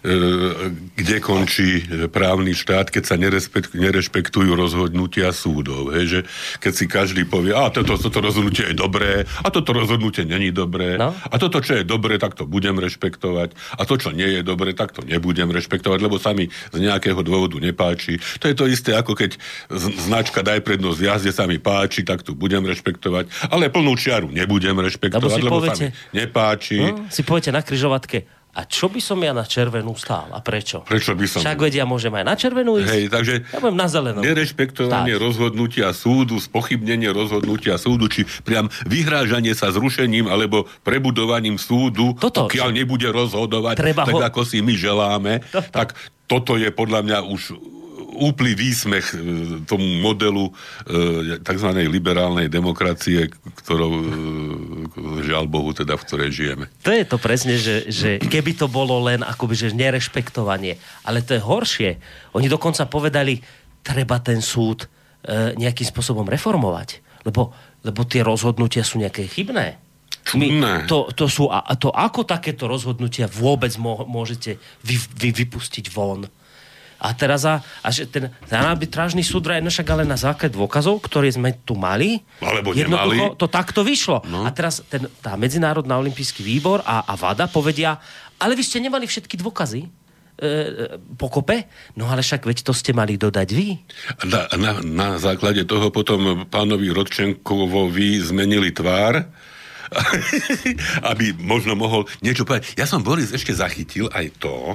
e, 0.00 0.10
kde 0.96 1.16
končí 1.20 1.84
právny 2.08 2.56
štát, 2.56 2.88
keď 2.88 3.04
sa 3.04 3.16
nerešpektujú 3.74 4.50
rozhodnutia 4.56 5.30
súdov. 5.30 5.92
Hej, 5.92 6.04
že 6.08 6.20
keď 6.58 6.72
si 6.72 6.84
každý 6.88 7.22
povie, 7.28 7.52
a 7.52 7.68
toto, 7.68 8.00
toto 8.00 8.24
rozhodnutie 8.24 8.72
je 8.72 8.76
dobré, 8.76 9.28
a 9.44 9.48
toto 9.52 9.76
rozhodnutie 9.76 10.24
není 10.24 10.50
dobré, 10.50 10.96
No. 10.96 11.12
a 11.12 11.34
toto, 11.36 11.60
čo 11.60 11.80
je 11.80 11.84
dobré, 11.84 12.16
tak 12.16 12.38
to 12.38 12.48
budem 12.48 12.78
rešpektovať, 12.80 13.52
a 13.76 13.82
to, 13.84 13.94
čo 13.98 14.10
nie 14.14 14.40
je 14.40 14.42
dobré, 14.46 14.72
tak 14.72 14.94
to 14.94 15.02
nebudem 15.04 15.50
rešpektovať, 15.50 15.98
lebo 16.00 16.16
sa 16.16 16.32
mi 16.32 16.48
z 16.48 16.78
nejakého 16.80 17.20
dôvodu 17.20 17.58
nepáči. 17.60 18.22
To 18.40 18.48
je 18.48 18.56
to 18.56 18.64
isté, 18.70 18.94
ako 18.94 19.18
keď 19.18 19.36
značka 20.00 20.40
daj 20.46 20.62
prednosť 20.62 21.00
jazde 21.02 21.30
sa 21.34 21.44
mi 21.50 21.58
páči, 21.58 22.06
tak 22.06 22.22
tu 22.22 22.32
budem 22.38 22.62
rešpektovať, 22.62 23.26
ale 23.46 23.66
plnú 23.66 23.94
čiaru 23.94 24.28
nebudem 24.28 24.74
rešpektovať, 24.76 25.30
si 25.30 25.40
lebo 25.40 25.56
poviete- 25.56 25.88
sa 25.88 25.94
mi 26.06 26.16
nepáči. 26.16 26.76
No, 26.80 27.06
si 27.06 27.20
poviete 27.20 27.48
na 27.48 27.60
kryžovatke, 27.60 28.18
a 28.52 28.62
čo 28.62 28.86
by 28.86 28.98
som 28.98 29.18
ja 29.18 29.30
na 29.30 29.42
červenú 29.42 29.92
stál? 29.94 30.30
A 30.30 30.38
prečo? 30.38 30.80
Prečo 30.80 31.10
by 31.12 31.26
som- 31.26 31.42
Však 31.42 31.58
vedia, 31.58 31.82
môžem 31.82 32.12
aj 32.12 32.22
na 32.22 32.34
červenú 32.34 32.78
ísť. 32.78 32.86
Hej, 32.88 33.04
takže 33.08 33.34
Ja 33.44 33.58
budem 33.58 33.74
na 33.74 33.88
zelenú. 33.88 34.22
nerešpektovanie 34.22 35.10
Stáť. 35.10 35.24
rozhodnutia 35.24 35.88
súdu, 35.90 36.38
spochybnenie 36.38 37.10
rozhodnutia 37.10 37.74
súdu, 37.76 38.06
či 38.06 38.22
priam 38.40 38.70
vyhrážanie 38.86 39.50
sa 39.52 39.68
zrušením 39.68 40.26
alebo 40.26 40.70
prebudovaním 40.86 41.58
súdu, 41.58 42.14
Toto, 42.14 42.46
pokiaľ 42.46 42.70
nebude 42.72 43.10
rozhodovať 43.10 43.74
Treba 43.74 44.06
tak, 44.06 44.14
ho- 44.14 44.22
ako 44.22 44.40
si 44.44 44.58
my 44.58 44.72
želáme, 44.72 45.42
Toto. 45.44 45.74
tak 45.74 45.98
toto 46.24 46.54
je 46.54 46.70
podľa 46.70 47.02
mňa 47.02 47.18
už 47.26 47.58
úplný 48.14 48.54
výsmech 48.54 49.06
e, 49.12 49.16
tomu 49.66 49.84
modelu 50.00 50.48
e, 50.48 50.52
tzv. 51.42 51.68
liberálnej 51.90 52.46
demokracie, 52.46 53.28
ktorou, 53.62 53.92
e, 53.92 54.04
žiaľ 55.26 55.44
Bohu, 55.50 55.74
teda 55.74 55.98
v 55.98 56.04
ktorej 56.06 56.30
žijeme. 56.30 56.64
To 56.86 56.90
je 56.94 57.04
to 57.04 57.18
presne, 57.18 57.54
že, 57.58 57.90
že 57.90 58.22
keby 58.22 58.54
to 58.54 58.70
bolo 58.70 59.02
len 59.02 59.20
akoby, 59.26 59.54
že 59.58 59.76
nerešpektovanie. 59.76 60.78
Ale 61.04 61.20
to 61.26 61.36
je 61.36 61.42
horšie. 61.42 61.90
Oni 62.38 62.46
dokonca 62.46 62.86
povedali, 62.86 63.42
treba 63.84 64.22
ten 64.22 64.40
súd 64.40 64.88
nejakým 65.56 65.88
spôsobom 65.88 66.28
reformovať. 66.28 67.00
Lebo, 67.24 67.48
lebo 67.80 68.04
tie 68.04 68.20
rozhodnutia 68.20 68.84
sú 68.84 69.00
nejaké 69.00 69.24
chybné. 69.24 69.80
Čudné. 70.24 70.88
to, 70.88 71.12
to, 71.12 71.28
sú, 71.28 71.52
a 71.52 71.60
to 71.76 71.92
ako 71.92 72.24
takéto 72.24 72.64
rozhodnutia 72.64 73.28
vôbec 73.28 73.76
môžete 73.80 74.56
vy, 74.80 74.96
vy, 74.96 75.28
vypustiť 75.44 75.92
von? 75.92 76.24
A 77.00 77.12
teraz 77.12 77.44
a, 77.44 77.60
a 77.82 77.88
že 77.92 78.06
ten, 78.08 78.30
ten 78.48 78.60
arbitrážny 78.60 79.20
súd 79.20 79.44
vraj, 79.44 79.60
no 79.60 79.68
však 79.68 79.88
ale 79.90 80.04
na 80.06 80.16
základe 80.16 80.54
dôkazov, 80.54 81.02
ktoré 81.04 81.28
sme 81.28 81.60
tu 81.66 81.76
mali, 81.76 82.22
Alebo 82.40 82.72
nemali. 82.72 83.36
to 83.36 83.46
takto 83.50 83.84
vyšlo. 83.84 84.24
No. 84.28 84.46
A 84.46 84.50
teraz 84.54 84.80
ten, 84.88 85.06
tá 85.20 85.36
Medzinárodná 85.36 86.00
olimpijský 86.00 86.40
výbor 86.40 86.80
a, 86.86 87.04
a 87.04 87.12
VADA 87.18 87.50
povedia, 87.50 87.98
ale 88.40 88.56
vy 88.56 88.62
ste 88.64 88.82
nemali 88.82 89.04
všetky 89.06 89.38
dôkazy 89.38 89.82
e, 89.84 89.88
e, 89.88 90.50
pokope, 91.16 91.68
no 91.94 92.10
ale 92.10 92.24
však 92.24 92.44
veď 92.44 92.66
to 92.66 92.72
ste 92.74 92.90
mali 92.96 93.14
dodať 93.20 93.48
vy. 93.54 93.78
Na, 94.26 94.48
na, 94.58 94.72
na 94.82 95.08
základe 95.20 95.62
toho 95.64 95.92
potom 95.94 96.48
pánovi 96.48 96.90
Rodčenkovovi 96.90 98.20
zmenili 98.22 98.74
tvár, 98.74 99.28
aby 101.10 101.36
možno 101.38 101.78
mohol 101.78 102.08
niečo 102.18 102.42
povedať. 102.42 102.74
Ja 102.74 102.88
som, 102.88 103.04
Boris, 103.06 103.30
ešte 103.30 103.54
zachytil 103.54 104.10
aj 104.10 104.26
to, 104.42 104.74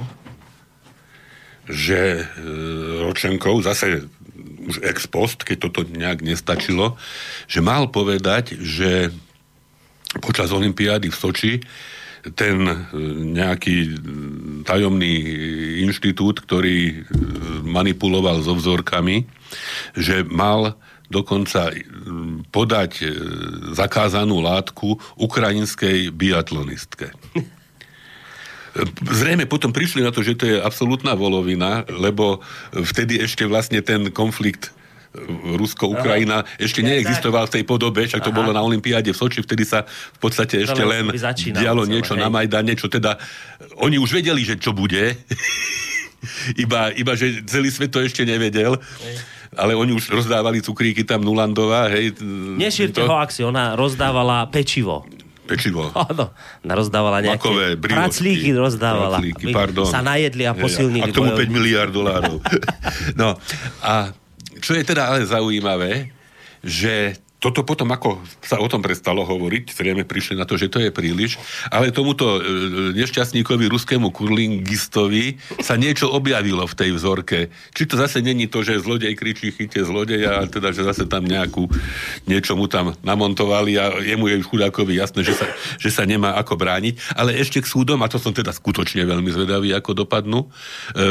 že 1.70 2.00
e, 2.20 2.22
Rodčenkov 3.06 3.62
zase 3.64 4.04
už 4.66 4.82
ex 4.84 5.08
post, 5.08 5.42
keď 5.42 5.56
toto 5.70 5.80
nejak 5.86 6.20
nestačilo, 6.22 6.98
že 7.46 7.64
mal 7.64 7.88
povedať, 7.88 8.58
že 8.60 9.10
počas 10.20 10.50
Olympiády 10.50 11.08
v 11.08 11.16
Soči 11.16 11.52
ten 12.36 12.68
e, 12.68 12.76
nejaký 13.32 13.96
tajomný 14.68 15.14
inštitút, 15.86 16.44
ktorý 16.44 16.78
e, 16.90 16.94
manipuloval 17.64 18.44
so 18.44 18.52
vzorkami, 18.58 19.24
že 19.96 20.26
mal 20.26 20.76
dokonca 21.10 21.74
podať 22.54 23.02
zakázanú 23.74 24.38
látku 24.46 24.94
ukrajinskej 25.18 26.14
biatlonistke. 26.14 27.10
Zrejme 29.02 29.50
potom 29.50 29.74
prišli 29.74 30.06
na 30.06 30.14
to, 30.14 30.22
že 30.22 30.38
to 30.38 30.44
je 30.46 30.56
absolútna 30.62 31.18
volovina, 31.18 31.82
lebo 31.90 32.38
vtedy 32.70 33.18
ešte 33.18 33.42
vlastne 33.42 33.82
ten 33.82 34.14
konflikt 34.14 34.70
e, 34.70 35.26
Rusko-Ukrajina 35.58 36.46
ešte 36.54 36.78
neexistoval 36.86 37.50
v 37.50 37.54
tej 37.60 37.64
podobe, 37.66 38.06
však 38.06 38.22
to 38.22 38.30
Aha. 38.30 38.38
bolo 38.38 38.54
na 38.54 38.62
Olympiáde 38.62 39.10
v 39.10 39.18
Soči, 39.18 39.42
vtedy 39.42 39.66
sa 39.66 39.82
v 39.90 40.18
podstate 40.22 40.62
ešte 40.62 40.86
len 40.86 41.10
dialo 41.50 41.82
celé, 41.82 41.92
niečo 41.98 42.14
hej. 42.14 42.22
na 42.22 42.28
Majdane, 42.30 42.78
čo 42.78 42.86
teda 42.86 43.18
oni 43.82 43.98
už 43.98 44.22
vedeli, 44.22 44.46
že 44.46 44.54
čo 44.54 44.70
bude, 44.70 45.18
iba, 46.62 46.94
iba 46.94 47.12
že 47.18 47.42
celý 47.50 47.74
svet 47.74 47.90
to 47.90 47.98
ešte 48.06 48.22
nevedel. 48.22 48.78
Ale 49.50 49.74
oni 49.74 49.90
už 49.90 50.14
rozdávali 50.14 50.62
cukríky 50.62 51.02
tam 51.02 51.26
Nulandová, 51.26 51.90
hej. 51.90 52.14
Nešírte 52.54 53.02
hoaxy, 53.02 53.42
ona 53.42 53.74
rozdávala 53.74 54.46
pečivo. 54.46 55.02
Pečivo. 55.50 55.90
Áno, 56.06 56.30
rozdávala 56.62 57.18
nejaké... 57.18 57.42
Makové 57.42 57.66
briločky. 57.74 57.98
praclíky 57.98 58.48
rozdávala. 58.54 59.18
Praclíky, 59.18 59.44
pardon. 59.50 59.90
Sa 59.90 59.98
najedli 59.98 60.46
a 60.46 60.54
posilnili. 60.54 61.02
A 61.02 61.10
k 61.10 61.18
tomu 61.18 61.34
5 61.34 61.42
bojovníci. 61.42 61.50
miliard 61.50 61.90
dolárov. 61.90 62.38
no 63.20 63.34
a 63.82 64.14
čo 64.62 64.78
je 64.78 64.82
teda 64.86 65.10
ale 65.10 65.26
zaujímavé, 65.26 66.14
že 66.62 67.18
toto 67.40 67.64
potom, 67.64 67.88
ako 67.88 68.20
sa 68.44 68.60
o 68.60 68.68
tom 68.68 68.84
prestalo 68.84 69.24
hovoriť, 69.24 69.72
zrejme 69.72 70.04
prišli 70.04 70.36
na 70.36 70.44
to, 70.44 70.60
že 70.60 70.68
to 70.68 70.76
je 70.76 70.92
príliš, 70.92 71.40
ale 71.72 71.88
tomuto 71.88 72.36
e, 72.36 72.40
nešťastníkovi 72.92 73.64
ruskému 73.64 74.12
kurlingistovi 74.12 75.40
sa 75.64 75.80
niečo 75.80 76.12
objavilo 76.12 76.68
v 76.68 76.76
tej 76.76 76.90
vzorke. 76.92 77.48
Či 77.72 77.88
to 77.88 77.96
zase 77.96 78.20
není 78.20 78.44
to, 78.44 78.60
že 78.60 78.84
zlodej 78.84 79.16
kričí 79.16 79.56
chyte 79.56 79.80
zlodeja, 79.80 80.36
ale 80.36 80.52
teda, 80.52 80.76
že 80.76 80.84
zase 80.84 81.08
tam 81.08 81.24
nejakú, 81.24 81.64
niečo 82.28 82.60
mu 82.60 82.68
tam 82.68 82.92
namontovali 83.00 83.80
a 83.80 84.04
jemu 84.04 84.36
je 84.36 84.36
chudákovi 84.44 85.00
jasné, 85.00 85.24
že 85.24 85.32
sa, 85.32 85.48
že 85.80 85.88
sa 85.88 86.04
nemá 86.04 86.36
ako 86.36 86.60
brániť. 86.60 87.16
Ale 87.16 87.32
ešte 87.40 87.64
k 87.64 87.70
súdom, 87.72 88.04
a 88.04 88.12
to 88.12 88.20
som 88.20 88.36
teda 88.36 88.52
skutočne 88.52 89.00
veľmi 89.08 89.32
zvedavý, 89.32 89.72
ako 89.72 90.04
dopadnú, 90.04 90.44
e, 90.44 90.48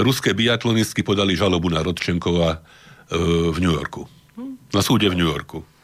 ruské 0.05 0.37
biatlonistky 0.37 1.01
podali 1.01 1.33
žalobu 1.33 1.73
na 1.73 1.81
Rodčenkova 1.81 2.49
e, 2.53 2.57
v 3.49 3.57
New 3.57 3.73
Yorku. 3.73 4.05
Na 4.69 4.85
súde 4.85 5.09
v 5.09 5.17
New 5.17 5.25
Yorku. 5.25 5.78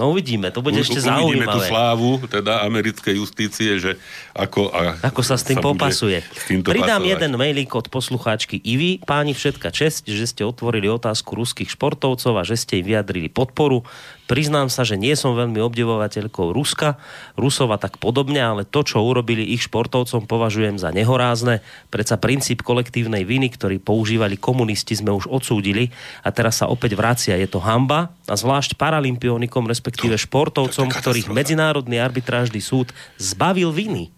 No 0.00 0.08
uvidíme, 0.08 0.48
to 0.48 0.58
bude 0.58 0.74
U- 0.74 0.80
ešte 0.80 0.96
Uvidíme 0.96 1.44
tú 1.44 1.60
zaujímavé. 1.60 1.68
slávu, 1.68 2.10
teda 2.24 2.64
americkej 2.64 3.14
justície, 3.14 3.76
že 3.76 4.00
ako... 4.32 4.72
A, 4.72 4.96
Ako 5.04 5.20
sa 5.20 5.36
s 5.36 5.44
tým 5.44 5.60
bude 5.60 5.76
popasuje. 5.76 6.24
s 6.24 6.48
týmto 6.48 6.72
Pridám 6.72 6.98
pasovať. 6.98 7.12
jeden 7.12 7.32
mailík 7.36 7.68
od 7.70 7.86
poslucháčky 7.86 8.56
Ivy. 8.56 9.04
Páni, 9.04 9.30
všetka 9.30 9.68
česť, 9.68 10.08
že 10.08 10.24
ste 10.24 10.42
otvorili 10.42 10.88
otázku 10.88 11.36
ruských 11.36 11.68
športovcov 11.68 12.32
a 12.32 12.42
že 12.42 12.56
ste 12.56 12.80
im 12.80 12.88
vyjadrili 12.88 13.28
podporu. 13.28 13.84
Priznám 14.30 14.70
sa, 14.70 14.86
že 14.86 14.94
nie 14.94 15.10
som 15.18 15.34
veľmi 15.34 15.58
obdivovateľkou 15.58 16.54
Ruska, 16.54 17.02
Rusova 17.34 17.82
tak 17.82 17.98
podobne, 17.98 18.38
ale 18.38 18.62
to, 18.62 18.86
čo 18.86 19.02
urobili 19.02 19.42
ich 19.42 19.66
športovcom, 19.66 20.30
považujem 20.30 20.78
za 20.78 20.94
nehorázne. 20.94 21.66
Predsa 21.90 22.14
princíp 22.14 22.62
kolektívnej 22.62 23.26
viny, 23.26 23.50
ktorý 23.50 23.82
používali 23.82 24.38
komunisti, 24.38 24.94
sme 24.94 25.10
už 25.10 25.26
odsúdili 25.26 25.90
a 26.22 26.30
teraz 26.30 26.62
sa 26.62 26.70
opäť 26.70 26.94
vracia. 26.94 27.34
Je 27.34 27.50
to 27.50 27.58
hamba 27.58 28.14
a 28.30 28.38
zvlášť 28.38 28.78
paralympionikom, 28.78 29.66
respektíve 29.66 30.14
športovcom, 30.14 30.94
ktorých 30.94 31.34
Medzinárodný 31.34 31.98
arbitrážny 31.98 32.62
súd 32.62 32.94
zbavil 33.18 33.74
viny. 33.74 34.14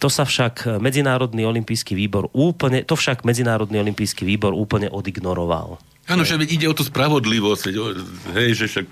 To 0.00 0.08
sa 0.08 0.24
však 0.24 0.80
Medzinárodný 0.80 1.44
olimpijský 1.44 1.92
výbor 1.92 2.32
úplne, 2.32 2.80
to 2.80 2.96
však 2.96 3.28
Medzinárodný 3.28 3.76
olimpijský 3.76 4.24
výbor 4.24 4.56
úplne 4.56 4.88
odignoroval. 4.88 5.95
Áno, 6.06 6.22
že 6.22 6.38
ide 6.46 6.70
o 6.70 6.74
tú 6.74 6.86
spravodlivosť, 6.86 7.62
hej, 8.34 8.50
že 8.54 8.66
však 8.70 8.86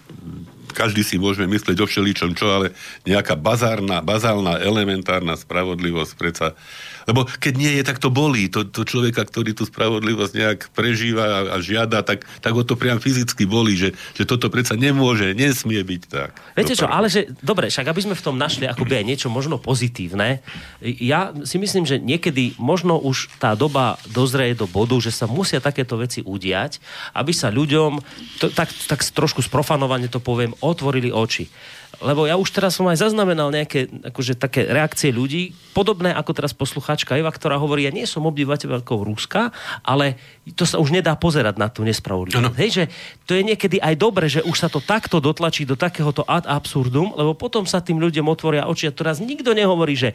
každý 0.75 1.07
si 1.07 1.17
môžeme 1.23 1.47
myslieť 1.47 1.79
o 1.79 1.87
všeličom 1.87 2.35
čo, 2.35 2.51
ale 2.51 2.75
nejaká 3.07 3.39
bazárna, 3.39 4.03
bazálna, 4.03 4.59
elementárna 4.59 5.39
spravodlivosť 5.39 6.13
predsa. 6.19 6.59
Lebo 7.05 7.29
keď 7.29 7.55
nie 7.57 7.73
je, 7.81 7.83
tak 7.85 8.01
to 8.01 8.09
bolí. 8.09 8.49
To, 8.53 8.65
to 8.65 8.85
človeka, 8.85 9.25
ktorý 9.29 9.53
tú 9.53 9.69
spravodlivosť 9.69 10.33
nejak 10.35 10.61
prežíva 10.73 11.25
a, 11.25 11.41
a 11.55 11.57
žiada, 11.61 12.01
tak, 12.01 12.25
tak 12.41 12.53
ho 12.53 12.65
to 12.65 12.77
priam 12.77 13.01
fyzicky 13.01 13.45
bolí, 13.45 13.77
že, 13.77 13.91
že 14.17 14.25
toto 14.25 14.49
predsa 14.49 14.77
nemôže, 14.77 15.37
nesmie 15.37 15.81
byť 15.81 16.03
tak. 16.09 16.31
Viete 16.57 16.77
čo, 16.77 16.89
Dopadne. 16.89 16.97
ale 16.97 17.07
že, 17.13 17.21
dobre, 17.45 17.69
však 17.69 17.87
aby 17.89 18.01
sme 18.01 18.15
v 18.17 18.25
tom 18.25 18.37
našli 18.41 18.65
akoby 18.65 19.01
aj 19.01 19.05
niečo 19.05 19.29
možno 19.29 19.61
pozitívne, 19.61 20.41
ja 20.81 21.33
si 21.45 21.57
myslím, 21.61 21.85
že 21.85 22.01
niekedy 22.01 22.57
možno 22.57 22.97
už 22.97 23.33
tá 23.37 23.53
doba 23.53 24.01
dozrie 24.09 24.57
do 24.57 24.65
bodu, 24.65 24.97
že 25.01 25.13
sa 25.13 25.29
musia 25.29 25.61
takéto 25.61 26.01
veci 26.01 26.25
udiať, 26.25 26.81
aby 27.13 27.33
sa 27.33 27.53
ľuďom, 27.53 28.01
to, 28.41 28.49
tak, 28.53 28.73
tak 28.89 29.05
trošku 29.05 29.45
sprofanovane 29.45 30.09
to 30.09 30.19
poviem, 30.21 30.57
otvorili 30.65 31.13
oči. 31.13 31.49
Lebo 32.05 32.29
ja 32.29 32.37
už 32.37 32.53
teraz 32.53 32.77
som 32.77 32.85
aj 32.85 33.01
zaznamenal 33.01 33.49
nejaké 33.49 33.89
akože, 34.13 34.37
také 34.37 34.69
reakcie 34.69 35.09
ľudí, 35.09 35.57
podobné 35.73 36.13
ako 36.13 36.37
teraz 36.37 36.53
posluchačka 36.53 37.17
Eva, 37.17 37.33
ktorá 37.33 37.57
hovorí, 37.57 37.89
ja 37.89 37.93
nie 37.97 38.05
som 38.05 38.29
obdivateľkou 38.29 39.09
Ruska, 39.09 39.51
ale 39.81 40.21
to 40.53 40.69
sa 40.69 40.77
už 40.77 40.93
nedá 40.93 41.17
pozerať 41.17 41.57
na 41.57 41.73
tú 41.73 41.81
nespravodlivosť. 41.89 42.61
Hej, 42.61 42.71
že 42.71 42.85
to 43.25 43.33
je 43.33 43.43
niekedy 43.43 43.81
aj 43.81 43.95
dobre, 43.97 44.29
že 44.29 44.45
už 44.45 44.55
sa 44.55 44.69
to 44.69 44.85
takto 44.85 45.19
dotlačí 45.19 45.65
do 45.65 45.81
takéhoto 45.81 46.23
ad 46.29 46.45
absurdum, 46.45 47.17
lebo 47.17 47.33
potom 47.33 47.65
sa 47.65 47.81
tým 47.81 47.97
ľuďom 47.97 48.29
otvoria 48.29 48.69
oči 48.69 48.87
a 48.87 48.93
teraz 48.93 49.25
nikto 49.25 49.57
nehovorí, 49.57 49.97
že 49.97 50.13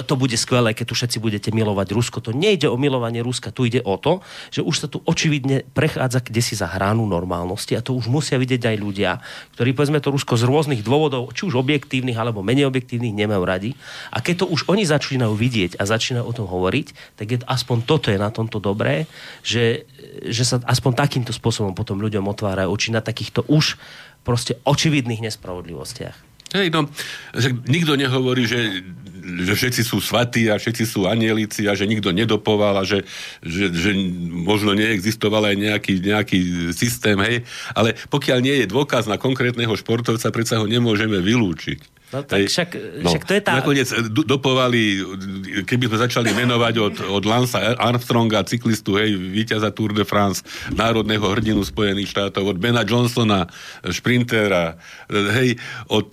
to 0.00 0.16
bude 0.16 0.32
skvelé, 0.40 0.72
keď 0.72 0.88
tu 0.88 0.94
všetci 0.96 1.20
budete 1.20 1.52
milovať 1.52 1.92
Rusko. 1.92 2.24
To 2.24 2.32
nejde 2.32 2.72
o 2.72 2.80
milovanie 2.80 3.20
Ruska, 3.20 3.52
tu 3.52 3.68
ide 3.68 3.84
o 3.84 4.00
to, 4.00 4.24
že 4.48 4.64
už 4.64 4.74
sa 4.80 4.88
tu 4.88 5.04
očividne 5.04 5.68
prechádza 5.76 6.24
kde 6.24 6.40
si 6.40 6.56
za 6.56 6.70
hranu 6.70 7.04
normálnosti 7.04 7.76
a 7.76 7.84
to 7.84 7.92
už 7.92 8.08
musia 8.08 8.40
vidieť 8.40 8.72
aj 8.72 8.76
ľudia, 8.80 9.20
ktorí 9.52 9.76
povedzme 9.76 10.00
to 10.00 10.08
Rusko 10.08 10.40
z 10.40 10.48
rôznych 10.48 10.80
dôvodov, 10.80 11.36
či 11.36 11.44
už 11.44 11.60
objektívnych 11.60 12.16
alebo 12.16 12.40
menej 12.40 12.64
objektívnych, 12.72 13.12
nemajú 13.12 13.42
radi. 13.44 13.70
A 14.08 14.24
keď 14.24 14.46
to 14.46 14.46
už 14.48 14.72
oni 14.72 14.88
začínajú 14.88 15.36
vidieť 15.36 15.76
a 15.76 15.84
začínajú 15.84 16.24
o 16.24 16.32
tom 16.32 16.46
hovoriť, 16.48 17.18
tak 17.20 17.26
je 17.28 17.38
aspoň 17.44 17.78
toto 17.84 18.08
je 18.08 18.16
na 18.16 18.32
tomto 18.32 18.62
dobré, 18.62 19.04
že, 19.44 19.84
že 20.24 20.46
sa 20.46 20.56
aspoň 20.64 20.96
takýmto 20.96 21.34
spôsobom 21.34 21.76
potom 21.76 22.00
ľuďom 22.00 22.24
otvárajú 22.30 22.70
oči 22.72 22.94
na 22.94 23.04
takýchto 23.04 23.44
už 23.50 23.76
proste 24.22 24.56
očividných 24.62 25.26
nespravodlivostiach. 25.26 26.32
Hej, 26.52 26.68
no, 26.68 26.84
nikto 27.64 27.96
nehovorí, 27.96 28.44
že, 28.44 28.84
že 29.22 29.52
všetci 29.54 29.82
sú 29.86 30.02
svatí 30.02 30.50
a 30.50 30.58
všetci 30.58 30.84
sú 30.84 31.06
anielici 31.06 31.70
a 31.70 31.78
že 31.78 31.86
nikto 31.86 32.10
nedopoval 32.10 32.82
a 32.82 32.84
že, 32.84 33.06
že, 33.40 33.70
že 33.70 33.94
možno 34.28 34.74
neexistoval 34.74 35.46
aj 35.48 35.56
nejaký, 35.56 35.94
nejaký 36.02 36.38
systém, 36.74 37.16
hej. 37.22 37.46
Ale 37.72 37.94
pokiaľ 38.10 38.38
nie 38.42 38.56
je 38.62 38.66
dôkaz 38.66 39.06
na 39.06 39.16
konkrétneho 39.16 39.72
športovca, 39.78 40.34
predsa 40.34 40.58
ho 40.58 40.66
nemôžeme 40.66 41.22
vylúčiť. 41.22 42.02
No 42.12 42.20
tak 42.20 42.44
však, 42.44 42.70
však 43.08 43.24
to 43.24 43.32
je 43.32 43.40
tá... 43.40 43.56
Nakoniec 43.56 43.88
do- 44.12 44.28
dopovali, 44.28 45.00
keby 45.64 45.88
sme 45.88 45.96
začali 45.96 46.30
menovať 46.36 46.74
od, 46.76 46.94
od 47.08 47.24
Lansa 47.24 47.72
Armstronga, 47.80 48.44
cyklistu, 48.44 49.00
hej, 49.00 49.16
víťaza 49.16 49.72
Tour 49.72 49.96
de 49.96 50.04
France, 50.04 50.44
národného 50.76 51.24
hrdinu 51.24 51.64
Spojených 51.64 52.12
štátov, 52.12 52.52
od 52.52 52.60
Bena 52.60 52.84
Johnsona, 52.84 53.48
šprintera, 53.88 54.76
hej, 55.08 55.56
od 55.88 56.12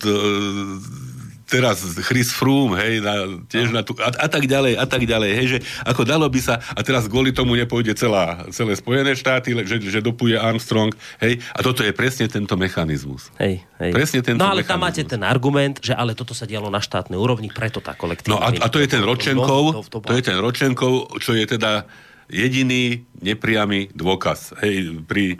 teraz 1.50 1.82
Chris 2.06 2.30
Froome, 2.30 2.78
hej, 2.78 3.02
na, 3.02 3.26
tiež 3.50 3.74
na 3.74 3.82
tú, 3.82 3.98
a, 3.98 4.14
a 4.14 4.28
tak 4.30 4.46
ďalej, 4.46 4.78
a 4.78 4.86
tak 4.86 5.02
ďalej, 5.02 5.30
hej, 5.34 5.46
že 5.50 5.58
ako 5.82 6.06
dalo 6.06 6.30
by 6.30 6.38
sa, 6.38 6.62
a 6.62 6.80
teraz 6.86 7.10
kvôli 7.10 7.34
tomu 7.34 7.58
nepôjde 7.58 7.98
celá, 7.98 8.46
celé 8.54 8.78
Spojené 8.78 9.18
štáty, 9.18 9.52
že, 9.66 9.82
že 9.82 9.98
dopuje 9.98 10.38
Armstrong, 10.38 10.94
hej, 11.18 11.42
a 11.52 11.60
toto 11.66 11.82
je 11.82 11.90
presne 11.90 12.30
tento 12.30 12.54
mechanizmus. 12.54 13.34
Hej, 13.42 13.66
hej. 13.82 13.90
Presne 13.90 14.22
tento 14.22 14.38
No 14.38 14.54
ale 14.54 14.62
tam 14.62 14.86
máte 14.86 15.02
mechanizmus. 15.02 15.12
ten 15.18 15.22
argument, 15.26 15.74
že 15.82 15.92
ale 15.92 16.14
toto 16.14 16.32
sa 16.32 16.46
dialo 16.46 16.70
na 16.70 16.78
štátnej 16.78 17.18
úrovni, 17.18 17.50
preto 17.50 17.82
tá 17.82 17.98
kolektívna... 17.98 18.38
No 18.38 18.40
a, 18.40 18.54
a 18.54 18.66
to 18.70 18.78
je 18.78 18.86
ten 18.86 19.02
Ročenkov, 19.02 19.90
to, 19.90 19.98
to, 19.98 19.98
to 20.06 20.14
je 20.14 20.22
ten 20.22 20.38
Ročenkov, 20.38 21.18
čo 21.18 21.34
je 21.34 21.44
teda 21.50 21.90
jediný 22.30 23.02
nepriamy 23.18 23.90
dôkaz. 23.92 24.54
Hej, 24.62 25.02
pri, 25.04 25.36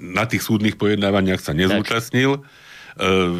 na 0.00 0.24
tých 0.24 0.42
súdnych 0.42 0.80
pojednávaniach 0.80 1.38
sa 1.44 1.52
nezúčastnil, 1.52 2.40
e, 2.40 2.40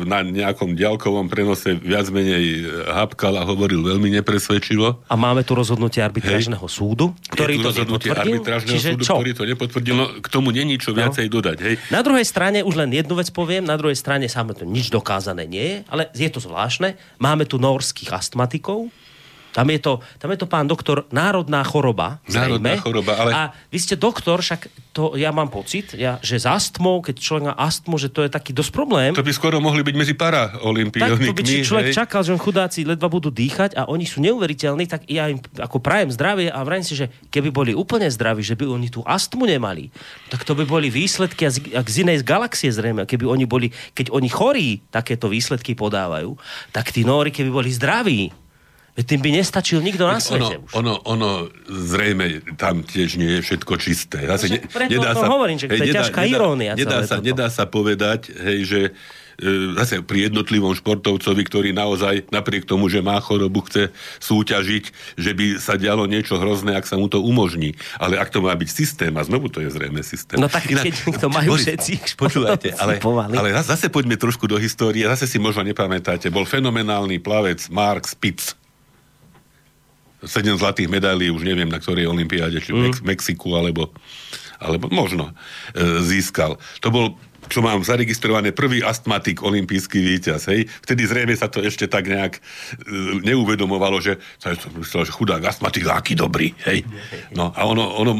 na 0.04 0.20
nejakom 0.20 0.76
ďalkovom 0.76 1.32
prenose 1.32 1.80
viac 1.80 2.12
menej 2.12 2.68
hapkal 2.92 3.40
a 3.40 3.42
hovoril 3.48 3.80
veľmi 3.80 4.12
nepresvedčivo. 4.20 5.00
A 5.08 5.14
máme 5.16 5.48
tu 5.48 5.56
rozhodnutie 5.56 6.04
arbitrážneho 6.04 6.64
súdu, 6.68 7.16
ktorý 7.32 7.64
to 7.64 7.72
rozhodnutie 7.72 8.12
arbitrážneho 8.12 8.76
Čiže 8.76 8.88
súdu, 8.92 9.04
čo? 9.08 9.14
ktorý 9.16 9.32
to 9.32 9.44
nepotvrdil. 9.48 9.94
No, 9.96 10.06
k 10.20 10.28
tomu 10.28 10.52
není 10.52 10.76
čo 10.76 10.92
viacej 10.92 11.32
dodať. 11.32 11.56
Hej. 11.64 11.74
Na 11.88 12.04
druhej 12.04 12.28
strane, 12.28 12.60
už 12.60 12.76
len 12.76 12.92
jednu 12.92 13.16
vec 13.16 13.32
poviem, 13.32 13.64
na 13.64 13.80
druhej 13.80 13.96
strane 13.96 14.28
samo 14.28 14.52
to 14.52 14.68
nič 14.68 14.92
dokázané 14.92 15.48
nie 15.48 15.64
je, 15.64 15.76
ale 15.88 16.12
je 16.12 16.28
to 16.28 16.44
zvláštne. 16.44 17.00
Máme 17.16 17.48
tu 17.48 17.56
norských 17.56 18.12
astmatikov, 18.12 18.92
tam 19.56 19.72
je, 19.72 19.80
to, 19.80 19.92
tam 20.20 20.28
je 20.28 20.38
to 20.38 20.44
pán 20.44 20.68
doktor 20.68 21.08
národná 21.08 21.64
choroba. 21.64 22.20
Národná 22.28 22.76
zrejme. 22.76 22.84
choroba, 22.84 23.12
ale- 23.16 23.32
A 23.32 23.40
vy 23.72 23.78
ste 23.80 23.96
doktor, 23.96 24.44
však 24.44 24.68
to 24.92 25.16
ja 25.16 25.32
mám 25.32 25.48
pocit, 25.48 25.96
ja, 25.96 26.20
že 26.20 26.36
s 26.36 26.44
astmou, 26.44 27.00
keď 27.00 27.16
človek 27.16 27.44
má 27.48 27.54
astmu, 27.56 27.96
že 27.96 28.12
to 28.12 28.20
je 28.20 28.28
taký 28.28 28.52
dosť 28.52 28.68
problém. 28.76 29.16
To 29.16 29.24
by 29.24 29.32
skoro 29.32 29.56
mohli 29.56 29.80
byť 29.80 29.96
medzi 29.96 30.12
Tak 30.12 30.20
paraolimpionikmi. 30.60 31.24
to 31.24 31.36
by 31.36 31.42
či 31.44 31.64
človek 31.64 31.88
hej. 31.88 31.96
čakal, 31.96 32.20
že 32.20 32.36
chudáci 32.36 32.84
ledva 32.84 33.08
budú 33.08 33.32
dýchať 33.32 33.80
a 33.80 33.88
oni 33.88 34.04
sú 34.04 34.20
neuveriteľní, 34.20 34.84
tak 34.84 35.08
ja 35.08 35.32
im 35.32 35.40
ako 35.56 35.80
prajem 35.80 36.12
zdravie 36.12 36.52
a 36.52 36.60
vrajím 36.60 36.84
si, 36.84 36.92
že 36.92 37.08
keby 37.32 37.48
boli 37.48 37.72
úplne 37.72 38.12
zdraví, 38.12 38.44
že 38.44 38.60
by 38.60 38.68
oni 38.68 38.92
tú 38.92 39.00
astmu 39.08 39.48
nemali, 39.48 39.88
tak 40.28 40.44
to 40.44 40.52
by 40.52 40.68
boli 40.68 40.92
výsledky 40.92 41.48
z, 41.48 41.64
z 41.72 41.94
inej 42.04 42.20
galaxie 42.28 42.68
zrejme. 42.68 43.08
Keby 43.08 43.24
oni 43.24 43.48
boli, 43.48 43.72
keď 43.96 44.12
oni 44.12 44.28
chorí 44.28 44.84
takéto 44.92 45.32
výsledky 45.32 45.72
podávajú, 45.72 46.36
tak 46.76 46.92
tí 46.92 47.08
nóri, 47.08 47.32
keby 47.32 47.48
boli 47.48 47.72
zdraví, 47.72 48.28
tým 49.04 49.20
by 49.20 49.30
nestačil 49.44 49.84
nikto 49.84 50.08
na 50.08 50.16
ono, 50.16 50.24
svete 50.24 50.56
už. 50.56 50.70
ono, 50.72 50.96
ono, 51.04 51.52
zrejme 51.68 52.56
tam 52.56 52.80
tiež 52.80 53.20
nie 53.20 53.36
je 53.36 53.40
všetko 53.44 53.72
čisté. 53.76 54.24
Zase, 54.24 54.64
preto 54.72 54.96
o 54.96 55.12
tom 55.12 55.28
hovorím, 55.36 55.60
že 55.60 55.68
to 55.68 55.84
je 55.84 55.92
ťažká 55.92 56.24
irónia 56.24 56.72
Nedá, 56.72 57.04
sa, 57.04 57.20
toto. 57.20 57.28
nedá 57.28 57.46
sa 57.52 57.68
povedať, 57.68 58.32
hej, 58.32 58.58
že 58.64 58.80
e, 59.36 59.76
zase 59.76 60.00
pri 60.00 60.32
jednotlivom 60.32 60.72
športovcovi, 60.72 61.42
ktorý 61.44 61.70
naozaj 61.76 62.32
napriek 62.32 62.64
tomu, 62.64 62.88
že 62.88 63.04
má 63.04 63.20
chorobu, 63.20 63.68
chce 63.68 63.92
súťažiť, 64.24 64.84
že 65.20 65.30
by 65.36 65.60
sa 65.60 65.76
dialo 65.76 66.08
niečo 66.08 66.40
hrozné, 66.40 66.72
ak 66.72 66.88
sa 66.88 66.96
mu 66.96 67.12
to 67.12 67.20
umožní. 67.20 67.76
Ale 68.00 68.16
ak 68.16 68.32
to 68.32 68.40
má 68.40 68.56
byť 68.56 68.68
systém, 68.72 69.12
a 69.12 69.22
znovu 69.28 69.52
to 69.52 69.60
je 69.60 69.68
zrejme 69.68 70.00
systém. 70.00 70.40
No 70.40 70.48
tak 70.48 70.72
keď 70.72 70.88
to 71.22 71.28
majú 71.28 71.60
všetci 71.60 72.16
Počúvajte, 72.16 72.80
ale, 72.80 72.96
ale 73.44 73.48
zase 73.60 73.92
poďme 73.92 74.16
trošku 74.16 74.48
do 74.48 74.56
histórie, 74.56 75.04
zase 75.04 75.28
si 75.28 75.36
možno 75.36 75.68
nepamätáte, 75.68 76.32
bol 76.32 76.48
fenomenálny 76.48 77.20
plavec 77.20 77.60
Mark 77.68 78.08
Spitz. 78.08 78.56
Sedem 80.26 80.58
zlatých 80.58 80.90
medailí, 80.90 81.30
už 81.30 81.46
neviem 81.46 81.70
na 81.70 81.80
ktorej 81.80 82.10
olympiáde, 82.10 82.58
či 82.60 82.74
v 82.74 82.90
Mex- 82.90 83.02
Mexiku, 83.02 83.56
alebo, 83.56 83.94
alebo 84.60 84.90
možno 84.92 85.32
e, 85.72 86.02
získal. 86.02 86.58
To 86.82 86.88
bol 86.90 87.06
čo 87.46 87.62
mám 87.62 87.82
zaregistrované, 87.82 88.50
prvý 88.50 88.82
astmatik, 88.82 89.42
olimpijský 89.42 90.02
víťaz, 90.02 90.50
hej. 90.50 90.66
Vtedy 90.82 91.02
zrejme 91.06 91.34
sa 91.34 91.46
to 91.46 91.62
ešte 91.62 91.86
tak 91.86 92.10
nejak 92.10 92.38
e, 92.38 92.40
neuvedomovalo, 93.22 94.02
že 94.02 94.18
sa 94.38 94.54
myslel, 94.54 95.06
že 95.06 95.12
chudák 95.14 95.42
astmatik, 95.46 95.86
aký 95.86 96.18
dobrý, 96.18 96.52
hej. 96.66 96.82
No 97.34 97.54
a 97.54 97.66
ono, 97.66 97.96
ono 97.96 98.12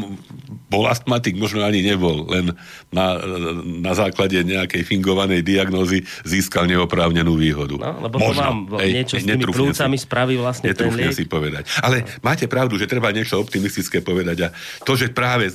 bol 0.67 0.83
astmatik, 0.87 1.39
možno 1.39 1.63
ani 1.63 1.79
nebol, 1.83 2.27
len 2.27 2.51
na, 2.91 3.19
na 3.63 3.93
základe 3.95 4.39
nejakej 4.43 4.83
fingovanej 4.83 5.43
diagnózy 5.43 6.03
získal 6.27 6.67
neoprávnenú 6.67 7.39
výhodu. 7.39 7.79
No, 7.79 8.03
lebo 8.03 8.19
to 8.19 8.35
vám 8.35 8.67
niečo 8.83 9.15
s 9.19 9.23
tými 9.23 9.47
plúcami 9.47 9.95
spraví 9.95 10.35
vlastne 10.35 10.71
ten 10.75 10.91
liek. 10.91 11.15
si 11.15 11.23
povedať. 11.23 11.71
Ale 11.79 12.03
máte 12.19 12.51
pravdu, 12.51 12.75
že 12.75 12.87
treba 12.87 13.11
niečo 13.15 13.39
optimistické 13.39 14.03
povedať 14.03 14.47
a 14.47 14.53
to, 14.83 14.99
že 14.99 15.11
práve 15.11 15.51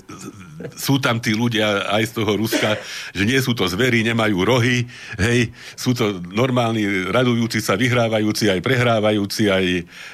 sú 0.77 0.99
tam 1.03 1.19
tí 1.19 1.35
ľudia 1.35 1.91
aj 1.91 2.03
z 2.11 2.13
toho 2.23 2.33
Ruska, 2.39 2.79
že 3.17 3.25
nie 3.27 3.39
sú 3.43 3.53
to 3.57 3.67
zvery, 3.67 4.05
nemajú 4.07 4.39
rohy, 4.45 4.87
hej, 5.19 5.51
sú 5.75 5.97
to 5.97 6.21
normálni, 6.33 7.09
radujúci 7.11 7.59
sa, 7.63 7.79
vyhrávajúci, 7.79 8.51
aj 8.53 8.61
prehrávajúci, 8.61 9.51
aj, 9.51 9.67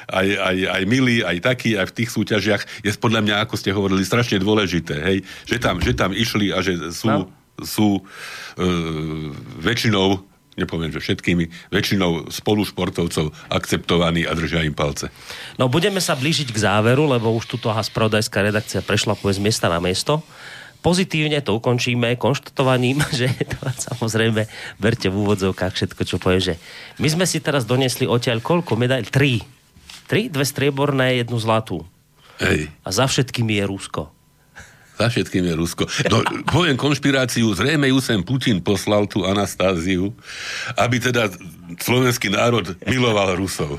aj, 0.08 0.28
aj, 0.38 0.56
aj 0.78 0.82
milí, 0.88 1.20
aj 1.24 1.38
takí, 1.44 1.76
aj 1.76 1.92
v 1.92 1.96
tých 2.04 2.10
súťažiach, 2.12 2.62
je 2.84 2.90
podľa 2.96 3.20
mňa, 3.24 3.34
ako 3.44 3.54
ste 3.56 3.74
hovorili, 3.74 4.02
strašne 4.02 4.40
dôležité, 4.40 4.96
hej, 5.02 5.18
že 5.44 5.56
tam, 5.60 5.80
že 5.82 5.92
tam 5.92 6.10
išli 6.14 6.54
a 6.54 6.64
že 6.64 6.92
sú... 6.94 7.08
No. 7.08 7.26
sú 7.58 7.98
e, 7.98 8.70
väčšinou 9.58 10.22
nepoviem, 10.58 10.90
že 10.90 10.98
všetkými, 10.98 11.70
väčšinou 11.70 12.34
spolušportovcov 12.34 13.30
akceptovaní 13.46 14.26
a 14.26 14.34
držia 14.34 14.66
im 14.66 14.74
palce. 14.74 15.14
No 15.54 15.70
budeme 15.70 16.02
sa 16.02 16.18
blížiť 16.18 16.50
k 16.50 16.58
záveru, 16.58 17.06
lebo 17.06 17.30
už 17.30 17.46
tuto 17.46 17.70
spravodajská 17.70 18.42
redakcia 18.42 18.82
prešla 18.82 19.14
z 19.14 19.38
miesta 19.38 19.70
na 19.70 19.78
miesto. 19.78 20.26
Pozitívne 20.78 21.42
to 21.42 21.58
ukončíme 21.58 22.14
konštatovaním, 22.16 23.02
že 23.18 23.30
to 23.46 23.58
samozrejme 23.66 24.46
verte 24.78 25.10
v 25.10 25.16
úvodzovkách 25.16 25.74
všetko, 25.74 26.02
čo 26.06 26.16
povie, 26.22 26.40
že 26.40 26.54
my 27.02 27.08
sme 27.10 27.24
si 27.26 27.42
teraz 27.42 27.66
donesli 27.66 28.06
odtiaľ 28.06 28.38
koľko 28.38 28.78
medail? 28.78 29.06
Tri. 29.10 29.42
Tri, 30.08 30.32
dve 30.32 30.46
strieborné, 30.46 31.20
jednu 31.20 31.36
zlatú. 31.36 31.84
Hej. 32.40 32.70
A 32.86 32.88
za 32.94 33.10
všetkými 33.10 33.58
je 33.60 33.64
Rusko. 33.66 34.02
Za 34.98 35.06
všetkým 35.06 35.46
je 35.46 35.54
Rusko. 35.54 35.84
No, 36.10 36.26
poviem 36.50 36.74
konšpiráciu, 36.74 37.54
zrejme 37.54 37.86
ju 37.86 38.02
sem 38.02 38.18
Putin 38.18 38.58
poslal 38.58 39.06
tú 39.06 39.22
Anastáziu, 39.22 40.10
aby 40.74 40.98
teda 40.98 41.30
slovenský 41.76 42.32
národ 42.32 42.72
miloval 42.88 43.36
Rusov. 43.36 43.76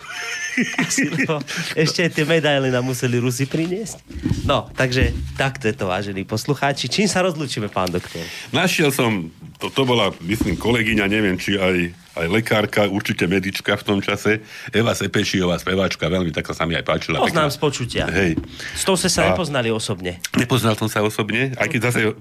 Lebo 0.99 1.41
ešte 1.73 2.05
tie 2.11 2.25
medaily 2.27 2.69
nám 2.69 2.85
museli 2.85 3.17
Rusi 3.17 3.49
priniesť. 3.49 4.03
No, 4.45 4.69
takže 4.75 5.15
takto 5.39 5.65
je 5.71 5.75
to, 5.77 5.89
vážení 5.89 6.27
poslucháči. 6.27 6.91
Čím 6.91 7.07
sa 7.09 7.25
rozlúčime, 7.25 7.71
pán 7.71 7.89
doktor? 7.89 8.21
Našiel 8.53 8.93
som, 8.93 9.31
to, 9.57 9.71
to 9.71 9.87
bola, 9.87 10.13
myslím, 10.21 10.59
kolegyňa, 10.59 11.05
neviem, 11.09 11.39
či 11.39 11.57
aj 11.57 11.95
aj 12.19 12.27
lekárka, 12.27 12.83
určite 12.91 13.23
medička 13.31 13.79
v 13.79 13.83
tom 13.85 13.99
čase. 14.03 14.43
Eva 14.75 14.91
Sepešiová, 14.91 15.55
speváčka, 15.55 16.11
veľmi 16.11 16.35
tak 16.35 16.51
sa 16.51 16.67
mi 16.67 16.75
aj 16.75 16.83
páčila. 16.83 17.23
Poznám 17.23 17.47
z 17.47 17.59
počutia. 17.63 18.03
Hej. 18.11 18.35
S 18.75 18.83
tou 18.83 18.99
ste 18.99 19.07
sa 19.07 19.23
a... 19.23 19.25
nepoznali 19.31 19.71
osobne. 19.71 20.19
Nepoznal 20.35 20.75
som 20.75 20.91
sa 20.91 20.99
osobne, 20.99 21.55
aj 21.55 21.67
keď 21.71 21.79
zase 21.87 22.11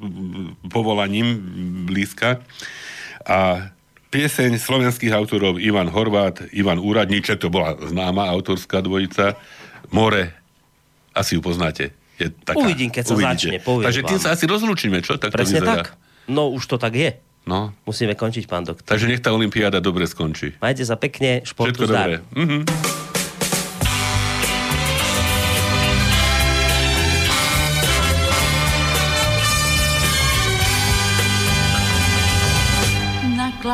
povolaním 0.71 1.43
blízka. 1.91 2.39
A 3.27 3.73
pieseň 4.09 4.57
slovenských 4.57 5.13
autorov 5.13 5.61
Ivan 5.61 5.93
Horvát, 5.93 6.41
Ivan 6.53 6.81
Úradníček, 6.81 7.39
to 7.41 7.53
bola 7.53 7.77
známa 7.79 8.29
autorská 8.33 8.81
dvojica, 8.81 9.37
More, 9.89 10.33
asi 11.13 11.37
ju 11.37 11.41
poznáte. 11.41 11.93
Je 12.19 12.29
taká, 12.29 12.59
uvidím, 12.61 12.91
keď 12.91 13.05
sa 13.05 13.15
uvidíte. 13.15 13.49
začne. 13.63 13.85
Takže 13.85 14.01
tým 14.05 14.19
sa 14.21 14.29
asi 14.35 14.45
rozlúčime, 14.51 14.99
čo? 15.01 15.17
Tak 15.17 15.31
Presne 15.33 15.63
tak. 15.63 15.95
No, 16.27 16.51
už 16.51 16.67
to 16.67 16.77
tak 16.77 16.93
je. 16.99 17.11
No. 17.49 17.73
Musíme 17.89 18.13
končiť, 18.13 18.45
pán 18.45 18.69
doktor. 18.69 18.85
Takže 18.85 19.09
nech 19.09 19.25
tá 19.25 19.33
olimpiáda 19.33 19.81
dobre 19.81 20.05
skončí. 20.05 20.53
Majte 20.61 20.85
sa 20.85 21.01
pekne, 21.01 21.41
športu 21.49 21.81
Všetko 21.81 21.85
zdar. 21.89 21.97
dobré. 22.05 22.17
Mhm. 22.37 22.59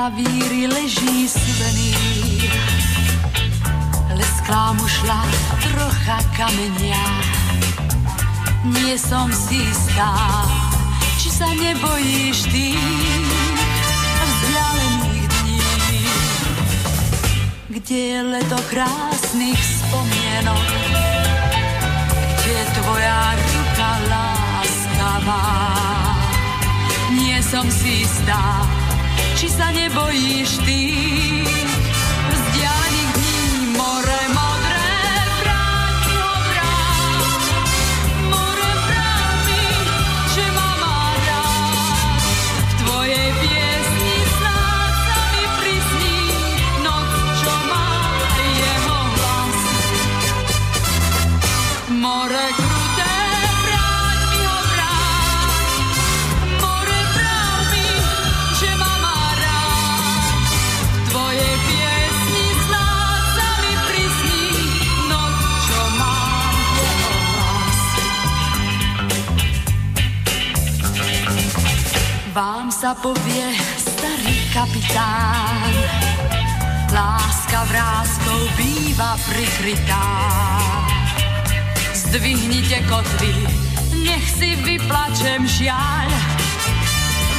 Na 0.04 0.10
klavíri 0.12 0.68
leží 0.68 1.24
suvenír 1.24 2.52
Lesklá 4.12 4.76
mu 4.76 4.84
šla 4.84 5.24
trocha 5.64 6.20
kamenia. 6.36 7.00
Nie 8.68 9.00
som 9.00 9.32
si 9.32 9.64
istá 9.64 10.12
či 11.16 11.32
sa 11.32 11.48
nebojíš 11.56 12.52
ty. 12.52 12.76
Vzdialených 14.28 15.24
dní, 15.24 15.64
kde 17.72 17.96
je 17.96 18.20
leto 18.28 18.60
krásnych 18.68 19.56
spomienok, 19.56 20.68
kde 22.44 22.60
tvoja 22.76 23.20
ruka 23.40 23.90
láskavá. 24.12 25.48
Nie 27.08 27.40
som 27.40 27.64
si 27.72 28.04
istá, 28.04 28.68
či 29.34 29.46
sa 29.50 29.70
nebojíš 29.74 30.50
ty 30.64 30.80
Vám 72.34 72.66
sa 72.66 72.98
povie 72.98 73.46
starý 73.78 74.34
kapitán, 74.50 75.70
láska 76.90 77.62
vrázkou 77.70 78.40
býva 78.58 79.14
prikrytá. 79.22 80.06
Zdvihnite 81.94 82.82
kotvy, 82.90 83.38
nech 84.02 84.26
si 84.26 84.58
vyplačem 84.66 85.46
žiaľ, 85.46 86.10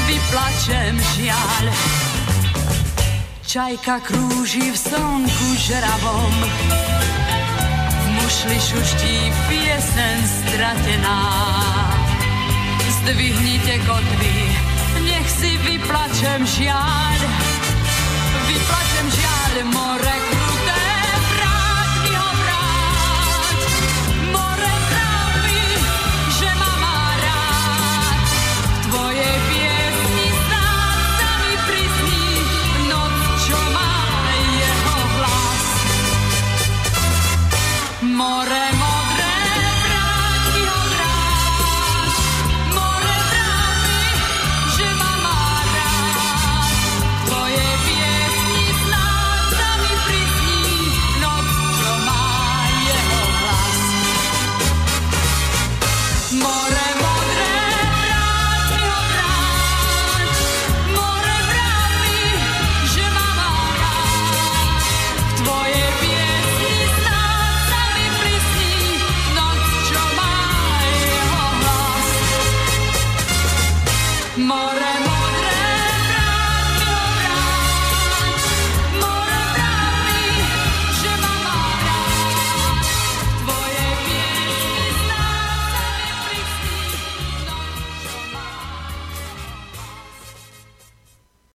vyplačem 0.07 0.95
žiaľ. 1.19 1.63
Čajka 3.43 3.99
krúži 3.99 4.71
v 4.71 4.77
slnku 4.79 5.47
žravom, 5.59 6.35
v 7.83 8.05
mušli 8.15 8.57
šuští 8.63 9.15
piesen 9.51 10.19
stratená. 10.23 11.19
Zdvihnite 13.03 13.75
kotvy, 13.83 14.64
si 15.35 15.51
vyplačem 15.59 16.47
žiaľ, 16.47 17.19
vyplačem 18.47 19.05
žiaľ 19.11 19.53
more 19.75 20.15
krv. 20.31 20.44